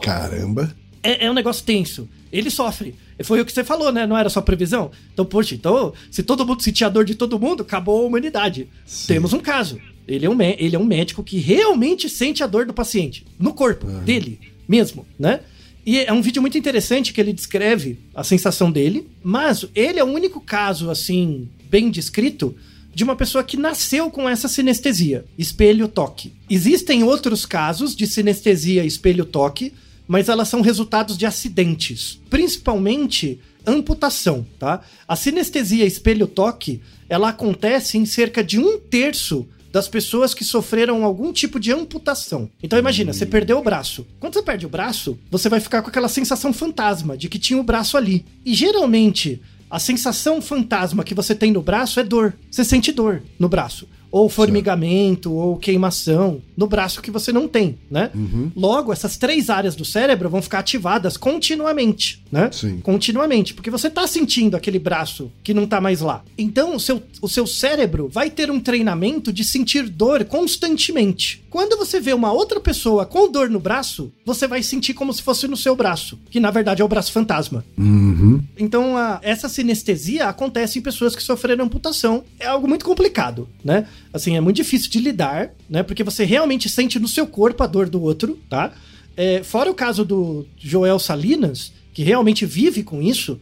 Caramba. 0.01 0.73
é, 1.03 1.27
é 1.27 1.31
um 1.31 1.35
negócio 1.35 1.65
tenso. 1.65 2.09
Ele 2.37 2.51
sofre. 2.51 2.95
Foi 3.25 3.41
o 3.41 3.45
que 3.45 3.53
você 3.53 3.65
falou, 3.65 3.91
né? 3.91 4.07
Não 4.07 4.17
era 4.17 4.29
só 4.29 4.41
previsão? 4.41 4.91
Então, 5.13 5.25
poxa, 5.25 5.55
então, 5.55 5.93
se 6.11 6.23
todo 6.23 6.47
mundo 6.47 6.63
sentir 6.63 6.85
a 6.85 6.89
dor 6.89 7.05
de 7.05 7.15
todo 7.15 7.39
mundo, 7.39 7.63
acabou 7.63 8.03
a 8.03 8.07
humanidade. 8.07 8.69
Sim. 8.85 9.15
Temos 9.15 9.33
um 9.33 9.41
caso. 9.41 9.81
Ele 10.07 10.27
é 10.27 10.31
um, 10.31 10.41
ele 10.41 10.77
é 10.77 10.79
um 10.79 10.85
médico 10.85 11.23
que 11.23 11.39
realmente 11.39 12.09
sente 12.09 12.43
a 12.43 12.47
dor 12.47 12.67
do 12.67 12.75
paciente. 12.75 13.25
No 13.39 13.55
corpo 13.55 13.87
dele 13.87 14.39
mesmo, 14.69 15.07
né? 15.19 15.41
E 15.85 16.01
é 16.01 16.13
um 16.13 16.21
vídeo 16.21 16.43
muito 16.43 16.59
interessante 16.59 17.13
que 17.13 17.21
ele 17.21 17.33
descreve 17.33 17.99
a 18.15 18.25
sensação 18.25 18.73
dele, 18.73 19.07
mas 19.23 19.65
ele 19.75 20.01
é 20.01 20.05
o 20.05 20.13
único 20.13 20.41
caso, 20.41 20.91
assim, 20.91 21.49
bem 21.71 21.91
descrito, 21.91 22.57
de 22.93 23.05
uma 23.05 23.15
pessoa 23.15 23.45
que 23.45 23.57
nasceu 23.57 24.11
com 24.11 24.29
essa 24.29 24.49
sinestesia, 24.49 25.25
espelho-toque. 25.39 26.33
Existem 26.51 27.05
outros 27.05 27.47
casos 27.47 27.95
de 27.95 28.07
sinestesia 28.07 28.85
espelho-toque, 28.85 29.73
mas 30.07 30.29
elas 30.29 30.49
são 30.49 30.61
resultados 30.61 31.17
de 31.17 31.27
acidentes, 31.27 32.21
principalmente 32.31 33.41
amputação, 33.67 34.47
tá? 34.59 34.81
A 35.09 35.17
sinestesia 35.17 35.85
espelho-toque, 35.85 36.81
ela 37.09 37.31
acontece 37.31 37.99
em 37.99 38.07
cerca 38.07 38.43
de 38.43 38.59
um 38.59 38.79
terço 38.79 39.47
das 39.73 39.89
pessoas 39.89 40.33
que 40.33 40.45
sofreram 40.45 41.05
algum 41.05 41.33
tipo 41.33 41.61
de 41.61 41.73
amputação. 41.73 42.49
Então 42.63 42.79
imagina, 42.79 43.13
você 43.13 43.27
perdeu 43.27 43.59
o 43.59 43.63
braço. 43.63 44.07
Quando 44.19 44.33
você 44.35 44.43
perde 44.43 44.65
o 44.65 44.71
braço, 44.71 45.19
você 45.31 45.49
vai 45.49 45.61
ficar 45.61 45.83
com 45.83 45.89
aquela 45.89 46.09
sensação 46.09 46.53
fantasma 46.53 47.17
de 47.17 47.29
que 47.29 47.39
tinha 47.39 47.61
o 47.61 47.65
braço 47.65 47.97
ali. 47.97 48.25
E 48.45 48.55
geralmente, 48.55 49.43
a 49.69 49.79
sensação 49.79 50.41
fantasma 50.41 51.05
que 51.05 51.15
você 51.15 51.35
tem 51.35 51.53
no 51.53 51.61
braço 51.61 52.01
é 52.01 52.05
dor. 52.05 52.35
Você 52.51 52.65
sente 52.65 52.93
dor 52.93 53.23
no 53.39 53.49
braço. 53.49 53.87
Ou 54.19 54.29
formigamento, 54.31 55.33
ou 55.33 55.57
queimação 55.59 56.41
no 56.57 56.67
braço 56.67 57.03
que 57.03 57.11
você 57.11 57.31
não 57.33 57.47
tem, 57.47 57.77
né? 57.91 58.11
Logo, 58.57 58.91
essas 58.93 59.17
três 59.19 59.51
áreas 59.51 59.75
do 59.77 59.85
cérebro 59.85 60.31
vão 60.31 60.41
ficar 60.41 60.61
ativadas 60.61 61.17
continuamente, 61.17 62.23
né? 62.33 62.49
Sim. 62.53 62.81
Continuamente, 62.81 63.53
porque 63.53 63.71
você 63.71 63.91
tá 63.91 64.07
sentindo 64.07 64.57
aquele 64.57 64.79
braço 64.79 65.31
que 65.45 65.53
não 65.53 65.67
tá 65.67 65.81
mais 65.81 66.01
lá. 66.01 66.23
Então, 66.39 66.75
o 66.77 66.81
seu, 66.81 67.03
o 67.21 67.29
seu 67.29 67.47
cérebro 67.47 68.09
vai 68.11 68.31
ter 68.31 68.51
um 68.51 68.59
treinamento 68.59 69.33
de 69.33 69.45
sentir 69.45 69.89
dor 69.89 70.25
constantemente. 70.25 71.45
Quando 71.51 71.77
você 71.77 72.01
vê 72.01 72.13
uma 72.13 72.33
outra 72.33 72.61
pessoa 72.61 73.07
com 73.07 73.31
dor 73.31 73.49
no 73.49 73.59
braço, 73.61 74.13
você 74.25 74.47
vai 74.47 74.63
sentir 74.63 74.95
como 74.95 75.13
se 75.13 75.23
fosse 75.23 75.47
no 75.49 75.57
seu 75.57 75.75
braço, 75.77 76.19
que 76.31 76.41
na 76.41 76.51
verdade 76.51 76.83
é 76.83 76.85
o 76.85 76.89
braço 76.89 77.13
fantasma. 77.13 77.65
Uhum. 77.79 78.43
Então, 78.59 78.97
a- 78.97 79.19
essa 79.23 79.49
sinestesia 79.49 80.29
acontece 80.29 80.79
em 80.79 80.83
pessoas 80.83 81.15
que 81.17 81.23
sofreram 81.23 81.65
amputação. 81.65 82.25
É 82.39 82.47
algo 82.47 82.69
muito 82.69 82.85
complicado, 82.85 83.49
né? 83.65 83.87
Assim, 84.17 84.37
é 84.37 84.41
muito 84.41 84.57
difícil 84.57 84.91
de 84.91 84.99
lidar, 84.99 85.55
né? 85.69 85.83
Porque 85.83 86.03
você 86.03 86.25
realmente 86.25 86.69
sente 86.69 86.99
no 86.99 87.07
seu 87.07 87.27
corpo 87.27 87.63
a 87.63 87.67
dor 87.67 87.89
do 87.89 88.03
outro, 88.03 88.39
tá? 88.49 88.73
É, 89.15 89.43
fora 89.43 89.71
o 89.71 89.75
caso 89.75 90.05
do 90.05 90.47
Joel 90.59 90.99
Salinas, 90.99 91.73
que 91.93 92.03
realmente 92.03 92.47
vive 92.47 92.83
com 92.83 93.03
isso, 93.03 93.39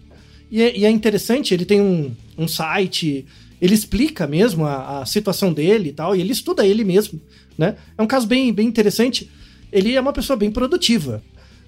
e 0.51 0.61
é, 0.61 0.77
e 0.77 0.85
é 0.85 0.91
interessante, 0.91 1.55
ele 1.55 1.65
tem 1.65 1.81
um, 1.81 2.13
um 2.37 2.49
site, 2.49 3.25
ele 3.61 3.73
explica 3.73 4.27
mesmo 4.27 4.67
a, 4.67 5.01
a 5.01 5.07
situação 5.07 5.53
dele 5.53 5.91
e 5.91 5.93
tal, 5.93 6.15
e 6.15 6.21
ele 6.21 6.33
estuda 6.33 6.67
ele 6.67 6.83
mesmo, 6.83 7.21
né? 7.57 7.77
É 7.97 8.03
um 8.03 8.07
caso 8.07 8.27
bem, 8.27 8.53
bem 8.53 8.67
interessante. 8.67 9.31
Ele 9.73 9.95
é 9.95 10.01
uma 10.01 10.13
pessoa 10.13 10.37
bem 10.37 10.51
produtiva, 10.51 11.23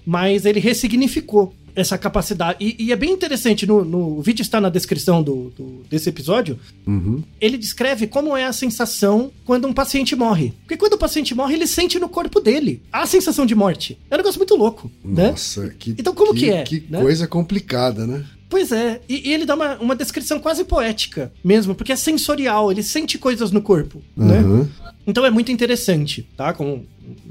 mas 0.05 0.45
ele 0.45 0.59
ressignificou 0.59 1.55
essa 1.77 1.97
capacidade. 1.97 2.57
E, 2.59 2.75
e 2.85 2.91
é 2.91 2.95
bem 2.95 3.11
interessante, 3.11 3.65
no, 3.65 3.85
no 3.85 4.17
o 4.17 4.21
vídeo 4.21 4.41
está 4.41 4.59
na 4.59 4.67
descrição 4.69 5.21
do, 5.23 5.51
do- 5.55 5.83
desse 5.89 6.09
episódio, 6.09 6.59
Uhum. 6.85 7.23
ele 7.39 7.57
descreve 7.57 8.07
como 8.07 8.35
é 8.35 8.45
a 8.45 8.51
sensação 8.53 9.31
quando 9.45 9.67
um 9.67 9.73
paciente 9.73 10.15
morre. 10.15 10.53
Porque 10.61 10.75
quando 10.77 10.93
o 10.93 10.97
paciente 10.97 11.35
morre, 11.35 11.53
ele 11.53 11.67
sente 11.67 11.99
no 11.99 12.09
corpo 12.09 12.39
dele 12.39 12.81
a 12.91 13.05
sensação 13.05 13.45
de 13.45 13.53
morte. 13.55 13.97
É 14.09 14.15
um 14.15 14.17
negócio 14.17 14.39
muito 14.39 14.55
louco, 14.55 14.91
né? 15.03 15.29
Nossa, 15.31 15.69
que, 15.77 15.91
Então 15.97 16.13
como 16.15 16.33
que 16.33 16.49
é, 16.49 16.63
Que 16.63 16.83
né? 16.89 16.99
coisa 17.01 17.27
complicada, 17.27 18.05
né? 18.07 18.25
Pois 18.49 18.71
é, 18.71 19.01
e, 19.09 19.29
e 19.29 19.33
ele 19.33 19.45
dá 19.45 19.55
uma, 19.55 19.75
uma 19.77 19.95
descrição 19.95 20.39
quase 20.39 20.63
poética 20.63 21.31
mesmo, 21.43 21.75
porque 21.75 21.91
é 21.91 21.95
sensorial, 21.95 22.71
ele 22.71 22.81
sente 22.81 23.17
coisas 23.17 23.51
no 23.51 23.61
corpo, 23.61 24.01
né? 24.15 24.39
Aham. 24.39 24.69
Então 25.05 25.25
é 25.25 25.29
muito 25.29 25.51
interessante, 25.51 26.27
tá? 26.35 26.53
Com 26.53 26.83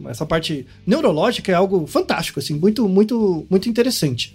essa 0.06 0.24
parte 0.24 0.66
neurológica 0.86 1.52
é 1.52 1.54
algo 1.54 1.86
fantástico, 1.86 2.38
assim, 2.38 2.54
muito, 2.54 2.88
muito, 2.88 3.46
muito 3.50 3.68
interessante. 3.68 4.34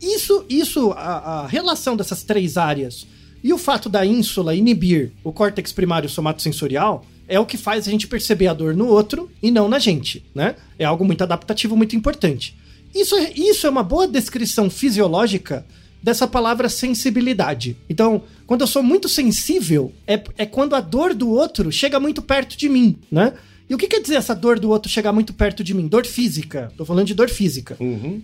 Isso, 0.00 0.44
isso, 0.48 0.92
a, 0.92 1.42
a 1.42 1.46
relação 1.46 1.96
dessas 1.96 2.22
três 2.22 2.56
áreas 2.56 3.06
e 3.42 3.52
o 3.52 3.58
fato 3.58 3.88
da 3.88 4.04
ínsula 4.04 4.54
inibir 4.54 5.12
o 5.24 5.32
córtex 5.32 5.72
primário 5.72 6.08
somatosensorial 6.08 7.04
é 7.28 7.40
o 7.40 7.46
que 7.46 7.56
faz 7.56 7.88
a 7.88 7.90
gente 7.90 8.06
perceber 8.06 8.48
a 8.48 8.54
dor 8.54 8.74
no 8.74 8.86
outro 8.86 9.30
e 9.42 9.50
não 9.50 9.68
na 9.68 9.78
gente, 9.78 10.24
né? 10.34 10.56
É 10.78 10.84
algo 10.84 11.04
muito 11.04 11.22
adaptativo, 11.22 11.76
muito 11.76 11.96
importante. 11.96 12.56
Isso 12.94 13.14
é, 13.16 13.32
isso 13.34 13.66
é 13.66 13.70
uma 13.70 13.82
boa 13.82 14.06
descrição 14.06 14.68
fisiológica 14.68 15.64
dessa 16.02 16.26
palavra 16.26 16.68
sensibilidade. 16.68 17.76
Então, 17.88 18.22
quando 18.46 18.62
eu 18.62 18.66
sou 18.66 18.82
muito 18.82 19.08
sensível, 19.08 19.92
é, 20.06 20.22
é 20.38 20.46
quando 20.46 20.74
a 20.74 20.80
dor 20.80 21.14
do 21.14 21.30
outro 21.30 21.70
chega 21.70 21.98
muito 22.00 22.22
perto 22.22 22.56
de 22.56 22.68
mim, 22.68 22.96
né? 23.10 23.32
E 23.70 23.74
o 23.74 23.78
que 23.78 23.86
quer 23.88 24.00
dizer 24.02 24.16
essa 24.16 24.34
dor 24.34 24.58
do 24.58 24.68
outro 24.68 24.90
chegar 24.90 25.12
muito 25.12 25.32
perto 25.32 25.64
de 25.64 25.72
mim? 25.72 25.86
Dor 25.88 26.04
física. 26.04 26.70
Tô 26.76 26.84
falando 26.84 27.06
de 27.06 27.14
dor 27.14 27.30
física. 27.30 27.76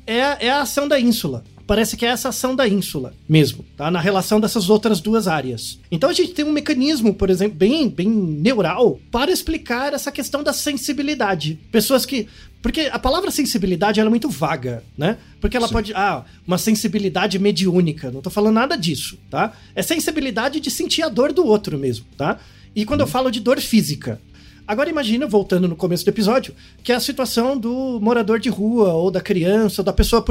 É, 0.06 0.22
a- 0.22 0.36
é 0.40 0.50
a 0.50 0.60
ação 0.60 0.86
da 0.86 1.00
ínsula. 1.00 1.42
Parece 1.66 1.96
que 1.98 2.04
é 2.06 2.08
essa 2.08 2.30
ação 2.30 2.56
da 2.56 2.66
ínsula 2.66 3.14
mesmo, 3.28 3.62
tá? 3.76 3.90
Na 3.90 4.00
relação 4.00 4.40
dessas 4.40 4.68
outras 4.70 5.00
duas 5.00 5.28
áreas. 5.28 5.78
Então 5.90 6.08
a 6.08 6.12
gente 6.14 6.32
tem 6.32 6.44
um 6.44 6.52
mecanismo, 6.52 7.12
por 7.14 7.28
exemplo, 7.30 7.56
bem, 7.58 7.88
bem 7.90 8.08
neural 8.08 8.98
para 9.10 9.30
explicar 9.30 9.92
essa 9.92 10.10
questão 10.10 10.42
da 10.42 10.52
sensibilidade. 10.52 11.58
Pessoas 11.70 12.04
que. 12.06 12.26
Porque 12.60 12.82
a 12.92 12.98
palavra 12.98 13.30
sensibilidade 13.30 14.00
ela 14.00 14.08
é 14.08 14.10
muito 14.10 14.28
vaga, 14.28 14.82
né? 14.96 15.18
Porque 15.40 15.56
ela 15.56 15.68
pode. 15.68 15.92
Ah, 15.94 16.24
uma 16.46 16.58
sensibilidade 16.58 17.38
mediúnica. 17.38 18.10
Não 18.10 18.20
tô 18.20 18.30
falando 18.30 18.54
nada 18.54 18.76
disso, 18.76 19.18
tá? 19.30 19.52
É 19.74 19.82
sensibilidade 19.82 20.58
de 20.60 20.70
sentir 20.70 21.02
a 21.02 21.08
dor 21.08 21.32
do 21.32 21.46
outro 21.46 21.78
mesmo, 21.78 22.06
tá? 22.16 22.38
E 22.74 22.84
quando 22.84 23.00
eu 23.00 23.06
falo 23.06 23.30
de 23.30 23.40
dor 23.40 23.60
física, 23.60 24.20
Agora 24.68 24.90
imagina, 24.90 25.26
voltando 25.26 25.66
no 25.66 25.74
começo 25.74 26.04
do 26.04 26.10
episódio, 26.10 26.54
que 26.84 26.92
é 26.92 26.94
a 26.94 27.00
situação 27.00 27.56
do 27.56 27.98
morador 28.02 28.38
de 28.38 28.50
rua, 28.50 28.92
ou 28.92 29.10
da 29.10 29.18
criança, 29.18 29.80
ou 29.80 29.84
da 29.84 29.94
pessoa 29.94 30.22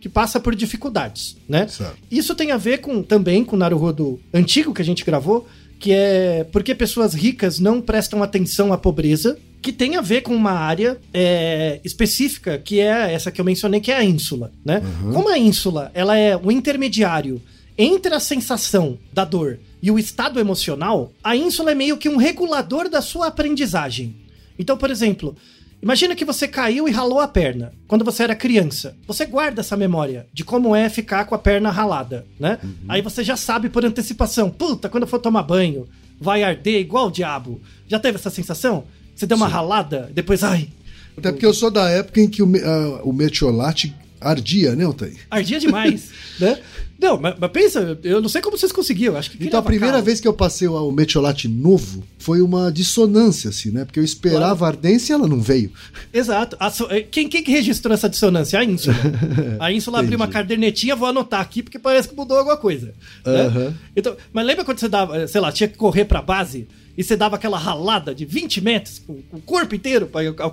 que 0.00 0.08
passa 0.08 0.40
por 0.40 0.56
dificuldades, 0.56 1.36
né? 1.46 1.68
Certo. 1.68 1.98
Isso 2.10 2.34
tem 2.34 2.52
a 2.52 2.56
ver 2.56 2.78
com 2.78 3.02
também 3.02 3.44
com 3.44 3.54
o 3.54 3.58
Naruhodo 3.58 4.18
antigo 4.32 4.72
que 4.72 4.80
a 4.80 4.84
gente 4.84 5.04
gravou, 5.04 5.46
que 5.78 5.92
é 5.92 6.42
Por 6.44 6.62
que 6.62 6.74
pessoas 6.74 7.12
ricas 7.12 7.58
não 7.58 7.82
prestam 7.82 8.22
atenção 8.22 8.72
à 8.72 8.78
pobreza, 8.78 9.38
que 9.62 9.72
tem 9.72 9.96
a 9.96 10.00
ver 10.00 10.22
com 10.22 10.34
uma 10.34 10.50
área 10.50 10.98
é, 11.14 11.80
específica, 11.84 12.58
que 12.58 12.80
é 12.80 13.12
essa 13.14 13.30
que 13.30 13.40
eu 13.40 13.44
mencionei, 13.44 13.80
que 13.80 13.92
é 13.92 13.96
a 13.96 14.04
ínsula, 14.04 14.50
né? 14.64 14.82
Como 15.12 15.28
a 15.28 15.38
ínsula, 15.38 15.90
ela 15.94 16.18
é 16.18 16.36
o 16.36 16.50
intermediário 16.50 17.40
entre 17.76 18.14
a 18.14 18.20
sensação 18.20 18.98
da 19.12 19.24
dor 19.24 19.58
e 19.82 19.90
o 19.90 19.98
estado 19.98 20.38
emocional, 20.38 21.12
a 21.24 21.34
ínsula 21.34 21.72
é 21.72 21.74
meio 21.74 21.96
que 21.96 22.08
um 22.08 22.16
regulador 22.16 22.88
da 22.88 23.00
sua 23.00 23.28
aprendizagem. 23.28 24.14
Então, 24.58 24.76
por 24.76 24.90
exemplo, 24.90 25.34
imagina 25.82 26.14
que 26.14 26.24
você 26.24 26.46
caiu 26.46 26.86
e 26.86 26.92
ralou 26.92 27.18
a 27.18 27.26
perna 27.26 27.72
quando 27.88 28.04
você 28.04 28.22
era 28.24 28.34
criança. 28.34 28.96
Você 29.06 29.24
guarda 29.24 29.60
essa 29.60 29.76
memória 29.76 30.26
de 30.32 30.44
como 30.44 30.76
é 30.76 30.88
ficar 30.88 31.24
com 31.24 31.34
a 31.34 31.38
perna 31.38 31.70
ralada, 31.70 32.26
né? 32.38 32.58
Aí 32.88 33.00
você 33.00 33.24
já 33.24 33.36
sabe 33.36 33.68
por 33.68 33.84
antecipação, 33.84 34.50
puta, 34.50 34.88
quando 34.88 35.04
eu 35.04 35.08
for 35.08 35.18
tomar 35.18 35.42
banho, 35.42 35.88
vai 36.20 36.42
arder 36.42 36.78
igual 36.78 37.08
o 37.08 37.12
diabo. 37.12 37.60
Já 37.88 37.98
teve 37.98 38.18
essa 38.18 38.30
sensação? 38.30 38.84
Você 39.14 39.26
deu 39.26 39.36
uma 39.36 39.48
ralada, 39.48 40.10
depois, 40.14 40.42
ai, 40.42 40.68
Até 41.16 41.30
porque 41.30 41.46
eu 41.46 41.54
sou 41.54 41.70
da 41.70 41.88
época 41.90 42.20
em 42.20 42.28
que 42.28 42.42
o, 42.42 42.46
me- 42.46 42.60
ah, 42.60 43.00
o 43.04 43.12
metiolate 43.12 43.94
ardia, 44.28 44.74
né, 44.76 44.84
Altair? 44.84 45.16
ardia 45.30 45.58
demais, 45.60 46.10
né? 46.40 46.58
Não, 47.00 47.18
mas, 47.20 47.34
mas 47.36 47.50
pensa, 47.50 47.98
eu 48.04 48.20
não 48.20 48.28
sei 48.28 48.40
como 48.40 48.56
vocês 48.56 48.70
conseguiam, 48.70 49.16
acho 49.16 49.28
que 49.32 49.44
Então 49.44 49.58
a 49.58 49.62
primeira 49.62 50.00
vez 50.00 50.20
que 50.20 50.28
eu 50.28 50.32
passei 50.32 50.68
o, 50.68 50.92
metiolate 50.92 51.48
novo 51.48 52.04
foi 52.16 52.40
uma 52.40 52.70
dissonância, 52.70 53.50
assim, 53.50 53.72
né? 53.72 53.84
Porque 53.84 53.98
eu 53.98 54.04
esperava 54.04 54.64
a 54.64 54.68
ardência 54.68 55.12
e 55.12 55.14
ela 55.14 55.26
não 55.26 55.40
veio. 55.40 55.72
Exato. 56.12 56.56
A 56.60 56.70
so- 56.70 56.86
Quem, 57.10 57.28
quem 57.28 57.42
que 57.42 57.50
registrou 57.50 57.92
essa 57.92 58.08
dissonância? 58.08 58.56
A 58.60 58.64
ínsula. 58.64 58.94
A 59.58 59.72
ínsula 59.72 59.98
abriu 59.98 60.16
uma 60.16 60.28
cadernetinha, 60.28 60.94
vou 60.94 61.08
anotar 61.08 61.40
aqui 61.40 61.60
porque 61.60 61.76
parece 61.78 62.08
que 62.08 62.14
mudou 62.14 62.36
alguma 62.38 62.56
coisa. 62.56 62.94
né? 63.26 63.74
Então, 63.96 64.16
mas 64.32 64.46
lembra 64.46 64.64
quando 64.64 64.78
você 64.78 64.88
dava, 64.88 65.16
eh, 65.18 65.26
sei 65.26 65.40
lá, 65.40 65.50
tinha 65.50 65.66
que 65.68 65.76
correr 65.76 66.04
pra 66.04 66.22
base 66.22 66.68
e 66.96 67.02
você 67.02 67.16
dava 67.16 67.34
aquela 67.34 67.58
ralada 67.58 68.14
de 68.14 68.24
20 68.24 68.60
metros 68.60 69.00
com 69.00 69.14
o 69.32 69.40
corpo 69.40 69.74
inteiro 69.74 70.06
pra 70.06 70.20
al- 70.44 70.52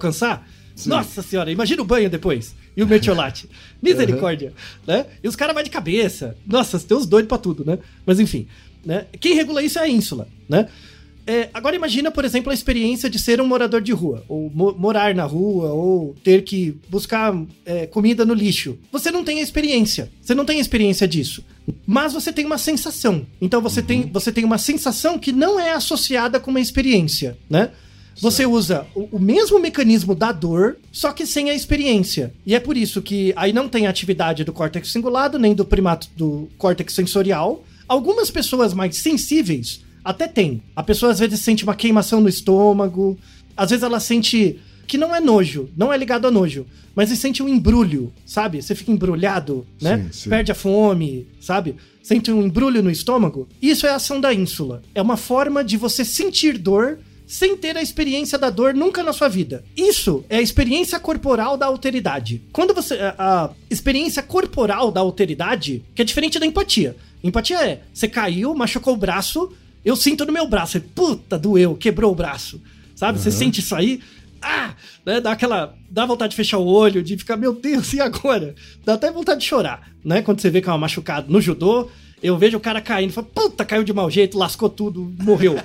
alcançar? 0.79 0.89
Nossa 0.89 1.21
senhora, 1.21 1.51
imagina 1.51 1.81
o 1.81 1.85
banho 1.85 2.09
depois. 2.09 2.55
E 2.75 2.83
o 2.83 2.87
metiolate. 2.87 3.49
Misericórdia. 3.81 4.53
Né? 4.87 5.05
E 5.23 5.27
os 5.27 5.35
caras 5.35 5.53
vão 5.53 5.63
de 5.63 5.69
cabeça. 5.69 6.37
Nossa, 6.45 6.79
tem 6.79 6.95
uns 6.97 7.05
doidos 7.05 7.27
pra 7.27 7.37
tudo, 7.37 7.65
né? 7.65 7.79
Mas 8.05 8.19
enfim. 8.19 8.47
Né? 8.85 9.05
Quem 9.19 9.33
regula 9.35 9.61
isso 9.61 9.77
é 9.79 9.83
a 9.83 9.87
ínsula, 9.89 10.27
né? 10.47 10.67
É, 11.27 11.47
agora 11.53 11.75
imagina, 11.75 12.09
por 12.09 12.25
exemplo, 12.25 12.49
a 12.49 12.53
experiência 12.55 13.07
de 13.07 13.19
ser 13.19 13.39
um 13.39 13.45
morador 13.45 13.81
de 13.81 13.91
rua, 13.91 14.23
ou 14.27 14.49
mo- 14.49 14.73
morar 14.75 15.13
na 15.13 15.25
rua, 15.25 15.71
ou 15.71 16.15
ter 16.23 16.43
que 16.43 16.75
buscar 16.89 17.39
é, 17.63 17.85
comida 17.85 18.25
no 18.25 18.33
lixo. 18.33 18.79
Você 18.91 19.11
não 19.11 19.23
tem 19.23 19.39
a 19.39 19.43
experiência, 19.43 20.09
você 20.19 20.33
não 20.33 20.43
tem 20.43 20.57
a 20.57 20.61
experiência 20.61 21.07
disso, 21.07 21.45
mas 21.85 22.13
você 22.13 22.33
tem 22.33 22.45
uma 22.45 22.57
sensação. 22.57 23.27
Então 23.39 23.61
você, 23.61 23.79
tem, 23.83 24.09
você 24.11 24.31
tem 24.31 24.43
uma 24.43 24.57
sensação 24.57 25.19
que 25.19 25.31
não 25.31 25.59
é 25.59 25.71
associada 25.73 26.39
com 26.39 26.49
uma 26.49 26.59
experiência, 26.61 27.37
né? 27.47 27.69
Você 28.21 28.45
usa 28.45 28.85
o, 28.93 29.17
o 29.17 29.19
mesmo 29.19 29.59
mecanismo 29.59 30.13
da 30.13 30.31
dor, 30.31 30.77
só 30.91 31.11
que 31.11 31.25
sem 31.25 31.49
a 31.49 31.55
experiência. 31.55 32.33
E 32.45 32.53
é 32.53 32.59
por 32.59 32.75
isso 32.75 33.01
que 33.01 33.33
aí 33.35 33.53
não 33.53 33.69
tem 33.69 33.87
atividade 33.87 34.43
do 34.43 34.53
córtex 34.53 34.91
cingulado, 34.91 35.39
nem 35.39 35.55
do 35.55 35.65
primato 35.65 36.07
do 36.15 36.49
córtex 36.57 36.93
sensorial. 36.93 37.63
Algumas 37.87 38.29
pessoas 38.29 38.73
mais 38.73 38.97
sensíveis 38.97 39.81
até 40.03 40.27
tem. 40.27 40.61
A 40.75 40.83
pessoa 40.83 41.11
às 41.11 41.19
vezes 41.19 41.39
sente 41.39 41.63
uma 41.63 41.75
queimação 41.75 42.21
no 42.21 42.29
estômago, 42.29 43.17
às 43.55 43.69
vezes 43.69 43.83
ela 43.83 43.99
sente 43.99 44.59
que 44.87 44.97
não 44.97 45.15
é 45.15 45.19
nojo, 45.19 45.69
não 45.77 45.93
é 45.93 45.97
ligado 45.97 46.25
a 46.25 46.31
nojo, 46.31 46.65
mas 46.95 47.09
você 47.09 47.15
sente 47.15 47.43
um 47.43 47.47
embrulho, 47.47 48.11
sabe? 48.25 48.61
Você 48.61 48.73
fica 48.73 48.91
embrulhado, 48.91 49.65
né? 49.79 49.97
Sim, 49.97 50.09
sim. 50.11 50.29
Perde 50.29 50.51
a 50.51 50.55
fome, 50.55 51.27
sabe? 51.39 51.75
Sente 52.01 52.31
um 52.31 52.41
embrulho 52.41 52.81
no 52.81 52.89
estômago. 52.89 53.47
Isso 53.61 53.85
é 53.85 53.91
a 53.91 53.95
ação 53.95 54.19
da 54.19 54.33
ínsula. 54.33 54.81
É 54.95 55.01
uma 55.01 55.15
forma 55.15 55.63
de 55.63 55.77
você 55.77 56.03
sentir 56.03 56.57
dor 56.57 56.97
sem 57.29 57.55
ter 57.55 57.77
a 57.77 57.81
experiência 57.81 58.39
da 58.39 58.49
dor 58.49 58.73
nunca 58.73 59.03
na 59.03 59.13
sua 59.13 59.29
vida. 59.29 59.63
Isso 59.77 60.25
é 60.27 60.37
a 60.37 60.41
experiência 60.41 60.99
corporal 60.99 61.55
da 61.55 61.67
alteridade. 61.67 62.41
Quando 62.51 62.73
você. 62.73 62.95
A, 62.95 63.15
a 63.19 63.49
experiência 63.69 64.23
corporal 64.23 64.91
da 64.91 64.99
alteridade, 64.99 65.85
que 65.93 66.01
é 66.01 66.05
diferente 66.05 66.39
da 66.39 66.45
empatia. 66.47 66.97
Empatia 67.23 67.63
é: 67.63 67.83
você 67.93 68.07
caiu, 68.07 68.55
machucou 68.55 68.95
o 68.95 68.97
braço, 68.97 69.53
eu 69.85 69.95
sinto 69.95 70.25
no 70.25 70.33
meu 70.33 70.47
braço. 70.47 70.81
Puta, 70.81 71.37
doeu, 71.37 71.75
quebrou 71.75 72.11
o 72.11 72.15
braço. 72.15 72.59
Sabe? 72.95 73.19
Você 73.19 73.29
sente 73.29 73.59
isso 73.59 73.75
aí. 73.75 74.01
Ah! 74.41 74.73
Né? 75.05 75.21
Dá 75.21 75.33
aquela. 75.33 75.75
Dá 75.87 76.07
vontade 76.07 76.31
de 76.31 76.35
fechar 76.35 76.57
o 76.57 76.65
olho, 76.65 77.03
de 77.03 77.15
ficar, 77.15 77.37
meu 77.37 77.53
Deus, 77.53 77.93
e 77.93 78.01
agora? 78.01 78.55
Dá 78.83 78.95
até 78.95 79.11
vontade 79.11 79.41
de 79.41 79.45
chorar, 79.45 79.87
né? 80.03 80.23
Quando 80.23 80.41
você 80.41 80.49
vê 80.49 80.61
que 80.61 80.67
é 80.67 80.71
uma 80.71 80.79
machucado 80.79 81.31
no 81.31 81.39
judô. 81.39 81.91
Eu 82.21 82.37
vejo 82.37 82.57
o 82.57 82.59
cara 82.59 82.81
caindo, 82.81 83.13
falo, 83.13 83.27
puta, 83.33 83.63
caiu 83.63 83.83
de 83.83 83.93
mau 83.93 84.09
jeito, 84.09 84.37
lascou 84.37 84.69
tudo, 84.69 85.13
morreu. 85.19 85.57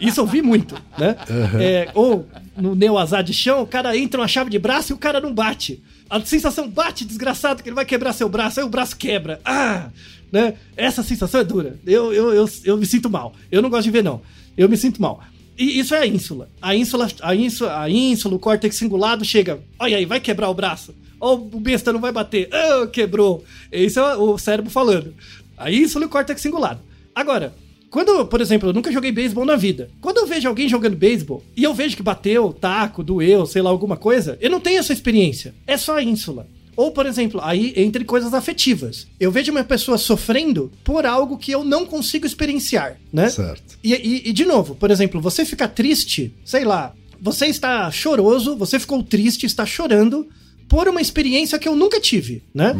Isso 0.00 0.20
eu 0.20 0.26
vi 0.26 0.40
muito, 0.40 0.74
né? 0.96 1.16
É, 1.60 1.90
ou 1.94 2.26
no 2.56 2.74
neoazar 2.74 3.22
de 3.22 3.32
chão, 3.32 3.62
o 3.62 3.66
cara 3.66 3.96
entra 3.96 4.20
uma 4.20 4.28
chave 4.28 4.50
de 4.50 4.58
braço 4.58 4.92
e 4.92 4.94
o 4.94 4.98
cara 4.98 5.20
não 5.20 5.32
bate. 5.32 5.82
A 6.08 6.20
sensação 6.20 6.68
bate, 6.68 7.04
desgraçado, 7.04 7.62
que 7.62 7.68
ele 7.68 7.76
vai 7.76 7.84
quebrar 7.84 8.12
seu 8.12 8.28
braço, 8.28 8.60
aí 8.60 8.66
o 8.66 8.70
braço 8.70 8.96
quebra. 8.96 9.40
Ah! 9.44 9.90
Né? 10.32 10.54
Essa 10.76 11.02
sensação 11.02 11.40
é 11.40 11.44
dura. 11.44 11.78
Eu, 11.86 12.12
eu, 12.12 12.34
eu, 12.34 12.48
eu 12.64 12.76
me 12.76 12.86
sinto 12.86 13.08
mal. 13.08 13.34
Eu 13.50 13.62
não 13.62 13.70
gosto 13.70 13.84
de 13.84 13.90
ver, 13.90 14.04
não. 14.04 14.20
Eu 14.56 14.68
me 14.68 14.76
sinto 14.76 15.00
mal. 15.00 15.22
E 15.58 15.78
isso 15.78 15.94
é 15.94 15.98
a 15.98 16.06
ínsula. 16.06 16.48
A 16.62 16.74
ínsula, 16.74 17.08
a 17.20 17.34
ínsula, 17.34 17.82
a 17.82 17.90
ínsula 17.90 18.36
o 18.36 18.38
córtex 18.38 18.76
cingulado 18.76 19.24
chega. 19.24 19.58
Olha 19.78 19.96
aí, 19.96 20.04
vai 20.04 20.20
quebrar 20.20 20.48
o 20.48 20.54
braço. 20.54 20.94
Ó, 21.20 21.34
o 21.34 21.60
besta 21.60 21.92
não 21.92 22.00
vai 22.00 22.12
bater. 22.12 22.48
Ah, 22.52 22.86
quebrou. 22.86 23.44
Isso 23.72 23.98
é 23.98 24.16
o 24.16 24.38
cérebro 24.38 24.70
falando. 24.70 25.12
A 25.58 25.70
ínsula 25.70 26.04
e 26.04 26.06
o 26.06 26.10
córtex 26.10 26.40
cingulado. 26.40 26.80
Agora, 27.14 27.52
quando, 27.90 28.26
por 28.26 28.40
exemplo, 28.40 28.68
eu 28.68 28.72
nunca 28.72 28.92
joguei 28.92 29.10
beisebol 29.10 29.44
na 29.44 29.56
vida. 29.56 29.90
Quando 30.00 30.18
eu 30.18 30.26
vejo 30.26 30.46
alguém 30.48 30.68
jogando 30.68 30.96
beisebol 30.96 31.42
e 31.56 31.64
eu 31.64 31.72
vejo 31.74 31.96
que 31.96 32.02
bateu, 32.02 32.52
taco, 32.52 33.02
doeu, 33.02 33.46
sei 33.46 33.62
lá, 33.62 33.70
alguma 33.70 33.96
coisa, 33.96 34.36
eu 34.40 34.50
não 34.50 34.60
tenho 34.60 34.78
essa 34.78 34.92
experiência. 34.92 35.54
É 35.66 35.76
só 35.76 35.96
a 35.96 36.02
ínsula. 36.02 36.46
Ou, 36.76 36.92
por 36.92 37.06
exemplo, 37.06 37.40
aí 37.42 37.72
entre 37.76 38.04
coisas 38.04 38.32
afetivas. 38.34 39.08
Eu 39.18 39.32
vejo 39.32 39.50
uma 39.50 39.64
pessoa 39.64 39.98
sofrendo 39.98 40.70
por 40.84 41.04
algo 41.06 41.36
que 41.36 41.50
eu 41.50 41.64
não 41.64 41.84
consigo 41.84 42.24
experienciar, 42.24 42.96
né? 43.12 43.28
Certo. 43.30 43.76
E, 43.82 43.92
e- 43.94 44.28
e, 44.28 44.32
de 44.32 44.44
novo, 44.44 44.76
por 44.76 44.90
exemplo, 44.90 45.20
você 45.20 45.44
fica 45.44 45.66
triste, 45.66 46.32
sei 46.44 46.64
lá, 46.64 46.92
você 47.20 47.46
está 47.46 47.90
choroso, 47.90 48.54
você 48.54 48.78
ficou 48.78 49.02
triste, 49.02 49.44
está 49.44 49.66
chorando 49.66 50.28
por 50.68 50.86
uma 50.88 51.00
experiência 51.00 51.58
que 51.58 51.66
eu 51.66 51.74
nunca 51.74 51.98
tive, 52.00 52.42
né? 52.52 52.74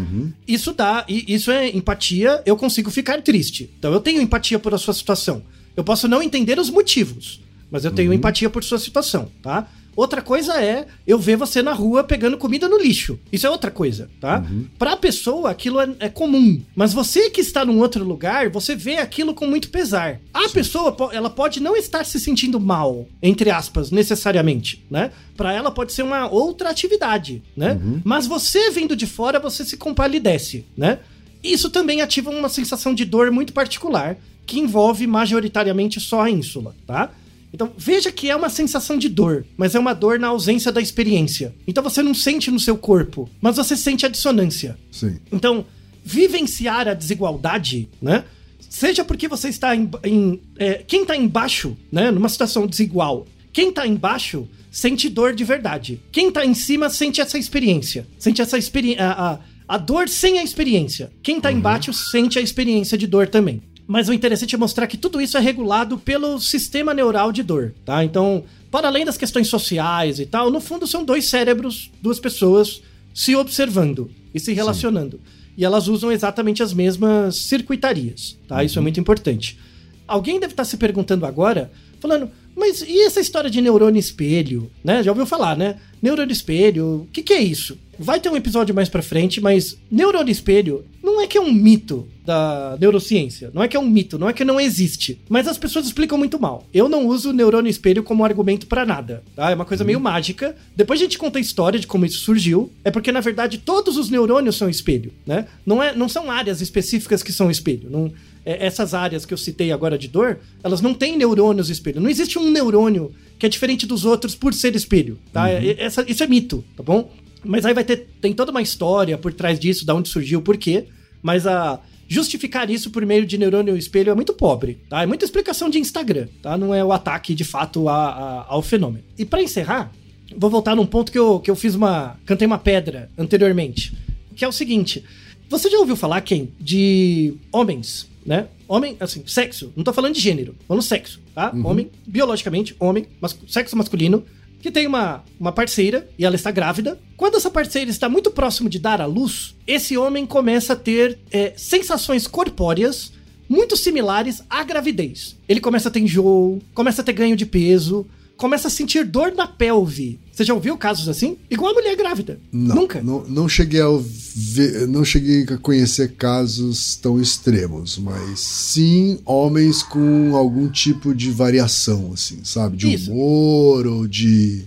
Isso 0.47 0.72
dá, 0.72 1.05
e 1.09 1.24
isso 1.32 1.51
é 1.51 1.68
empatia, 1.74 2.43
eu 2.45 2.57
consigo 2.57 2.91
ficar 2.91 3.22
triste. 3.22 3.70
Então 3.78 3.93
eu 3.93 4.01
tenho 4.01 4.20
empatia 4.20 4.59
por 4.59 4.74
a 4.74 4.78
sua 4.78 4.93
situação. 4.93 5.43
Eu 5.76 5.82
posso 5.82 6.07
não 6.07 6.22
entender 6.22 6.59
os 6.59 6.70
motivos, 6.70 7.41
mas 7.70 7.84
eu 7.84 7.91
tenho 7.91 8.12
empatia 8.12 8.51
por 8.51 8.62
sua 8.62 8.78
situação, 8.78 9.30
tá? 9.43 9.68
Outra 10.01 10.22
coisa 10.22 10.62
é 10.62 10.86
eu 11.05 11.18
ver 11.18 11.36
você 11.36 11.61
na 11.61 11.72
rua 11.72 12.05
pegando 12.05 12.38
comida 12.38 12.68
no 12.68 12.78
lixo. 12.78 13.18
Isso 13.32 13.49
é 13.49 13.51
outra 13.51 13.68
coisa, 13.68 14.09
tá? 14.20 14.44
Pra 14.78 14.96
pessoa, 14.96 15.51
aquilo 15.51 15.80
é, 15.80 15.88
é 15.99 16.09
comum. 16.09 16.62
Mas 16.76 16.92
você 16.92 17.30
que 17.30 17.40
está 17.40 17.64
num 17.64 17.80
outro 17.80 18.05
lugar, 18.05 18.49
você 18.49 18.76
vê 18.76 18.99
aquilo 18.99 19.34
com 19.34 19.44
muito 19.49 19.70
pesar. 19.70 20.20
A 20.32 20.49
pessoa, 20.51 20.92
po- 20.92 21.11
ela 21.11 21.28
pode 21.28 21.59
não 21.61 21.76
estar 21.76 22.05
se 22.05 22.20
sentindo 22.20 22.61
mal, 22.61 23.09
entre 23.20 23.51
aspas, 23.51 23.90
necessariamente, 23.90 24.84
né? 24.88 25.11
Pra 25.36 25.53
ela 25.53 25.70
pode 25.72 25.92
ser 25.92 26.03
uma 26.05 26.30
outra 26.30 26.70
atividade, 26.70 27.42
né? 27.57 27.76
Mas 28.05 28.24
você 28.28 28.70
vindo 28.70 28.94
de 28.94 29.07
fora, 29.07 29.40
você 29.40 29.64
se 29.64 29.76
compadece, 29.76 30.64
né? 30.76 31.01
Isso 31.42 31.70
também 31.70 32.03
ativa 32.03 32.30
uma 32.30 32.49
sensação 32.49 32.94
de 32.94 33.05
dor 33.05 33.32
muito 33.32 33.53
particular, 33.53 34.16
que 34.46 34.61
envolve 34.61 35.07
majoritariamente 35.09 36.01
só 36.01 36.22
a 36.22 36.30
ínsula, 36.30 36.74
tá? 36.86 37.11
Então, 37.53 37.72
veja 37.76 38.12
que 38.12 38.28
é 38.30 38.36
uma 38.36 38.49
sensação 38.51 38.99
de 38.99 39.09
dor, 39.09 39.44
mas 39.57 39.74
é 39.74 39.78
uma 39.78 39.94
dor 39.94 40.18
na 40.18 40.28
ausência 40.28 40.70
da 40.70 40.80
experiência. 40.80 41.55
Então 41.66 41.82
você 41.82 42.03
não 42.03 42.12
sente 42.14 42.51
no 42.51 42.61
seu 42.61 42.76
corpo, 42.76 43.28
mas 43.40 43.57
você 43.57 43.76
sente 43.76 44.05
a 44.05 44.09
dissonância. 44.09 44.78
Sim. 44.90 45.18
Então, 45.32 45.64
vivenciar 46.05 46.88
a 46.88 46.94
desigualdade, 46.94 47.88
né? 48.01 48.24
Seja 48.68 49.05
porque 49.05 49.28
você 49.28 49.49
está 49.49 49.74
em. 49.74 49.90
em- 50.05 50.40
é, 50.59 50.82
quem 50.86 51.03
está 51.03 51.16
embaixo, 51.16 51.76
né? 51.90 52.11
Numa 52.11 52.28
situação 52.28 52.66
desigual. 52.66 53.26
Quem 53.53 53.70
está 53.70 53.86
embaixo 53.86 54.46
sente 54.70 55.09
dor 55.09 55.34
de 55.34 55.42
verdade. 55.44 56.01
Quem 56.12 56.28
está 56.28 56.44
em 56.44 56.55
cima 56.55 56.90
sente 56.90 57.20
essa 57.20 57.38
experiência. 57.38 58.07
Sente 58.18 58.42
essa 58.42 58.59
experiência. 58.59 59.05
A, 59.07 59.38
a, 59.66 59.78
dor 59.78 60.09
sem 60.09 60.38
a 60.38 60.42
experiência. 60.42 61.11
Quem 61.22 61.38
está 61.38 61.51
embaixo 61.51 61.92
sente 61.92 62.38
a 62.38 62.42
experiência 62.42 62.96
de 62.96 63.07
dor 63.07 63.28
também. 63.28 63.62
Mas 63.89 64.07
o 64.07 64.12
interessante 64.12 64.55
é 64.55 64.59
mostrar 64.59 64.86
que 64.86 64.99
tudo 64.99 65.18
isso 65.18 65.39
é 65.39 65.41
regulado 65.41 65.97
pelo 65.97 66.39
sistema 66.39 66.93
neural 66.93 67.32
de 67.32 67.43
dor, 67.43 67.74
tá? 67.86 68.05
Então, 68.05 68.45
para 68.70 68.86
além 68.86 69.03
das 69.03 69.16
questões 69.16 69.49
sociais 69.49 70.20
e 70.20 70.26
tal, 70.26 70.51
no 70.51 70.61
fundo 70.61 70.86
são 70.86 71.03
dois 71.03 71.24
cérebros, 71.24 71.91
duas 72.03 72.20
pessoas 72.20 72.82
se 73.14 73.34
observando 73.34 74.11
e 74.34 74.39
se 74.39 74.53
relacionando. 74.53 75.18
E 75.57 75.64
elas 75.64 75.89
usam 75.89 76.12
exatamente 76.12 76.62
as 76.62 76.74
mesmas 76.74 77.36
circuitarias, 77.36 78.36
tá? 78.47 78.62
Isso 78.62 78.78
é 78.78 78.82
muito 78.82 79.01
importante. 79.01 79.59
Alguém 80.07 80.39
deve 80.39 80.53
estar 80.53 80.66
se 80.66 80.76
perguntando 80.76 81.24
agora, 81.24 81.72
falando, 81.99 82.30
mas 82.55 82.82
e 82.82 83.05
essa 83.05 83.20
história 83.20 83.49
de 83.49 83.62
neurônio 83.62 83.99
espelho, 83.99 84.70
né? 84.84 85.03
Já 85.03 85.11
ouviu 85.11 85.24
falar, 85.24 85.57
né? 85.57 85.76
Neurônio 86.03 86.32
espelho, 86.32 87.03
o 87.03 87.09
que, 87.11 87.22
que 87.22 87.32
é 87.32 87.41
isso? 87.41 87.78
Vai 87.99 88.20
ter 88.20 88.28
um 88.28 88.36
episódio 88.36 88.74
mais 88.74 88.91
pra 88.91 89.03
frente, 89.03 89.41
mas 89.41 89.78
neurônio 89.91 90.30
espelho 90.30 90.84
não 91.19 91.25
é 91.25 91.27
que 91.27 91.37
é 91.37 91.41
um 91.41 91.53
mito 91.53 92.07
da 92.25 92.77
neurociência, 92.81 93.51
não 93.53 93.61
é 93.61 93.66
que 93.66 93.77
é 93.77 93.81
um 93.81 93.89
mito, 93.89 94.19
não 94.19 94.29
é 94.29 94.33
que 94.33 94.45
não 94.45 94.61
existe, 94.61 95.21
mas 95.29 95.49
as 95.49 95.59
pessoas 95.59 95.87
explicam 95.87 96.16
muito 96.16 96.39
mal. 96.39 96.64
Eu 96.73 96.89
não 96.89 97.09
uso 97.09 97.31
o 97.31 97.33
neurônio 97.33 97.69
espelho 97.69 98.05
como 98.05 98.25
argumento 98.25 98.69
para 98.69 98.87
nada, 98.87 99.25
tá? 99.35 99.51
É 99.51 99.55
uma 99.55 99.64
coisa 99.64 99.83
meio 99.83 99.99
mágica. 99.99 100.55
Depois 100.77 101.01
a 101.01 101.03
gente 101.03 101.19
conta 101.19 101.39
a 101.39 101.41
história 101.41 101.81
de 101.81 101.89
como 101.89 102.07
isso 102.07 102.21
surgiu, 102.21 102.71
é 102.85 102.91
porque 102.93 103.11
na 103.11 103.21
verdade 103.21 103.59
todos 103.59 103.97
os 103.97 104.11
neurônios 104.11 104.57
são 104.57 104.69
espelho, 104.69 105.12
né? 105.27 105.47
Não, 105.66 105.83
é, 105.83 105.93
não 105.93 106.09
são 106.09 106.31
áreas 106.31 106.61
específicas 106.61 107.21
que 107.21 107.33
são 107.33 107.51
espelho. 107.51 107.91
Não, 107.91 108.12
é, 108.47 108.64
essas 108.64 108.95
áreas 108.95 109.27
que 109.27 109.35
eu 109.35 109.39
citei 109.39 109.73
agora 109.73 109.99
de 109.99 110.07
dor, 110.07 110.39
elas 110.62 110.81
não 110.81 110.95
têm 110.95 111.16
neurônios 111.16 111.69
espelho. 111.69 112.01
Não 112.01 112.09
existe 112.09 112.39
um 112.39 112.49
neurônio 112.49 113.12
que 113.41 113.47
é 113.47 113.49
diferente 113.49 113.87
dos 113.87 114.05
outros 114.05 114.37
por 114.37 114.55
ser 114.55 114.77
espelho, 114.77 115.19
tá? 115.33 115.47
Uhum. 115.47 115.75
Essa, 115.79 116.05
isso 116.09 116.23
é 116.23 116.29
mito, 116.29 116.64
tá 116.77 116.83
bom? 116.85 117.11
Mas 117.45 117.64
aí 117.64 117.75
vai 117.75 117.85
ter 117.85 118.07
tem 118.21 118.33
toda 118.33 118.51
uma 118.53 118.62
história 118.62 119.19
por 119.19 119.33
trás 119.33 119.59
disso, 119.59 119.85
da 119.85 119.95
onde 119.95 120.09
surgiu, 120.09 120.41
por 120.41 120.57
quê. 120.57 120.87
Mas 121.23 121.47
a 121.47 121.81
justificar 122.09 122.71
isso 122.71 122.91
por 122.91 123.05
meio 123.05 123.27
de 123.27 123.37
neurônio 123.37 123.77
espelho 123.77 124.11
é 124.11 124.14
muito 124.14 124.33
pobre, 124.33 124.79
tá? 124.89 125.03
É 125.03 125.07
muita 125.07 125.25
explicação 125.25 125.69
de 125.69 125.79
Instagram, 125.79 126.27
tá? 126.43 126.57
Não 126.57 126.75
é 126.75 126.83
o 126.83 126.93
ataque 126.93 127.35
de 127.35 127.45
fato 127.45 127.89
a, 127.89 127.95
a, 127.95 128.47
ao 128.49 128.62
fenômeno. 128.62 129.05
E 129.19 129.25
para 129.25 129.43
encerrar, 129.43 129.93
vou 130.37 130.49
voltar 130.49 130.75
num 130.75 130.87
ponto 130.87 131.12
que 131.12 131.19
eu, 131.19 131.39
que 131.39 131.51
eu 131.51 131.57
fiz 131.57 131.75
uma. 131.75 132.16
cantei 132.25 132.47
uma 132.47 132.59
pedra 132.59 133.11
anteriormente, 133.16 133.93
que 134.35 134.45
é 134.45 134.49
o 134.49 134.53
seguinte. 134.53 135.05
Você 135.51 135.71
já 135.71 135.79
ouviu 135.79 135.97
falar, 135.97 136.21
quem? 136.23 136.51
De 136.59 137.35
homens, 137.53 138.09
né? 138.25 138.47
Homem, 138.66 138.97
assim, 139.01 139.23
sexo. 139.27 139.73
Não 139.75 139.85
tô 139.85 139.93
falando 139.93 140.14
de 140.14 140.21
gênero, 140.21 140.55
falando 140.66 140.83
sexo, 140.83 141.21
tá? 141.35 141.53
Uhum. 141.55 141.66
Homem, 141.66 141.91
biologicamente, 142.07 142.77
homem, 142.79 143.07
mas, 143.21 143.39
sexo 143.47 143.77
masculino 143.77 144.25
que 144.61 144.71
tem 144.71 144.87
uma, 144.87 145.25
uma 145.39 145.53
parceira 145.53 146.09
e 146.19 146.25
ela 146.25 146.35
está 146.35 146.51
grávida. 146.51 146.99
Quando 147.17 147.37
essa 147.37 147.51
parceira 147.51 147.91
está 147.91 148.09
muito 148.09 148.31
próximo 148.31 148.69
de 148.69 148.79
dar 148.79 149.01
à 149.01 149.07
luz, 149.07 149.55
esse 149.67 149.97
homem 149.97 150.27
começa 150.27 150.73
a 150.73 150.77
ter 150.77 151.19
é, 151.31 151.53
sensações 151.57 152.27
corpóreas 152.27 153.13
muito 153.49 153.77
similares 153.77 154.43
à 154.51 154.63
gravidez. 154.63 155.37
Ele 155.49 155.61
começa 155.61 155.89
a 155.89 155.93
ter 155.93 156.01
enjoo, 156.01 156.61
começa 156.75 157.01
a 157.01 157.05
ter 157.05 157.13
ganho 157.13 157.37
de 157.37 157.47
peso, 157.47 158.07
começa 158.39 158.68
a 158.68 158.70
sentir 158.70 159.05
dor 159.05 159.34
na 159.34 159.47
pelve. 159.47 160.18
Você 160.32 160.45
já 160.45 160.55
ouviu 160.55 160.78
casos 160.78 161.09
assim? 161.09 161.36
Igual 161.51 161.72
a 161.72 161.74
mulher 161.74 161.97
grávida. 161.97 162.41
Não, 162.51 162.76
Nunca. 162.76 163.03
Não, 163.03 163.24
não 163.24 163.49
cheguei 163.49 163.80
a 163.82 163.89
ver, 164.01 164.86
não 164.86 165.05
cheguei 165.05 165.43
a 165.43 165.59
conhecer 165.59 166.14
casos 166.14 166.97
tão 166.97 167.20
extremos, 167.20 167.99
mas 167.99 168.39
sim 168.39 169.18
homens 169.26 169.82
com 169.82 170.36
algum 170.36 170.68
tipo 170.68 171.12
de 171.12 171.30
variação, 171.30 172.12
assim, 172.14 172.39
sabe? 172.45 172.76
De 172.76 172.95
Isso. 172.95 173.12
humor 173.12 173.86
ou 173.86 174.07
de. 174.07 174.64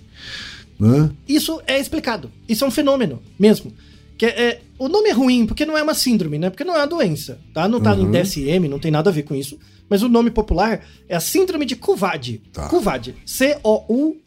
Né? 0.77 1.09
Isso 1.27 1.61
é 1.65 1.79
explicado. 1.79 2.29
Isso 2.49 2.65
é 2.65 2.67
um 2.67 2.71
fenômeno 2.71 3.21
mesmo. 3.39 3.71
Que 4.17 4.25
é, 4.25 4.41
é, 4.41 4.61
o 4.77 4.89
nome 4.89 5.09
é 5.09 5.13
ruim 5.13 5.47
porque 5.47 5.65
não 5.65 5.77
é 5.77 5.81
uma 5.81 5.93
síndrome, 5.93 6.37
né? 6.37 6.49
Porque 6.49 6.65
não 6.65 6.75
é 6.75 6.79
uma 6.79 6.87
doença, 6.87 7.39
tá? 7.53 7.67
Não 7.69 7.79
tá 7.79 7.93
uhum. 7.93 8.07
em 8.07 8.11
DSM, 8.11 8.67
não 8.69 8.79
tem 8.79 8.91
nada 8.91 9.09
a 9.09 9.13
ver 9.13 9.23
com 9.23 9.33
isso 9.33 9.57
mas 9.91 10.01
o 10.01 10.07
nome 10.07 10.31
popular 10.31 10.85
é 11.09 11.17
a 11.17 11.19
Síndrome 11.19 11.65
de 11.65 11.75
Couvade. 11.75 12.41
Tá. 12.53 12.69
Couvade. 12.69 13.13
C-O-U-V-A-D-E. 13.25 14.25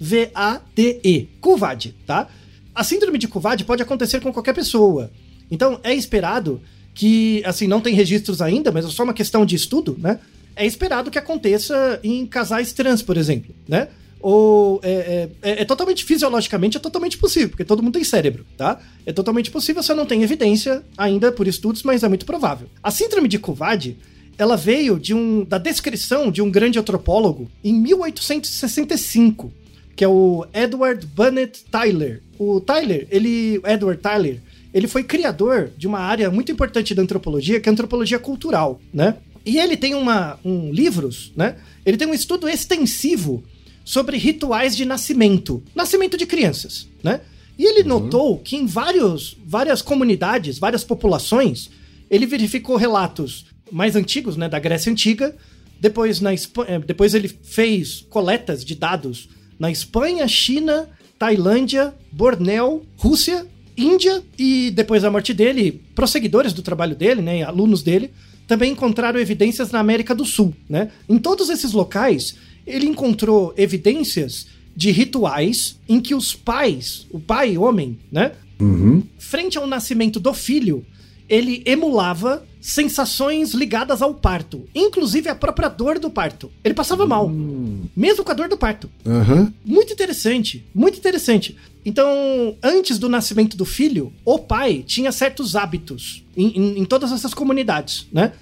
Couvade, 1.40 1.94
tá? 2.06 2.28
A 2.74 2.84
Síndrome 2.84 3.16
de 3.16 3.26
Couvade 3.26 3.64
pode 3.64 3.82
acontecer 3.82 4.20
com 4.20 4.30
qualquer 4.30 4.52
pessoa. 4.52 5.10
Então, 5.50 5.80
é 5.82 5.94
esperado 5.94 6.60
que, 6.92 7.42
assim, 7.46 7.66
não 7.66 7.80
tem 7.80 7.94
registros 7.94 8.42
ainda, 8.42 8.70
mas 8.70 8.84
é 8.84 8.90
só 8.90 9.04
uma 9.04 9.14
questão 9.14 9.46
de 9.46 9.56
estudo, 9.56 9.96
né? 9.98 10.20
É 10.54 10.66
esperado 10.66 11.10
que 11.10 11.16
aconteça 11.18 11.98
em 12.04 12.26
casais 12.26 12.74
trans, 12.74 13.00
por 13.00 13.16
exemplo, 13.16 13.54
né? 13.66 13.88
Ou 14.20 14.80
é, 14.82 14.92
é, 14.92 15.30
é, 15.40 15.62
é 15.62 15.64
totalmente 15.64 16.04
fisiologicamente 16.04 16.76
é 16.76 16.80
totalmente 16.80 17.16
possível, 17.16 17.48
porque 17.48 17.64
todo 17.64 17.82
mundo 17.82 17.94
tem 17.94 18.04
cérebro, 18.04 18.44
tá? 18.54 18.78
É 19.06 19.14
totalmente 19.14 19.50
possível, 19.50 19.82
você 19.82 19.94
não 19.94 20.04
tem 20.04 20.22
evidência 20.22 20.82
ainda 20.94 21.32
por 21.32 21.48
estudos, 21.48 21.82
mas 21.82 22.02
é 22.02 22.08
muito 22.08 22.26
provável. 22.26 22.68
A 22.82 22.90
síndrome 22.90 23.28
de 23.28 23.38
Couvade 23.38 23.96
ela 24.36 24.56
veio 24.56 24.98
de 24.98 25.14
um, 25.14 25.44
da 25.44 25.58
descrição 25.58 26.30
de 26.30 26.42
um 26.42 26.50
grande 26.50 26.78
antropólogo 26.78 27.50
em 27.62 27.72
1865, 27.72 29.52
que 29.94 30.04
é 30.04 30.08
o 30.08 30.46
Edward 30.52 31.06
Burnett 31.06 31.64
Tyler. 31.70 32.22
O 32.38 32.60
Tyler, 32.60 33.06
ele, 33.10 33.60
Edward 33.64 34.00
Tyler, 34.00 34.40
ele 34.72 34.88
foi 34.88 35.04
criador 35.04 35.70
de 35.76 35.86
uma 35.86 36.00
área 36.00 36.30
muito 36.30 36.50
importante 36.50 36.94
da 36.94 37.02
antropologia, 37.02 37.60
que 37.60 37.68
é 37.68 37.70
a 37.70 37.72
antropologia 37.72 38.18
cultural, 38.18 38.80
né? 38.92 39.16
E 39.46 39.58
ele 39.58 39.76
tem 39.76 39.94
uma, 39.94 40.38
um 40.44 40.72
livros, 40.72 41.32
né? 41.36 41.56
Ele 41.86 41.96
tem 41.96 42.08
um 42.08 42.14
estudo 42.14 42.48
extensivo 42.48 43.44
sobre 43.84 44.16
rituais 44.16 44.74
de 44.76 44.84
nascimento, 44.84 45.62
nascimento 45.74 46.16
de 46.16 46.26
crianças, 46.26 46.88
né? 47.02 47.20
E 47.56 47.64
ele 47.64 47.82
uhum. 47.82 48.00
notou 48.00 48.38
que 48.38 48.56
em 48.56 48.66
vários, 48.66 49.36
várias 49.46 49.80
comunidades, 49.80 50.58
várias 50.58 50.82
populações, 50.82 51.70
ele 52.10 52.26
verificou 52.26 52.76
relatos 52.76 53.46
mais 53.70 53.96
antigos, 53.96 54.36
né, 54.36 54.48
da 54.48 54.58
Grécia 54.58 54.90
Antiga. 54.90 55.34
Depois, 55.80 56.20
na 56.20 56.32
Espanha, 56.32 56.80
depois 56.80 57.14
ele 57.14 57.28
fez 57.28 58.06
coletas 58.08 58.64
de 58.64 58.74
dados 58.74 59.28
na 59.58 59.70
Espanha, 59.70 60.26
China, 60.26 60.88
Tailândia, 61.18 61.94
Bornéu, 62.10 62.84
Rússia, 62.96 63.46
Índia 63.76 64.22
e 64.38 64.70
depois 64.70 65.02
da 65.02 65.10
morte 65.10 65.34
dele, 65.34 65.82
prosseguidores 65.94 66.52
do 66.52 66.62
trabalho 66.62 66.94
dele, 66.94 67.20
né, 67.20 67.42
alunos 67.42 67.82
dele, 67.82 68.10
também 68.46 68.72
encontraram 68.72 69.18
evidências 69.18 69.70
na 69.70 69.80
América 69.80 70.14
do 70.14 70.24
Sul, 70.24 70.54
né? 70.68 70.90
Em 71.08 71.18
todos 71.18 71.48
esses 71.48 71.72
locais, 71.72 72.36
ele 72.66 72.86
encontrou 72.86 73.54
evidências 73.56 74.46
de 74.76 74.90
rituais 74.90 75.78
em 75.88 76.00
que 76.00 76.14
os 76.14 76.34
pais, 76.34 77.06
o 77.10 77.18
pai 77.18 77.56
homem, 77.56 77.98
né, 78.10 78.32
uhum. 78.60 79.02
frente 79.18 79.56
ao 79.56 79.66
nascimento 79.66 80.20
do 80.20 80.34
filho, 80.34 80.84
ele 81.28 81.62
emulava 81.64 82.44
sensações 82.60 83.52
ligadas 83.52 84.00
ao 84.00 84.14
parto, 84.14 84.66
inclusive 84.74 85.28
a 85.28 85.34
própria 85.34 85.68
dor 85.68 85.98
do 85.98 86.08
parto. 86.08 86.50
Ele 86.64 86.72
passava 86.72 87.06
mal, 87.06 87.28
hum. 87.28 87.82
mesmo 87.94 88.24
com 88.24 88.30
a 88.30 88.34
dor 88.34 88.48
do 88.48 88.56
parto. 88.56 88.90
Uhum. 89.04 89.52
Muito 89.64 89.92
interessante, 89.92 90.64
muito 90.74 90.98
interessante. 90.98 91.56
Então, 91.84 92.56
antes 92.62 92.98
do 92.98 93.08
nascimento 93.08 93.56
do 93.56 93.66
filho, 93.66 94.12
o 94.24 94.38
pai 94.38 94.82
tinha 94.86 95.12
certos 95.12 95.54
hábitos 95.54 96.24
em, 96.34 96.58
em, 96.58 96.78
em 96.78 96.84
todas 96.86 97.12
essas 97.12 97.34
comunidades, 97.34 98.06
né? 98.10 98.32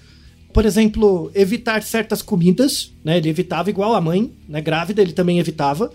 Por 0.53 0.65
exemplo, 0.67 1.31
evitar 1.35 1.83
certas 1.83 2.23
comidas, 2.23 2.93
né? 3.03 3.17
Ele 3.17 3.29
evitava 3.29 3.71
igual 3.71 3.95
a 3.95 4.01
mãe, 4.01 4.31
né? 4.49 4.61
Grávida, 4.61 5.03
ele 5.03 5.13
também 5.13 5.41
evitava 5.41 5.91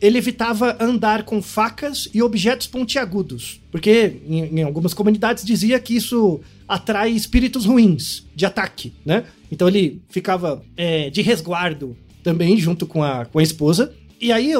ele 0.00 0.18
evitava 0.18 0.76
andar 0.80 1.22
com 1.24 1.40
facas 1.40 2.08
e 2.12 2.22
objetos 2.22 2.66
pontiagudos, 2.66 3.60
porque 3.70 4.20
em, 4.26 4.58
em, 4.58 4.62
algumas 4.62 4.92
comunidades 4.92 5.44
dizia 5.44 5.78
que 5.80 5.96
isso 5.96 6.40
atrai 6.68 7.10
espíritos 7.10 7.64
ruins 7.64 8.26
de 8.34 8.44
ataque, 8.44 8.92
né? 9.04 9.24
Então 9.50 9.68
ele 9.68 10.02
ficava 10.08 10.62
é, 10.76 11.10
de 11.10 11.22
resguardo 11.22 11.96
também 12.22 12.56
junto 12.58 12.86
com 12.86 13.02
a, 13.02 13.24
com 13.26 13.38
a 13.38 13.42
esposa. 13.42 13.94
E 14.20 14.32
aí 14.32 14.52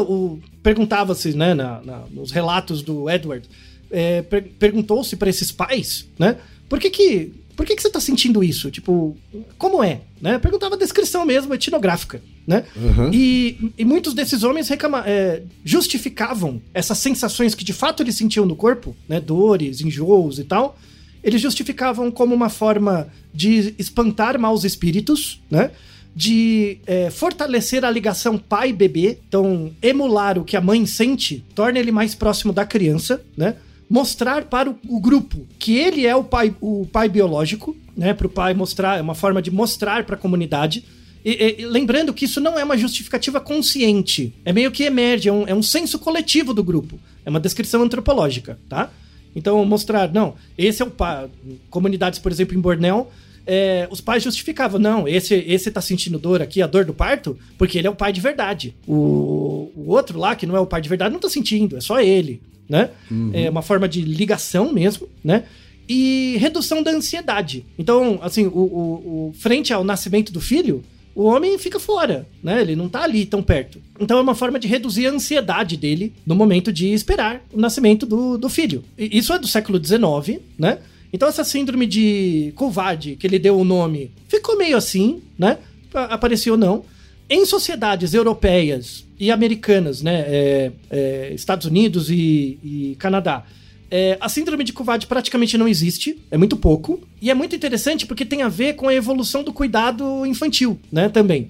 perguntava-se, 0.62 1.34
né, 1.34 1.54
na, 1.54 1.80
na, 1.82 2.04
nos 2.10 2.30
relatos 2.30 2.82
do 2.82 3.08
Edward, 3.08 3.48
é, 3.90 4.22
per, 4.22 4.42
perguntou-se 4.58 5.16
para 5.16 5.30
esses 5.30 5.50
pais, 5.50 6.08
né, 6.18 6.36
por 6.68 6.78
que 6.78 6.90
que 6.90 7.32
por 7.56 7.64
que, 7.64 7.76
que 7.76 7.82
você 7.82 7.90
tá 7.90 8.00
sentindo 8.00 8.42
isso? 8.42 8.70
Tipo, 8.70 9.16
como 9.56 9.82
é? 9.82 10.02
Né? 10.20 10.38
Perguntava 10.38 10.74
a 10.74 10.78
descrição 10.78 11.24
mesmo, 11.24 11.54
etnográfica, 11.54 12.22
né? 12.46 12.64
Uhum. 12.76 13.10
E, 13.12 13.72
e, 13.78 13.84
muitos 13.84 14.14
desses 14.14 14.42
homens 14.42 14.68
reclama, 14.68 15.04
é, 15.06 15.42
justificavam 15.64 16.60
essas 16.72 16.98
sensações 16.98 17.54
que 17.54 17.64
de 17.64 17.72
fato 17.72 18.02
eles 18.02 18.16
sentiam 18.16 18.44
no 18.44 18.56
corpo, 18.56 18.96
né? 19.08 19.20
Dores, 19.20 19.80
enjoos 19.80 20.38
e 20.38 20.44
tal, 20.44 20.78
eles 21.22 21.40
justificavam 21.40 22.10
como 22.10 22.34
uma 22.34 22.50
forma 22.50 23.08
de 23.32 23.74
espantar 23.78 24.38
maus 24.38 24.64
espíritos, 24.64 25.40
né? 25.50 25.70
De 26.14 26.78
é, 26.86 27.10
fortalecer 27.10 27.84
a 27.84 27.90
ligação 27.90 28.38
pai-bebê, 28.38 29.18
então 29.28 29.72
emular 29.82 30.38
o 30.38 30.44
que 30.44 30.56
a 30.56 30.60
mãe 30.60 30.84
sente 30.86 31.44
torna 31.54 31.78
ele 31.78 31.90
mais 31.90 32.14
próximo 32.14 32.52
da 32.52 32.64
criança, 32.64 33.20
né? 33.36 33.56
Mostrar 33.94 34.46
para 34.46 34.68
o, 34.68 34.76
o 34.88 34.98
grupo 34.98 35.46
que 35.56 35.76
ele 35.76 36.04
é 36.04 36.16
o 36.16 36.24
pai, 36.24 36.52
o 36.60 36.84
pai 36.84 37.08
biológico, 37.08 37.76
né? 37.96 38.12
Para 38.12 38.26
o 38.26 38.28
pai 38.28 38.52
mostrar, 38.52 38.98
é 38.98 39.00
uma 39.00 39.14
forma 39.14 39.40
de 39.40 39.52
mostrar 39.52 40.02
para 40.02 40.16
a 40.16 40.18
comunidade. 40.18 40.84
E, 41.24 41.60
e, 41.60 41.64
lembrando 41.64 42.12
que 42.12 42.24
isso 42.24 42.40
não 42.40 42.58
é 42.58 42.64
uma 42.64 42.76
justificativa 42.76 43.40
consciente, 43.40 44.34
é 44.44 44.52
meio 44.52 44.72
que 44.72 44.82
emerge, 44.82 45.28
é 45.28 45.32
um, 45.32 45.46
é 45.46 45.54
um 45.54 45.62
senso 45.62 45.96
coletivo 46.00 46.52
do 46.52 46.64
grupo, 46.64 46.98
é 47.24 47.30
uma 47.30 47.38
descrição 47.38 47.84
antropológica, 47.84 48.58
tá? 48.68 48.90
Então, 49.36 49.64
mostrar, 49.64 50.12
não, 50.12 50.34
esse 50.58 50.82
é 50.82 50.84
o 50.84 50.90
pai. 50.90 51.30
Comunidades, 51.70 52.18
por 52.18 52.32
exemplo, 52.32 52.58
em 52.58 52.60
Bornéu, 52.60 53.12
é, 53.46 53.86
os 53.90 54.00
pais 54.00 54.22
justificavam, 54.22 54.80
não, 54.80 55.06
esse, 55.06 55.34
esse 55.34 55.70
tá 55.70 55.80
sentindo 55.80 56.18
dor 56.18 56.40
aqui, 56.40 56.62
a 56.62 56.66
dor 56.66 56.84
do 56.84 56.94
parto, 56.94 57.38
porque 57.58 57.78
ele 57.78 57.86
é 57.86 57.90
o 57.90 57.94
pai 57.94 58.12
de 58.12 58.20
verdade. 58.20 58.74
O, 58.86 59.70
o 59.76 59.84
outro 59.88 60.18
lá, 60.18 60.34
que 60.34 60.46
não 60.46 60.56
é 60.56 60.60
o 60.60 60.66
pai 60.66 60.80
de 60.80 60.88
verdade, 60.88 61.12
não 61.12 61.20
tá 61.20 61.28
sentindo, 61.28 61.76
é 61.76 61.80
só 61.80 62.00
ele, 62.00 62.40
né? 62.68 62.90
Uhum. 63.10 63.30
É 63.32 63.50
uma 63.50 63.62
forma 63.62 63.88
de 63.88 64.00
ligação 64.00 64.72
mesmo, 64.72 65.08
né? 65.22 65.44
E 65.88 66.36
redução 66.38 66.82
da 66.82 66.90
ansiedade. 66.90 67.66
Então, 67.78 68.18
assim, 68.22 68.46
o, 68.46 68.58
o, 68.58 69.28
o 69.28 69.34
frente 69.38 69.72
ao 69.72 69.84
nascimento 69.84 70.32
do 70.32 70.40
filho, 70.40 70.82
o 71.14 71.24
homem 71.24 71.56
fica 71.58 71.78
fora, 71.78 72.26
né? 72.42 72.60
Ele 72.60 72.74
não 72.74 72.88
tá 72.88 73.02
ali 73.04 73.24
tão 73.24 73.42
perto. 73.42 73.80
Então 74.00 74.18
é 74.18 74.20
uma 74.20 74.34
forma 74.34 74.58
de 74.58 74.66
reduzir 74.66 75.06
a 75.06 75.10
ansiedade 75.10 75.76
dele 75.76 76.12
no 76.26 76.34
momento 76.34 76.72
de 76.72 76.88
esperar 76.92 77.44
o 77.52 77.60
nascimento 77.60 78.04
do, 78.04 78.36
do 78.36 78.48
filho. 78.48 78.82
E 78.98 79.16
isso 79.16 79.32
é 79.32 79.38
do 79.38 79.46
século 79.46 79.78
XIX, 79.82 80.40
né? 80.58 80.78
Então 81.14 81.28
essa 81.28 81.44
síndrome 81.44 81.86
de 81.86 82.52
covarde, 82.56 83.14
que 83.14 83.24
ele 83.24 83.38
deu 83.38 83.56
o 83.56 83.64
nome, 83.64 84.10
ficou 84.26 84.58
meio 84.58 84.76
assim, 84.76 85.22
né? 85.38 85.58
Apareceu 85.94 86.56
não. 86.56 86.84
Em 87.30 87.46
sociedades 87.46 88.14
europeias 88.14 89.06
e 89.18 89.30
americanas, 89.30 90.02
né? 90.02 90.24
é, 90.26 90.72
é, 90.90 91.32
Estados 91.32 91.68
Unidos 91.68 92.10
e, 92.10 92.58
e 92.64 92.96
Canadá, 92.98 93.44
é, 93.88 94.18
a 94.20 94.28
síndrome 94.28 94.64
de 94.64 94.72
covarde 94.72 95.06
praticamente 95.06 95.56
não 95.56 95.68
existe, 95.68 96.18
é 96.32 96.36
muito 96.36 96.56
pouco. 96.56 97.00
E 97.22 97.30
é 97.30 97.34
muito 97.34 97.54
interessante 97.54 98.06
porque 98.06 98.24
tem 98.24 98.42
a 98.42 98.48
ver 98.48 98.74
com 98.74 98.88
a 98.88 98.94
evolução 98.94 99.44
do 99.44 99.52
cuidado 99.52 100.26
infantil, 100.26 100.80
né? 100.90 101.08
Também. 101.08 101.48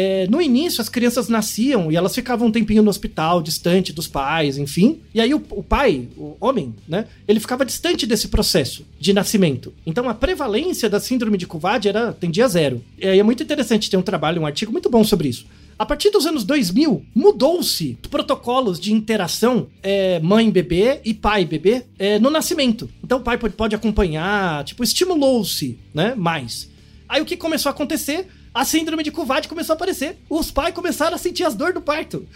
É, 0.00 0.28
no 0.30 0.40
início, 0.40 0.80
as 0.80 0.88
crianças 0.88 1.28
nasciam 1.28 1.90
e 1.90 1.96
elas 1.96 2.14
ficavam 2.14 2.46
um 2.46 2.52
tempinho 2.52 2.84
no 2.84 2.88
hospital, 2.88 3.42
distante 3.42 3.92
dos 3.92 4.06
pais, 4.06 4.56
enfim. 4.56 5.00
E 5.12 5.20
aí 5.20 5.34
o, 5.34 5.42
o 5.50 5.60
pai, 5.60 6.06
o 6.16 6.36
homem, 6.38 6.72
né? 6.86 7.06
Ele 7.26 7.40
ficava 7.40 7.64
distante 7.64 8.06
desse 8.06 8.28
processo 8.28 8.86
de 9.00 9.12
nascimento. 9.12 9.74
Então 9.84 10.08
a 10.08 10.14
prevalência 10.14 10.88
da 10.88 11.00
síndrome 11.00 11.36
de 11.36 11.48
Covarde 11.48 11.88
era 11.88 12.12
tendia 12.12 12.44
a 12.44 12.48
zero. 12.48 12.80
E 12.96 13.08
aí 13.08 13.18
é 13.18 13.22
muito 13.24 13.42
interessante 13.42 13.90
ter 13.90 13.96
um 13.96 14.02
trabalho, 14.02 14.40
um 14.40 14.46
artigo 14.46 14.70
muito 14.70 14.88
bom 14.88 15.02
sobre 15.02 15.30
isso. 15.30 15.46
A 15.76 15.84
partir 15.84 16.10
dos 16.10 16.26
anos 16.26 16.44
2000, 16.44 17.04
mudou-se 17.12 17.98
protocolos 18.08 18.78
de 18.78 18.92
interação 18.92 19.66
é, 19.82 20.20
mãe-bebê 20.20 21.00
e 21.04 21.12
pai-bebê 21.12 21.86
é, 21.98 22.20
no 22.20 22.30
nascimento. 22.30 22.88
Então 23.02 23.18
o 23.18 23.22
pai 23.22 23.36
pode, 23.36 23.54
pode 23.54 23.74
acompanhar, 23.74 24.62
tipo, 24.62 24.84
estimulou-se, 24.84 25.76
né, 25.92 26.14
mais. 26.16 26.70
Aí 27.08 27.20
o 27.20 27.24
que 27.24 27.36
começou 27.36 27.70
a 27.70 27.72
acontecer? 27.72 28.28
A 28.58 28.64
síndrome 28.64 29.04
de 29.04 29.12
Covarde 29.12 29.46
começou 29.46 29.74
a 29.74 29.76
aparecer. 29.76 30.16
Os 30.28 30.50
pais 30.50 30.74
começaram 30.74 31.14
a 31.14 31.18
sentir 31.18 31.44
as 31.44 31.54
dores 31.54 31.74
do 31.74 31.80
parto. 31.80 32.26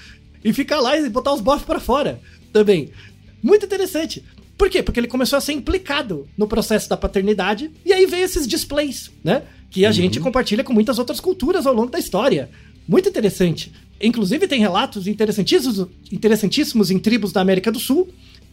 E 0.45 0.53
ficar 0.53 0.79
lá 0.79 0.97
e 0.97 1.09
botar 1.09 1.35
os 1.35 1.41
bofs 1.41 1.65
pra 1.65 1.81
fora 1.81 2.21
também. 2.53 2.93
Muito 3.43 3.67
interessante. 3.67 4.23
Por 4.57 4.71
quê? 4.71 4.85
Porque 4.85 5.01
ele 5.01 5.09
começou 5.09 5.37
a 5.37 5.41
ser 5.41 5.53
implicado 5.53 6.29
no 6.39 6.47
processo 6.47 6.89
da 6.89 6.97
paternidade. 6.97 7.73
E 7.85 7.93
aí 7.93 8.07
veio 8.07 8.23
esses 8.23 8.47
displays, 8.47 9.11
né? 9.25 9.43
Que 9.69 9.85
a 9.85 9.91
gente 9.91 10.21
compartilha 10.21 10.63
com 10.63 10.73
muitas 10.73 10.97
outras 10.97 11.19
culturas 11.19 11.67
ao 11.67 11.75
longo 11.75 11.91
da 11.91 11.99
história. 11.99 12.49
Muito 12.87 13.09
interessante. 13.09 13.73
Inclusive, 14.01 14.47
tem 14.47 14.61
relatos 14.61 15.09
interessantíssimos, 15.09 15.89
interessantíssimos 16.13 16.93
em 16.93 17.01
tribos 17.01 17.33
da 17.33 17.41
América 17.41 17.73
do 17.73 17.81
Sul 17.81 18.09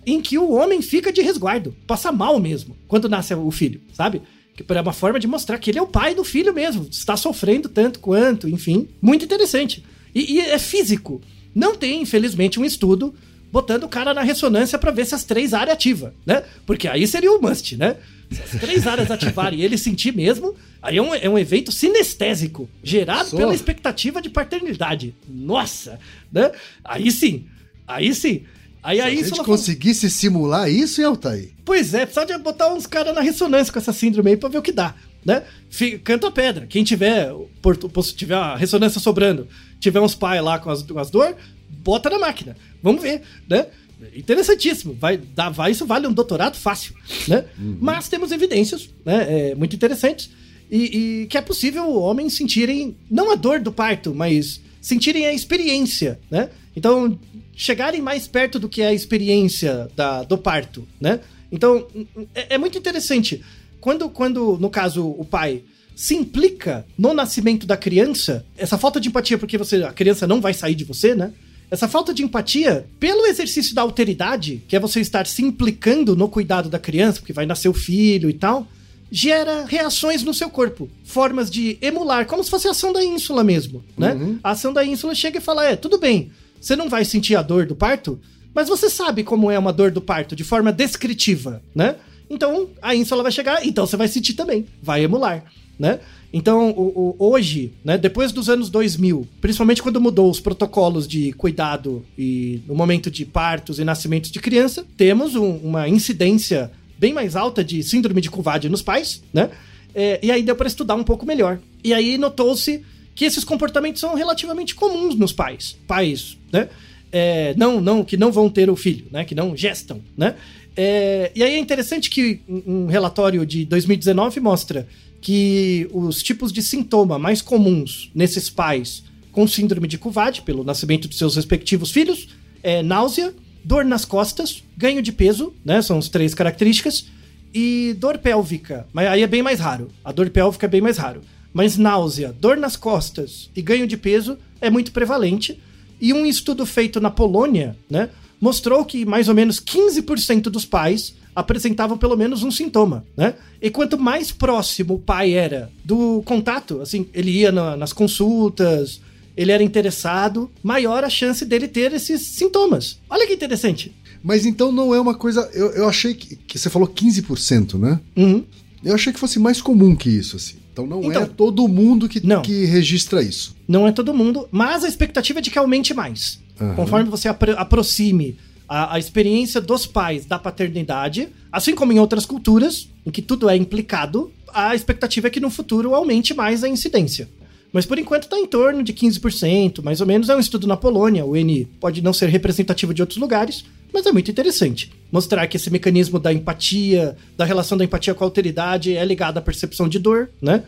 em 0.08 0.20
que 0.22 0.40
o 0.40 0.54
homem 0.54 0.82
fica 0.82 1.14
de 1.14 1.22
resguardo, 1.22 1.76
passa 1.86 2.12
mal 2.12 2.40
mesmo, 2.40 2.76
quando 2.88 3.08
nasce 3.08 3.36
o 3.36 3.52
filho, 3.52 3.80
sabe? 3.94 4.24
Que 4.64 4.74
é 4.74 4.82
uma 4.82 4.93
forma 4.93 5.20
de 5.20 5.28
mostrar 5.28 5.57
que 5.57 5.72
ele 5.72 5.80
é 5.80 5.82
o 5.82 5.88
pai 5.88 6.14
do 6.14 6.24
filho 6.24 6.53
mesmo, 6.53 6.88
está 6.91 7.16
sofrendo 7.16 7.70
tanto 7.70 7.99
quanto, 7.99 8.47
enfim. 8.47 8.88
Muito 9.01 9.24
interessante. 9.24 9.84
E, 10.14 10.34
e 10.34 10.39
é 10.39 10.60
físico. 10.60 11.22
Não 11.55 11.76
tem, 11.76 12.01
infelizmente, 12.01 12.60
um 12.60 12.66
estudo 12.66 13.14
botando 13.51 13.84
o 13.84 13.89
cara 13.89 14.14
na 14.14 14.22
ressonância 14.22 14.78
para 14.78 14.91
ver 14.91 15.05
se 15.05 15.16
as 15.16 15.24
três 15.24 15.53
áreas 15.53 15.74
ativa, 15.74 16.14
né? 16.26 16.43
Porque 16.66 16.88
aí 16.88 17.07
seria 17.07 17.32
o 17.32 17.41
must, 17.41 17.78
né? 17.78 17.95
Se 18.32 18.41
as 18.41 18.62
três 18.62 18.86
áreas 18.86 19.10
ativarem 19.10 19.60
e 19.60 19.66
ele 19.66 19.78
sentir 19.78 20.16
mesmo, 20.16 20.53
aí 20.82 20.97
é 20.97 21.01
um, 21.01 21.16
é 21.16 21.28
um 21.28 21.38
evento 21.38 21.72
sinestésico, 21.72 22.70
gerado 22.84 23.30
Só. 23.30 23.38
pela 23.38 23.55
expectativa 23.55 24.22
de 24.22 24.30
paternidade. 24.30 25.16
Nossa, 25.28 25.99
né? 26.32 26.51
Aí 26.84 27.12
sim, 27.12 27.45
aí 27.88 28.14
sim. 28.14 28.43
Aí, 28.82 28.98
Se 28.98 29.04
aí 29.04 29.20
a 29.20 29.24
gente 29.24 29.44
conseguisse 29.44 30.10
simular 30.10 30.70
isso, 30.72 31.02
hein, 31.02 31.08
Altair? 31.08 31.50
Pois 31.66 31.94
é, 31.94 32.06
precisa 32.06 32.26
de 32.26 32.38
botar 32.38 32.74
uns 32.74 32.86
caras 32.88 33.14
na 33.14 33.22
ressonância 33.22 33.72
com 33.74 33.80
essa 33.80 33.92
síndrome 33.94 34.32
aí 34.32 34.38
pra 34.38 34.48
ver 34.50 34.58
o 34.58 34.62
que 34.62 34.72
dá, 34.72 34.96
né? 35.26 35.44
Fi- 35.70 35.98
Canta 36.00 36.28
a 36.28 36.32
pedra. 36.32 36.66
Quem 36.66 36.84
tiver, 36.84 37.32
por, 37.62 37.76
tiver 38.16 38.36
a 38.36 38.56
ressonância 38.56 39.00
sobrando, 39.02 39.48
tiver 39.80 40.00
uns 40.00 40.16
pais 40.16 40.42
lá 40.44 40.58
com 40.60 40.70
as, 40.70 40.82
com 40.84 40.98
as 40.98 41.10
dor, 41.10 41.36
bota 41.84 42.10
na 42.10 42.18
máquina. 42.20 42.56
Vamos 42.82 43.02
ver, 43.02 43.22
né? 43.50 43.68
Interessantíssimo. 44.16 44.94
Vai, 45.00 45.18
dar, 45.18 45.50
vai, 45.50 45.72
isso 45.72 45.86
vale 45.86 46.08
um 46.08 46.14
doutorado 46.14 46.56
fácil, 46.56 46.94
né? 47.28 47.46
Mas 47.58 48.08
temos 48.08 48.32
evidências, 48.32 48.90
né? 49.06 49.50
é, 49.52 49.56
muito 49.56 49.76
interessantes. 49.76 50.30
E, 50.72 51.22
e 51.24 51.28
que 51.28 51.38
é 51.38 51.42
possível 51.42 51.92
homens 51.96 52.34
sentirem, 52.36 52.96
não 53.10 53.32
a 53.32 53.36
dor 53.36 53.60
do 53.60 53.72
parto, 53.72 54.14
mas 54.16 54.62
sentirem 54.80 55.26
a 55.26 55.34
experiência, 55.34 56.20
né? 56.32 56.50
Então, 56.80 57.20
chegarem 57.58 58.02
mais 58.02 58.26
perto 58.26 58.58
do 58.58 58.70
que 58.70 58.82
é 58.82 58.88
a 58.88 58.94
experiência 58.94 59.90
da, 59.98 60.24
do 60.24 60.38
parto, 60.38 60.88
né? 61.00 61.20
Então, 61.52 61.86
é, 62.34 62.56
é 62.56 62.58
muito 62.58 62.78
interessante. 62.78 63.44
Quando, 63.82 64.10
quando, 64.10 64.58
no 64.58 64.70
caso, 64.70 65.06
o 65.06 65.26
pai 65.26 65.62
se 65.94 66.16
implica 66.16 66.86
no 66.98 67.14
nascimento 67.14 67.68
da 67.68 67.76
criança, 67.76 68.46
essa 68.58 68.78
falta 68.78 68.98
de 68.98 69.10
empatia, 69.10 69.38
porque 69.38 69.58
você, 69.58 69.84
a 69.84 69.92
criança 69.92 70.26
não 70.26 70.40
vai 70.40 70.54
sair 70.54 70.74
de 70.74 70.86
você, 70.86 71.14
né? 71.14 71.34
Essa 71.70 71.86
falta 71.86 72.14
de 72.14 72.24
empatia, 72.24 72.88
pelo 72.98 73.26
exercício 73.26 73.76
da 73.76 73.82
alteridade, 73.82 74.64
que 74.66 74.78
é 74.78 74.80
você 74.80 75.02
estar 75.02 75.28
se 75.28 75.44
implicando 75.44 76.16
no 76.16 76.30
cuidado 76.30 76.70
da 76.70 76.80
criança, 76.80 77.20
porque 77.20 77.34
vai 77.34 77.46
nascer 77.46 77.68
o 77.68 77.74
filho 77.74 78.30
e 78.30 78.34
tal, 78.34 78.66
gera 79.12 79.66
reações 79.66 80.24
no 80.24 80.34
seu 80.34 80.50
corpo, 80.50 80.90
formas 81.04 81.52
de 81.52 81.78
emular, 81.82 82.26
como 82.26 82.42
se 82.42 82.50
fosse 82.50 82.70
a 82.70 82.72
ação 82.72 82.94
da 82.94 83.04
ínsula 83.04 83.44
mesmo, 83.44 83.84
né? 83.98 84.16
A 84.42 84.52
ação 84.52 84.72
da 84.72 84.86
ínsula 84.86 85.14
chega 85.14 85.40
e 85.40 85.42
fala: 85.42 85.66
é, 85.66 85.76
tudo 85.76 85.98
bem, 85.98 86.32
você 86.60 86.76
não 86.76 86.89
vai 86.89 87.05
sentir 87.05 87.36
a 87.36 87.41
dor 87.41 87.66
do 87.66 87.76
parto, 87.76 88.20
mas 88.53 88.68
você 88.68 88.89
sabe 88.89 89.24
como 89.24 89.49
é 89.51 89.57
uma 89.60 89.72
dor 89.74 89.91
do 89.91 90.01
parto 90.01 90.36
de 90.36 90.43
forma 90.43 90.72
descritiva, 90.72 91.62
né? 91.74 91.95
Então 92.30 92.70
a 92.82 92.93
ínsula 92.95 93.24
vai 93.24 93.32
chegar, 93.32 93.66
então 93.66 93.86
você 93.86 93.97
vai 93.97 94.07
sentir 94.07 94.34
também, 94.34 94.66
vai 94.82 95.03
emular, 95.03 95.43
né? 95.78 95.99
Então, 96.32 96.70
o- 96.70 97.16
o- 97.20 97.32
hoje, 97.32 97.74
né, 97.84 97.97
depois 97.97 98.32
dos 98.32 98.49
anos 98.49 98.70
2000, 98.70 99.28
principalmente 99.41 99.82
quando 99.82 99.99
mudou 99.99 100.30
os 100.30 100.39
protocolos 100.39 101.07
de 101.07 101.32
cuidado 101.34 102.05
e 102.16 102.62
no 102.68 102.76
momento 102.76 103.10
de 103.10 103.26
partos 103.26 103.80
e 103.80 103.84
nascimentos 103.84 104.30
de 104.30 104.39
criança, 104.39 104.86
temos 104.95 105.36
um- 105.36 105.57
uma 105.57 105.89
incidência 105.89 106.70
bem 106.99 107.14
mais 107.14 107.36
alta 107.36 107.64
de 107.64 107.82
síndrome 107.82 108.22
de 108.22 108.30
Covarde 108.30 108.70
nos 108.70 108.84
pais, 108.84 109.24
né? 109.34 109.49
É, 109.95 110.20
e 110.22 110.30
aí 110.32 110.43
deu 110.43 110.55
para 110.55 110.68
estudar 110.68 110.93
um 110.93 111.03
pouco 111.03 111.26
melhor. 111.26 111.57
E 111.84 111.95
aí 111.95 112.16
notou-se 112.20 112.84
que 113.20 113.26
esses 113.26 113.44
comportamentos 113.44 114.00
são 114.00 114.16
relativamente 114.16 114.74
comuns 114.74 115.14
nos 115.14 115.34
pais. 115.34 115.78
Pais, 115.86 116.38
né? 116.54 116.70
É, 117.12 117.54
não, 117.58 117.82
não, 117.82 118.02
que 118.02 118.16
não 118.16 118.32
vão 118.32 118.50
ter 118.50 118.70
o 118.70 118.78
filho, 118.78 119.08
né? 119.12 119.26
Que 119.26 119.36
não 119.36 119.58
gestam, 119.58 120.02
né? 120.16 120.36
É, 120.74 121.30
e 121.36 121.44
aí 121.44 121.56
é 121.56 121.60
interessante 121.60 122.10
que 122.10 122.40
um 122.48 122.86
relatório 122.86 123.46
de 123.46 123.66
2019 123.66 124.40
mostra 124.40 124.88
que 125.20 125.86
os 125.92 126.24
tipos 126.24 126.54
de 126.54 126.64
sintoma 126.64 127.20
mais 127.20 127.42
comuns 127.42 128.10
nesses 128.16 128.50
pais 128.50 129.04
com 129.34 129.46
síndrome 129.46 129.90
de 129.90 129.98
Covarde, 129.98 130.42
pelo 130.42 130.64
nascimento 130.64 131.10
dos 131.10 131.18
seus 131.18 131.36
respectivos 131.36 131.92
filhos, 131.92 132.30
é 132.64 132.82
náusea, 132.82 133.34
dor 133.66 133.84
nas 133.84 134.06
costas, 134.06 134.64
ganho 134.78 135.02
de 135.02 135.12
peso, 135.12 135.54
né? 135.66 135.82
São 135.82 135.98
as 135.98 136.08
três 136.08 136.34
características. 136.34 137.08
E 137.54 137.98
dor 138.00 138.18
pélvica, 138.20 138.88
mas 138.94 139.08
aí 139.08 139.24
é 139.24 139.28
bem 139.28 139.44
mais 139.44 139.60
raro. 139.60 139.90
A 140.06 140.14
dor 140.14 140.30
pélvica 140.30 140.68
é 140.68 140.70
bem 140.70 140.80
mais 140.80 140.98
raro. 140.98 141.20
Mas 141.54 141.78
náusea, 141.78 142.34
dor 142.39 142.58
nas 142.58 142.76
costas 142.76 143.50
e 143.56 143.62
ganho 143.62 143.88
de 143.88 143.97
peso 143.97 144.38
é 144.62 144.70
muito 144.70 144.91
prevalente. 144.91 145.60
E 146.00 146.14
um 146.14 146.26
estudo 146.26 146.66
feito 146.66 147.02
na 147.02 147.10
Polônia, 147.12 147.76
né, 147.89 148.10
mostrou 148.39 148.86
que 148.86 149.06
mais 149.06 149.28
ou 149.28 149.36
menos 149.36 149.60
15% 149.60 150.43
dos 150.43 150.64
pais 150.66 151.14
apresentavam 151.36 151.97
pelo 151.97 152.16
menos 152.18 152.43
um 152.43 152.52
sintoma, 152.52 153.06
né? 153.16 153.36
E 153.62 153.70
quanto 153.70 153.97
mais 153.97 154.32
próximo 154.32 154.95
o 154.95 155.00
pai 155.00 155.34
era 155.34 155.70
do 155.86 156.22
contato, 156.26 156.82
assim, 156.82 157.08
ele 157.14 157.32
ia 157.32 157.52
na- 157.52 157.78
nas 157.78 157.93
consultas, 157.93 159.00
ele 159.38 159.52
era 159.52 159.64
interessado, 159.64 160.50
maior 160.62 161.04
a 161.04 161.10
chance 161.10 161.45
dele 161.45 161.68
ter 161.68 161.93
esses 161.93 162.22
sintomas. 162.22 163.00
Olha 163.10 163.26
que 163.28 163.34
interessante. 163.34 163.93
Mas 164.22 164.45
então 164.45 164.72
não 164.72 164.93
é 164.93 165.00
uma 165.00 165.14
coisa. 165.16 165.50
Eu, 165.54 165.70
eu 165.72 165.88
achei 165.88 166.14
que, 166.14 166.36
que 166.36 166.60
você 166.60 166.70
falou 166.70 166.88
15%, 166.88 167.78
né? 167.80 168.00
Uhum. 168.18 168.43
Eu 168.84 168.95
achei 168.95 169.14
que 169.14 169.20
fosse 169.20 169.39
mais 169.39 169.62
comum 169.62 169.95
que 169.95 170.10
isso, 170.10 170.36
assim. 170.36 170.56
Então 170.72 170.86
não 170.86 171.04
Então- 171.04 171.24
é 171.24 171.26
todo 171.26 171.68
mundo 171.68 172.08
que, 172.08 172.26
Não. 172.26 172.42
que 172.42 172.66
registra 172.66 173.22
isso. 173.22 173.56
Não 173.68 173.88
é 173.88 173.92
todo 173.92 174.14
mundo, 174.14 174.48
mas 174.52 174.84
a 174.84 174.88
expectativa 174.88 175.40
é 175.40 175.42
de 175.42 175.50
que 175.52 175.60
aumente 175.60 175.94
mais. 175.94 176.40
Aham. 176.60 176.76
Conforme 176.76 177.10
você 177.10 177.28
apro- 177.28 177.58
aproxime 177.58 178.38
a, 178.68 178.96
a 178.96 179.00
experiência 179.00 179.60
dos 179.60 179.86
pais 179.86 180.26
da 180.26 180.38
paternidade, 180.40 181.30
assim 181.52 181.74
como 181.76 181.92
em 181.92 182.00
outras 182.00 182.26
culturas, 182.26 182.88
em 183.06 183.12
que 183.12 183.22
tudo 183.22 183.50
é 183.50 183.56
implicado, 183.56 184.32
a 184.54 184.76
expectativa 184.76 185.28
é 185.28 185.30
que 185.30 185.40
no 185.40 185.50
futuro 185.50 185.96
aumente 185.96 186.34
mais 186.34 186.64
a 186.64 186.70
incidência. 186.70 187.28
Mas 187.72 187.86
por 187.86 188.00
enquanto 188.00 188.24
está 188.24 188.38
em 188.38 188.46
torno 188.48 188.82
de 188.84 188.94
15%, 188.94 189.84
mais 189.84 190.02
ou 190.02 190.08
menos. 190.08 190.28
É 190.30 190.36
um 190.36 190.40
estudo 190.40 190.66
na 190.66 190.76
Polônia, 190.78 191.24
o 191.26 191.36
N 191.36 191.66
pode 191.80 192.02
não 192.02 192.14
ser 192.14 192.28
representativo 192.30 192.94
de 192.94 193.02
outros 193.02 193.20
lugares, 193.20 193.64
mas 193.94 194.06
é 194.06 194.12
muito 194.12 194.32
interessante. 194.32 194.92
Mostrar 195.12 195.48
que 195.48 195.58
esse 195.58 195.70
mecanismo 195.70 196.20
da 196.20 196.32
empatia, 196.32 197.16
da 197.36 197.46
relação 197.46 197.78
da 197.78 197.84
empatia 197.84 198.14
com 198.14 198.24
a 198.24 198.28
alteridade 198.28 198.96
é 198.96 199.04
ligado 199.04 199.38
à 199.38 199.42
percepção 199.42 199.88
de 199.88 200.00
dor, 200.00 200.30
né? 200.42 200.64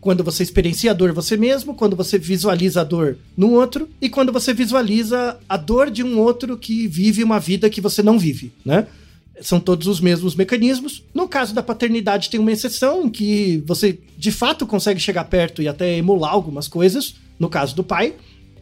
Quando 0.00 0.22
você 0.22 0.42
experiencia 0.42 0.90
a 0.90 0.94
dor 0.94 1.12
você 1.12 1.36
mesmo, 1.36 1.74
quando 1.74 1.96
você 1.96 2.18
visualiza 2.18 2.82
a 2.82 2.84
dor 2.84 3.16
no 3.36 3.52
outro 3.52 3.88
e 4.02 4.10
quando 4.10 4.32
você 4.32 4.52
visualiza 4.52 5.38
a 5.48 5.56
dor 5.56 5.90
de 5.90 6.02
um 6.02 6.18
outro 6.18 6.58
que 6.58 6.86
vive 6.86 7.24
uma 7.24 7.40
vida 7.40 7.70
que 7.70 7.80
você 7.80 8.02
não 8.02 8.18
vive, 8.18 8.52
né? 8.64 8.86
São 9.40 9.58
todos 9.58 9.86
os 9.86 10.00
mesmos 10.00 10.34
mecanismos. 10.34 11.02
No 11.12 11.26
caso 11.26 11.54
da 11.54 11.62
paternidade, 11.62 12.30
tem 12.30 12.38
uma 12.38 12.52
exceção 12.52 13.06
em 13.06 13.10
que 13.10 13.62
você 13.66 13.98
de 14.16 14.30
fato 14.30 14.66
consegue 14.66 15.00
chegar 15.00 15.24
perto 15.24 15.62
e 15.62 15.68
até 15.68 15.96
emular 15.96 16.32
algumas 16.32 16.68
coisas, 16.68 17.14
no 17.38 17.48
caso 17.48 17.74
do 17.74 17.82
pai. 17.82 18.14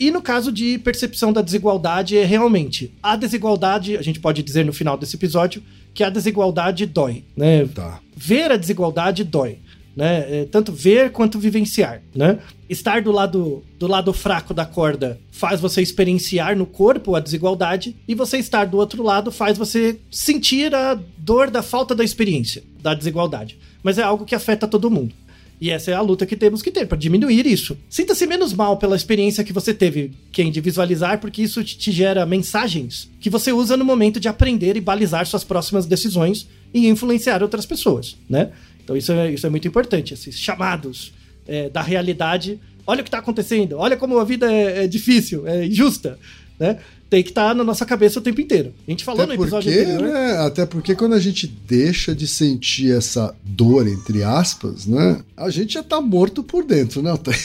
E 0.02 0.10
no 0.10 0.20
caso 0.20 0.50
de 0.50 0.78
percepção 0.78 1.32
da 1.32 1.40
desigualdade, 1.40 2.18
é 2.18 2.24
realmente 2.24 2.92
a 3.00 3.14
desigualdade, 3.14 3.96
a 3.96 4.02
gente 4.02 4.18
pode 4.18 4.42
dizer 4.42 4.64
no 4.64 4.72
final 4.72 4.98
desse 4.98 5.14
episódio, 5.14 5.62
que 5.94 6.02
a 6.02 6.10
desigualdade 6.10 6.86
dói, 6.86 7.22
né? 7.36 7.64
Tá. 7.72 8.00
Ver 8.16 8.50
a 8.50 8.56
desigualdade 8.56 9.22
dói. 9.22 9.58
Né? 9.94 10.40
É, 10.40 10.44
tanto 10.46 10.72
ver 10.72 11.12
quanto 11.12 11.38
vivenciar, 11.38 12.02
né? 12.12 12.40
Estar 12.68 13.00
do 13.00 13.12
lado 13.12 13.62
do 13.78 13.86
lado 13.86 14.12
fraco 14.12 14.52
da 14.52 14.64
corda 14.64 15.20
faz 15.30 15.60
você 15.60 15.80
experienciar 15.82 16.56
no 16.56 16.66
corpo 16.66 17.14
a 17.14 17.20
desigualdade 17.20 17.94
e 18.08 18.14
você 18.14 18.38
estar 18.38 18.64
do 18.64 18.78
outro 18.78 19.04
lado 19.04 19.30
faz 19.30 19.56
você 19.56 20.00
sentir 20.10 20.74
a 20.74 20.98
dor 21.16 21.48
da 21.48 21.62
falta 21.62 21.94
da 21.94 22.02
experiência, 22.02 22.64
da 22.80 22.92
desigualdade. 22.92 23.56
Mas 23.82 23.98
é 23.98 24.02
algo 24.02 24.24
que 24.24 24.34
afeta 24.34 24.66
todo 24.66 24.90
mundo. 24.90 25.14
E 25.62 25.70
essa 25.70 25.92
é 25.92 25.94
a 25.94 26.00
luta 26.00 26.26
que 26.26 26.36
temos 26.36 26.60
que 26.60 26.72
ter 26.72 26.88
para 26.88 26.98
diminuir 26.98 27.46
isso. 27.46 27.78
Sinta-se 27.88 28.26
menos 28.26 28.52
mal 28.52 28.78
pela 28.78 28.96
experiência 28.96 29.44
que 29.44 29.52
você 29.52 29.72
teve, 29.72 30.10
quem 30.32 30.50
de 30.50 30.60
visualizar, 30.60 31.20
porque 31.20 31.40
isso 31.40 31.62
te 31.62 31.92
gera 31.92 32.26
mensagens 32.26 33.08
que 33.20 33.30
você 33.30 33.52
usa 33.52 33.76
no 33.76 33.84
momento 33.84 34.18
de 34.18 34.26
aprender 34.26 34.76
e 34.76 34.80
balizar 34.80 35.24
suas 35.24 35.44
próximas 35.44 35.86
decisões 35.86 36.48
e 36.74 36.88
influenciar 36.88 37.44
outras 37.44 37.64
pessoas, 37.64 38.16
né? 38.28 38.50
Então 38.82 38.96
isso 38.96 39.12
é, 39.12 39.30
isso 39.30 39.46
é 39.46 39.50
muito 39.50 39.68
importante, 39.68 40.12
esses 40.12 40.36
chamados 40.36 41.12
é, 41.46 41.68
da 41.68 41.80
realidade. 41.80 42.58
Olha 42.84 43.00
o 43.00 43.04
que 43.04 43.08
está 43.08 43.18
acontecendo, 43.18 43.78
olha 43.78 43.96
como 43.96 44.18
a 44.18 44.24
vida 44.24 44.52
é, 44.52 44.82
é 44.82 44.86
difícil, 44.88 45.46
é 45.46 45.64
injusta, 45.64 46.18
né? 46.58 46.78
Tem 47.12 47.22
que 47.22 47.28
estar 47.28 47.48
tá 47.48 47.54
na 47.54 47.62
nossa 47.62 47.84
cabeça 47.84 48.20
o 48.20 48.22
tempo 48.22 48.40
inteiro. 48.40 48.72
A 48.88 48.90
gente 48.90 49.04
falou 49.04 49.24
Até 49.24 49.36
no 49.36 49.42
episódio 49.42 49.70
porque, 49.70 49.84
anterior. 49.84 50.14
né, 50.14 50.38
até 50.38 50.64
porque 50.64 50.94
quando 50.94 51.12
a 51.12 51.20
gente 51.20 51.46
deixa 51.46 52.14
de 52.14 52.26
sentir 52.26 52.90
essa 52.90 53.34
dor, 53.44 53.86
entre 53.86 54.22
aspas, 54.22 54.86
né? 54.86 55.20
A 55.36 55.50
gente 55.50 55.74
já 55.74 55.82
tá 55.82 56.00
morto 56.00 56.42
por 56.42 56.64
dentro, 56.64 57.02
né, 57.02 57.10
Altair? 57.10 57.38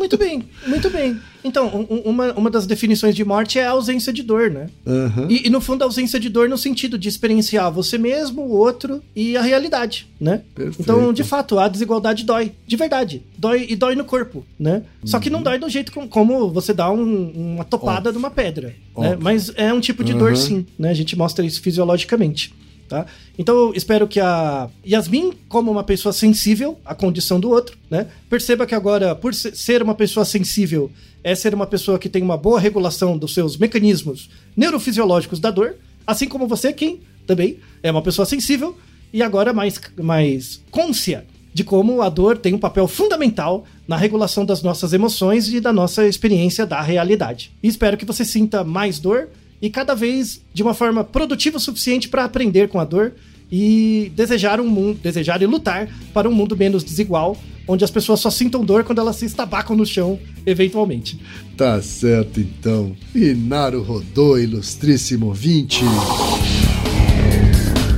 Muito 0.00 0.16
bem, 0.16 0.42
muito 0.66 0.88
bem. 0.88 1.20
Então, 1.44 1.66
um- 1.68 1.94
um- 1.94 2.00
uma, 2.10 2.32
uma 2.32 2.50
das 2.50 2.66
definições 2.66 3.14
de 3.14 3.22
morte 3.22 3.58
é 3.58 3.66
a 3.66 3.70
ausência 3.72 4.10
de 4.12 4.22
dor, 4.22 4.50
né? 4.50 4.68
Aham. 4.86 5.26
E, 5.28 5.46
e, 5.46 5.50
no 5.50 5.60
fundo, 5.60 5.82
a 5.82 5.84
ausência 5.84 6.18
de 6.18 6.30
dor 6.30 6.48
no 6.48 6.56
sentido 6.56 6.98
de 6.98 7.06
experienciar 7.06 7.70
você 7.70 7.98
mesmo, 7.98 8.40
o 8.40 8.50
outro 8.52 9.02
e 9.14 9.36
a 9.36 9.42
realidade, 9.42 10.06
né? 10.18 10.40
Perfeito. 10.54 10.80
Então, 10.80 11.12
de 11.12 11.22
fato, 11.22 11.58
a 11.58 11.68
desigualdade 11.68 12.24
dói. 12.24 12.52
De 12.66 12.76
verdade. 12.76 13.22
Dói 13.36 13.66
e 13.68 13.76
dói 13.76 13.94
no 13.94 14.04
corpo, 14.06 14.42
né? 14.58 14.82
Só 15.04 15.20
que 15.20 15.28
Uhum. 15.28 15.34
não 15.36 15.42
dói 15.42 15.58
do 15.58 15.68
jeito 15.68 15.92
com- 15.92 16.08
como 16.08 16.48
você 16.50 16.72
dá 16.72 16.90
um- 16.90 17.54
uma 17.56 17.64
topada 17.64 18.10
numa 18.10 18.30
pedra, 18.30 18.68
né? 18.68 18.74
Óbvio. 18.94 19.18
Mas 19.20 19.52
é 19.56 19.70
um 19.72 19.80
tipo 19.80 20.02
de 20.02 20.14
dor, 20.14 20.30
Uhum. 20.30 20.36
sim, 20.36 20.66
né? 20.78 20.88
A 20.88 20.94
gente 20.94 21.14
mostra 21.14 21.44
isso 21.44 21.60
fisiologicamente. 21.60 22.54
Tá? 22.90 23.06
Então 23.38 23.54
eu 23.56 23.72
espero 23.72 24.08
que 24.08 24.18
a 24.18 24.68
Yasmin, 24.84 25.32
como 25.48 25.70
uma 25.70 25.84
pessoa 25.84 26.12
sensível 26.12 26.76
à 26.84 26.92
condição 26.92 27.38
do 27.38 27.48
outro, 27.48 27.78
né, 27.88 28.08
perceba 28.28 28.66
que 28.66 28.74
agora, 28.74 29.14
por 29.14 29.32
se- 29.32 29.54
ser 29.54 29.80
uma 29.80 29.94
pessoa 29.94 30.24
sensível, 30.26 30.90
é 31.22 31.32
ser 31.36 31.54
uma 31.54 31.68
pessoa 31.68 32.00
que 32.00 32.08
tem 32.08 32.20
uma 32.20 32.36
boa 32.36 32.58
regulação 32.58 33.16
dos 33.16 33.32
seus 33.32 33.56
mecanismos 33.56 34.28
neurofisiológicos 34.56 35.38
da 35.38 35.52
dor, 35.52 35.76
assim 36.04 36.26
como 36.26 36.48
você, 36.48 36.72
Kim, 36.72 36.98
também 37.28 37.58
é 37.80 37.92
uma 37.92 38.02
pessoa 38.02 38.26
sensível 38.26 38.76
e 39.12 39.22
agora 39.22 39.52
mais, 39.52 39.80
mais 39.96 40.60
côncia 40.72 41.24
de 41.54 41.62
como 41.62 42.02
a 42.02 42.08
dor 42.08 42.38
tem 42.38 42.54
um 42.54 42.58
papel 42.58 42.88
fundamental 42.88 43.64
na 43.86 43.96
regulação 43.96 44.44
das 44.44 44.62
nossas 44.64 44.92
emoções 44.92 45.46
e 45.52 45.60
da 45.60 45.72
nossa 45.72 46.08
experiência 46.08 46.66
da 46.66 46.80
realidade. 46.80 47.52
E 47.62 47.68
espero 47.68 47.96
que 47.96 48.04
você 48.04 48.24
sinta 48.24 48.64
mais 48.64 48.98
dor 48.98 49.28
e 49.60 49.68
cada 49.68 49.94
vez 49.94 50.40
de 50.52 50.62
uma 50.62 50.74
forma 50.74 51.04
produtiva 51.04 51.56
o 51.56 51.60
suficiente 51.60 52.08
para 52.08 52.24
aprender 52.24 52.68
com 52.68 52.80
a 52.80 52.84
dor 52.84 53.12
e 53.50 54.12
desejar 54.14 54.60
um 54.60 54.68
mundo, 54.68 54.98
desejar 55.02 55.42
e 55.42 55.46
lutar 55.46 55.88
para 56.14 56.28
um 56.28 56.32
mundo 56.32 56.56
menos 56.56 56.84
desigual, 56.84 57.36
onde 57.66 57.84
as 57.84 57.90
pessoas 57.90 58.20
só 58.20 58.30
sintam 58.30 58.64
dor 58.64 58.84
quando 58.84 59.00
elas 59.00 59.16
se 59.16 59.26
estabacam 59.26 59.76
no 59.76 59.84
chão, 59.84 60.18
eventualmente. 60.46 61.20
Tá 61.56 61.82
certo, 61.82 62.40
então. 62.40 62.96
Inaro 63.14 63.82
Rodô, 63.82 64.38
ilustríssimo 64.38 65.26
ouvinte. 65.26 65.84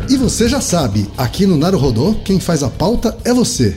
E 0.08 0.16
você 0.16 0.48
já 0.48 0.60
sabe, 0.60 1.06
aqui 1.16 1.46
no 1.46 1.56
Naro 1.56 1.78
Rodô, 1.78 2.14
quem 2.24 2.38
faz 2.38 2.62
a 2.62 2.68
pauta 2.68 3.16
é 3.24 3.32
você. 3.32 3.76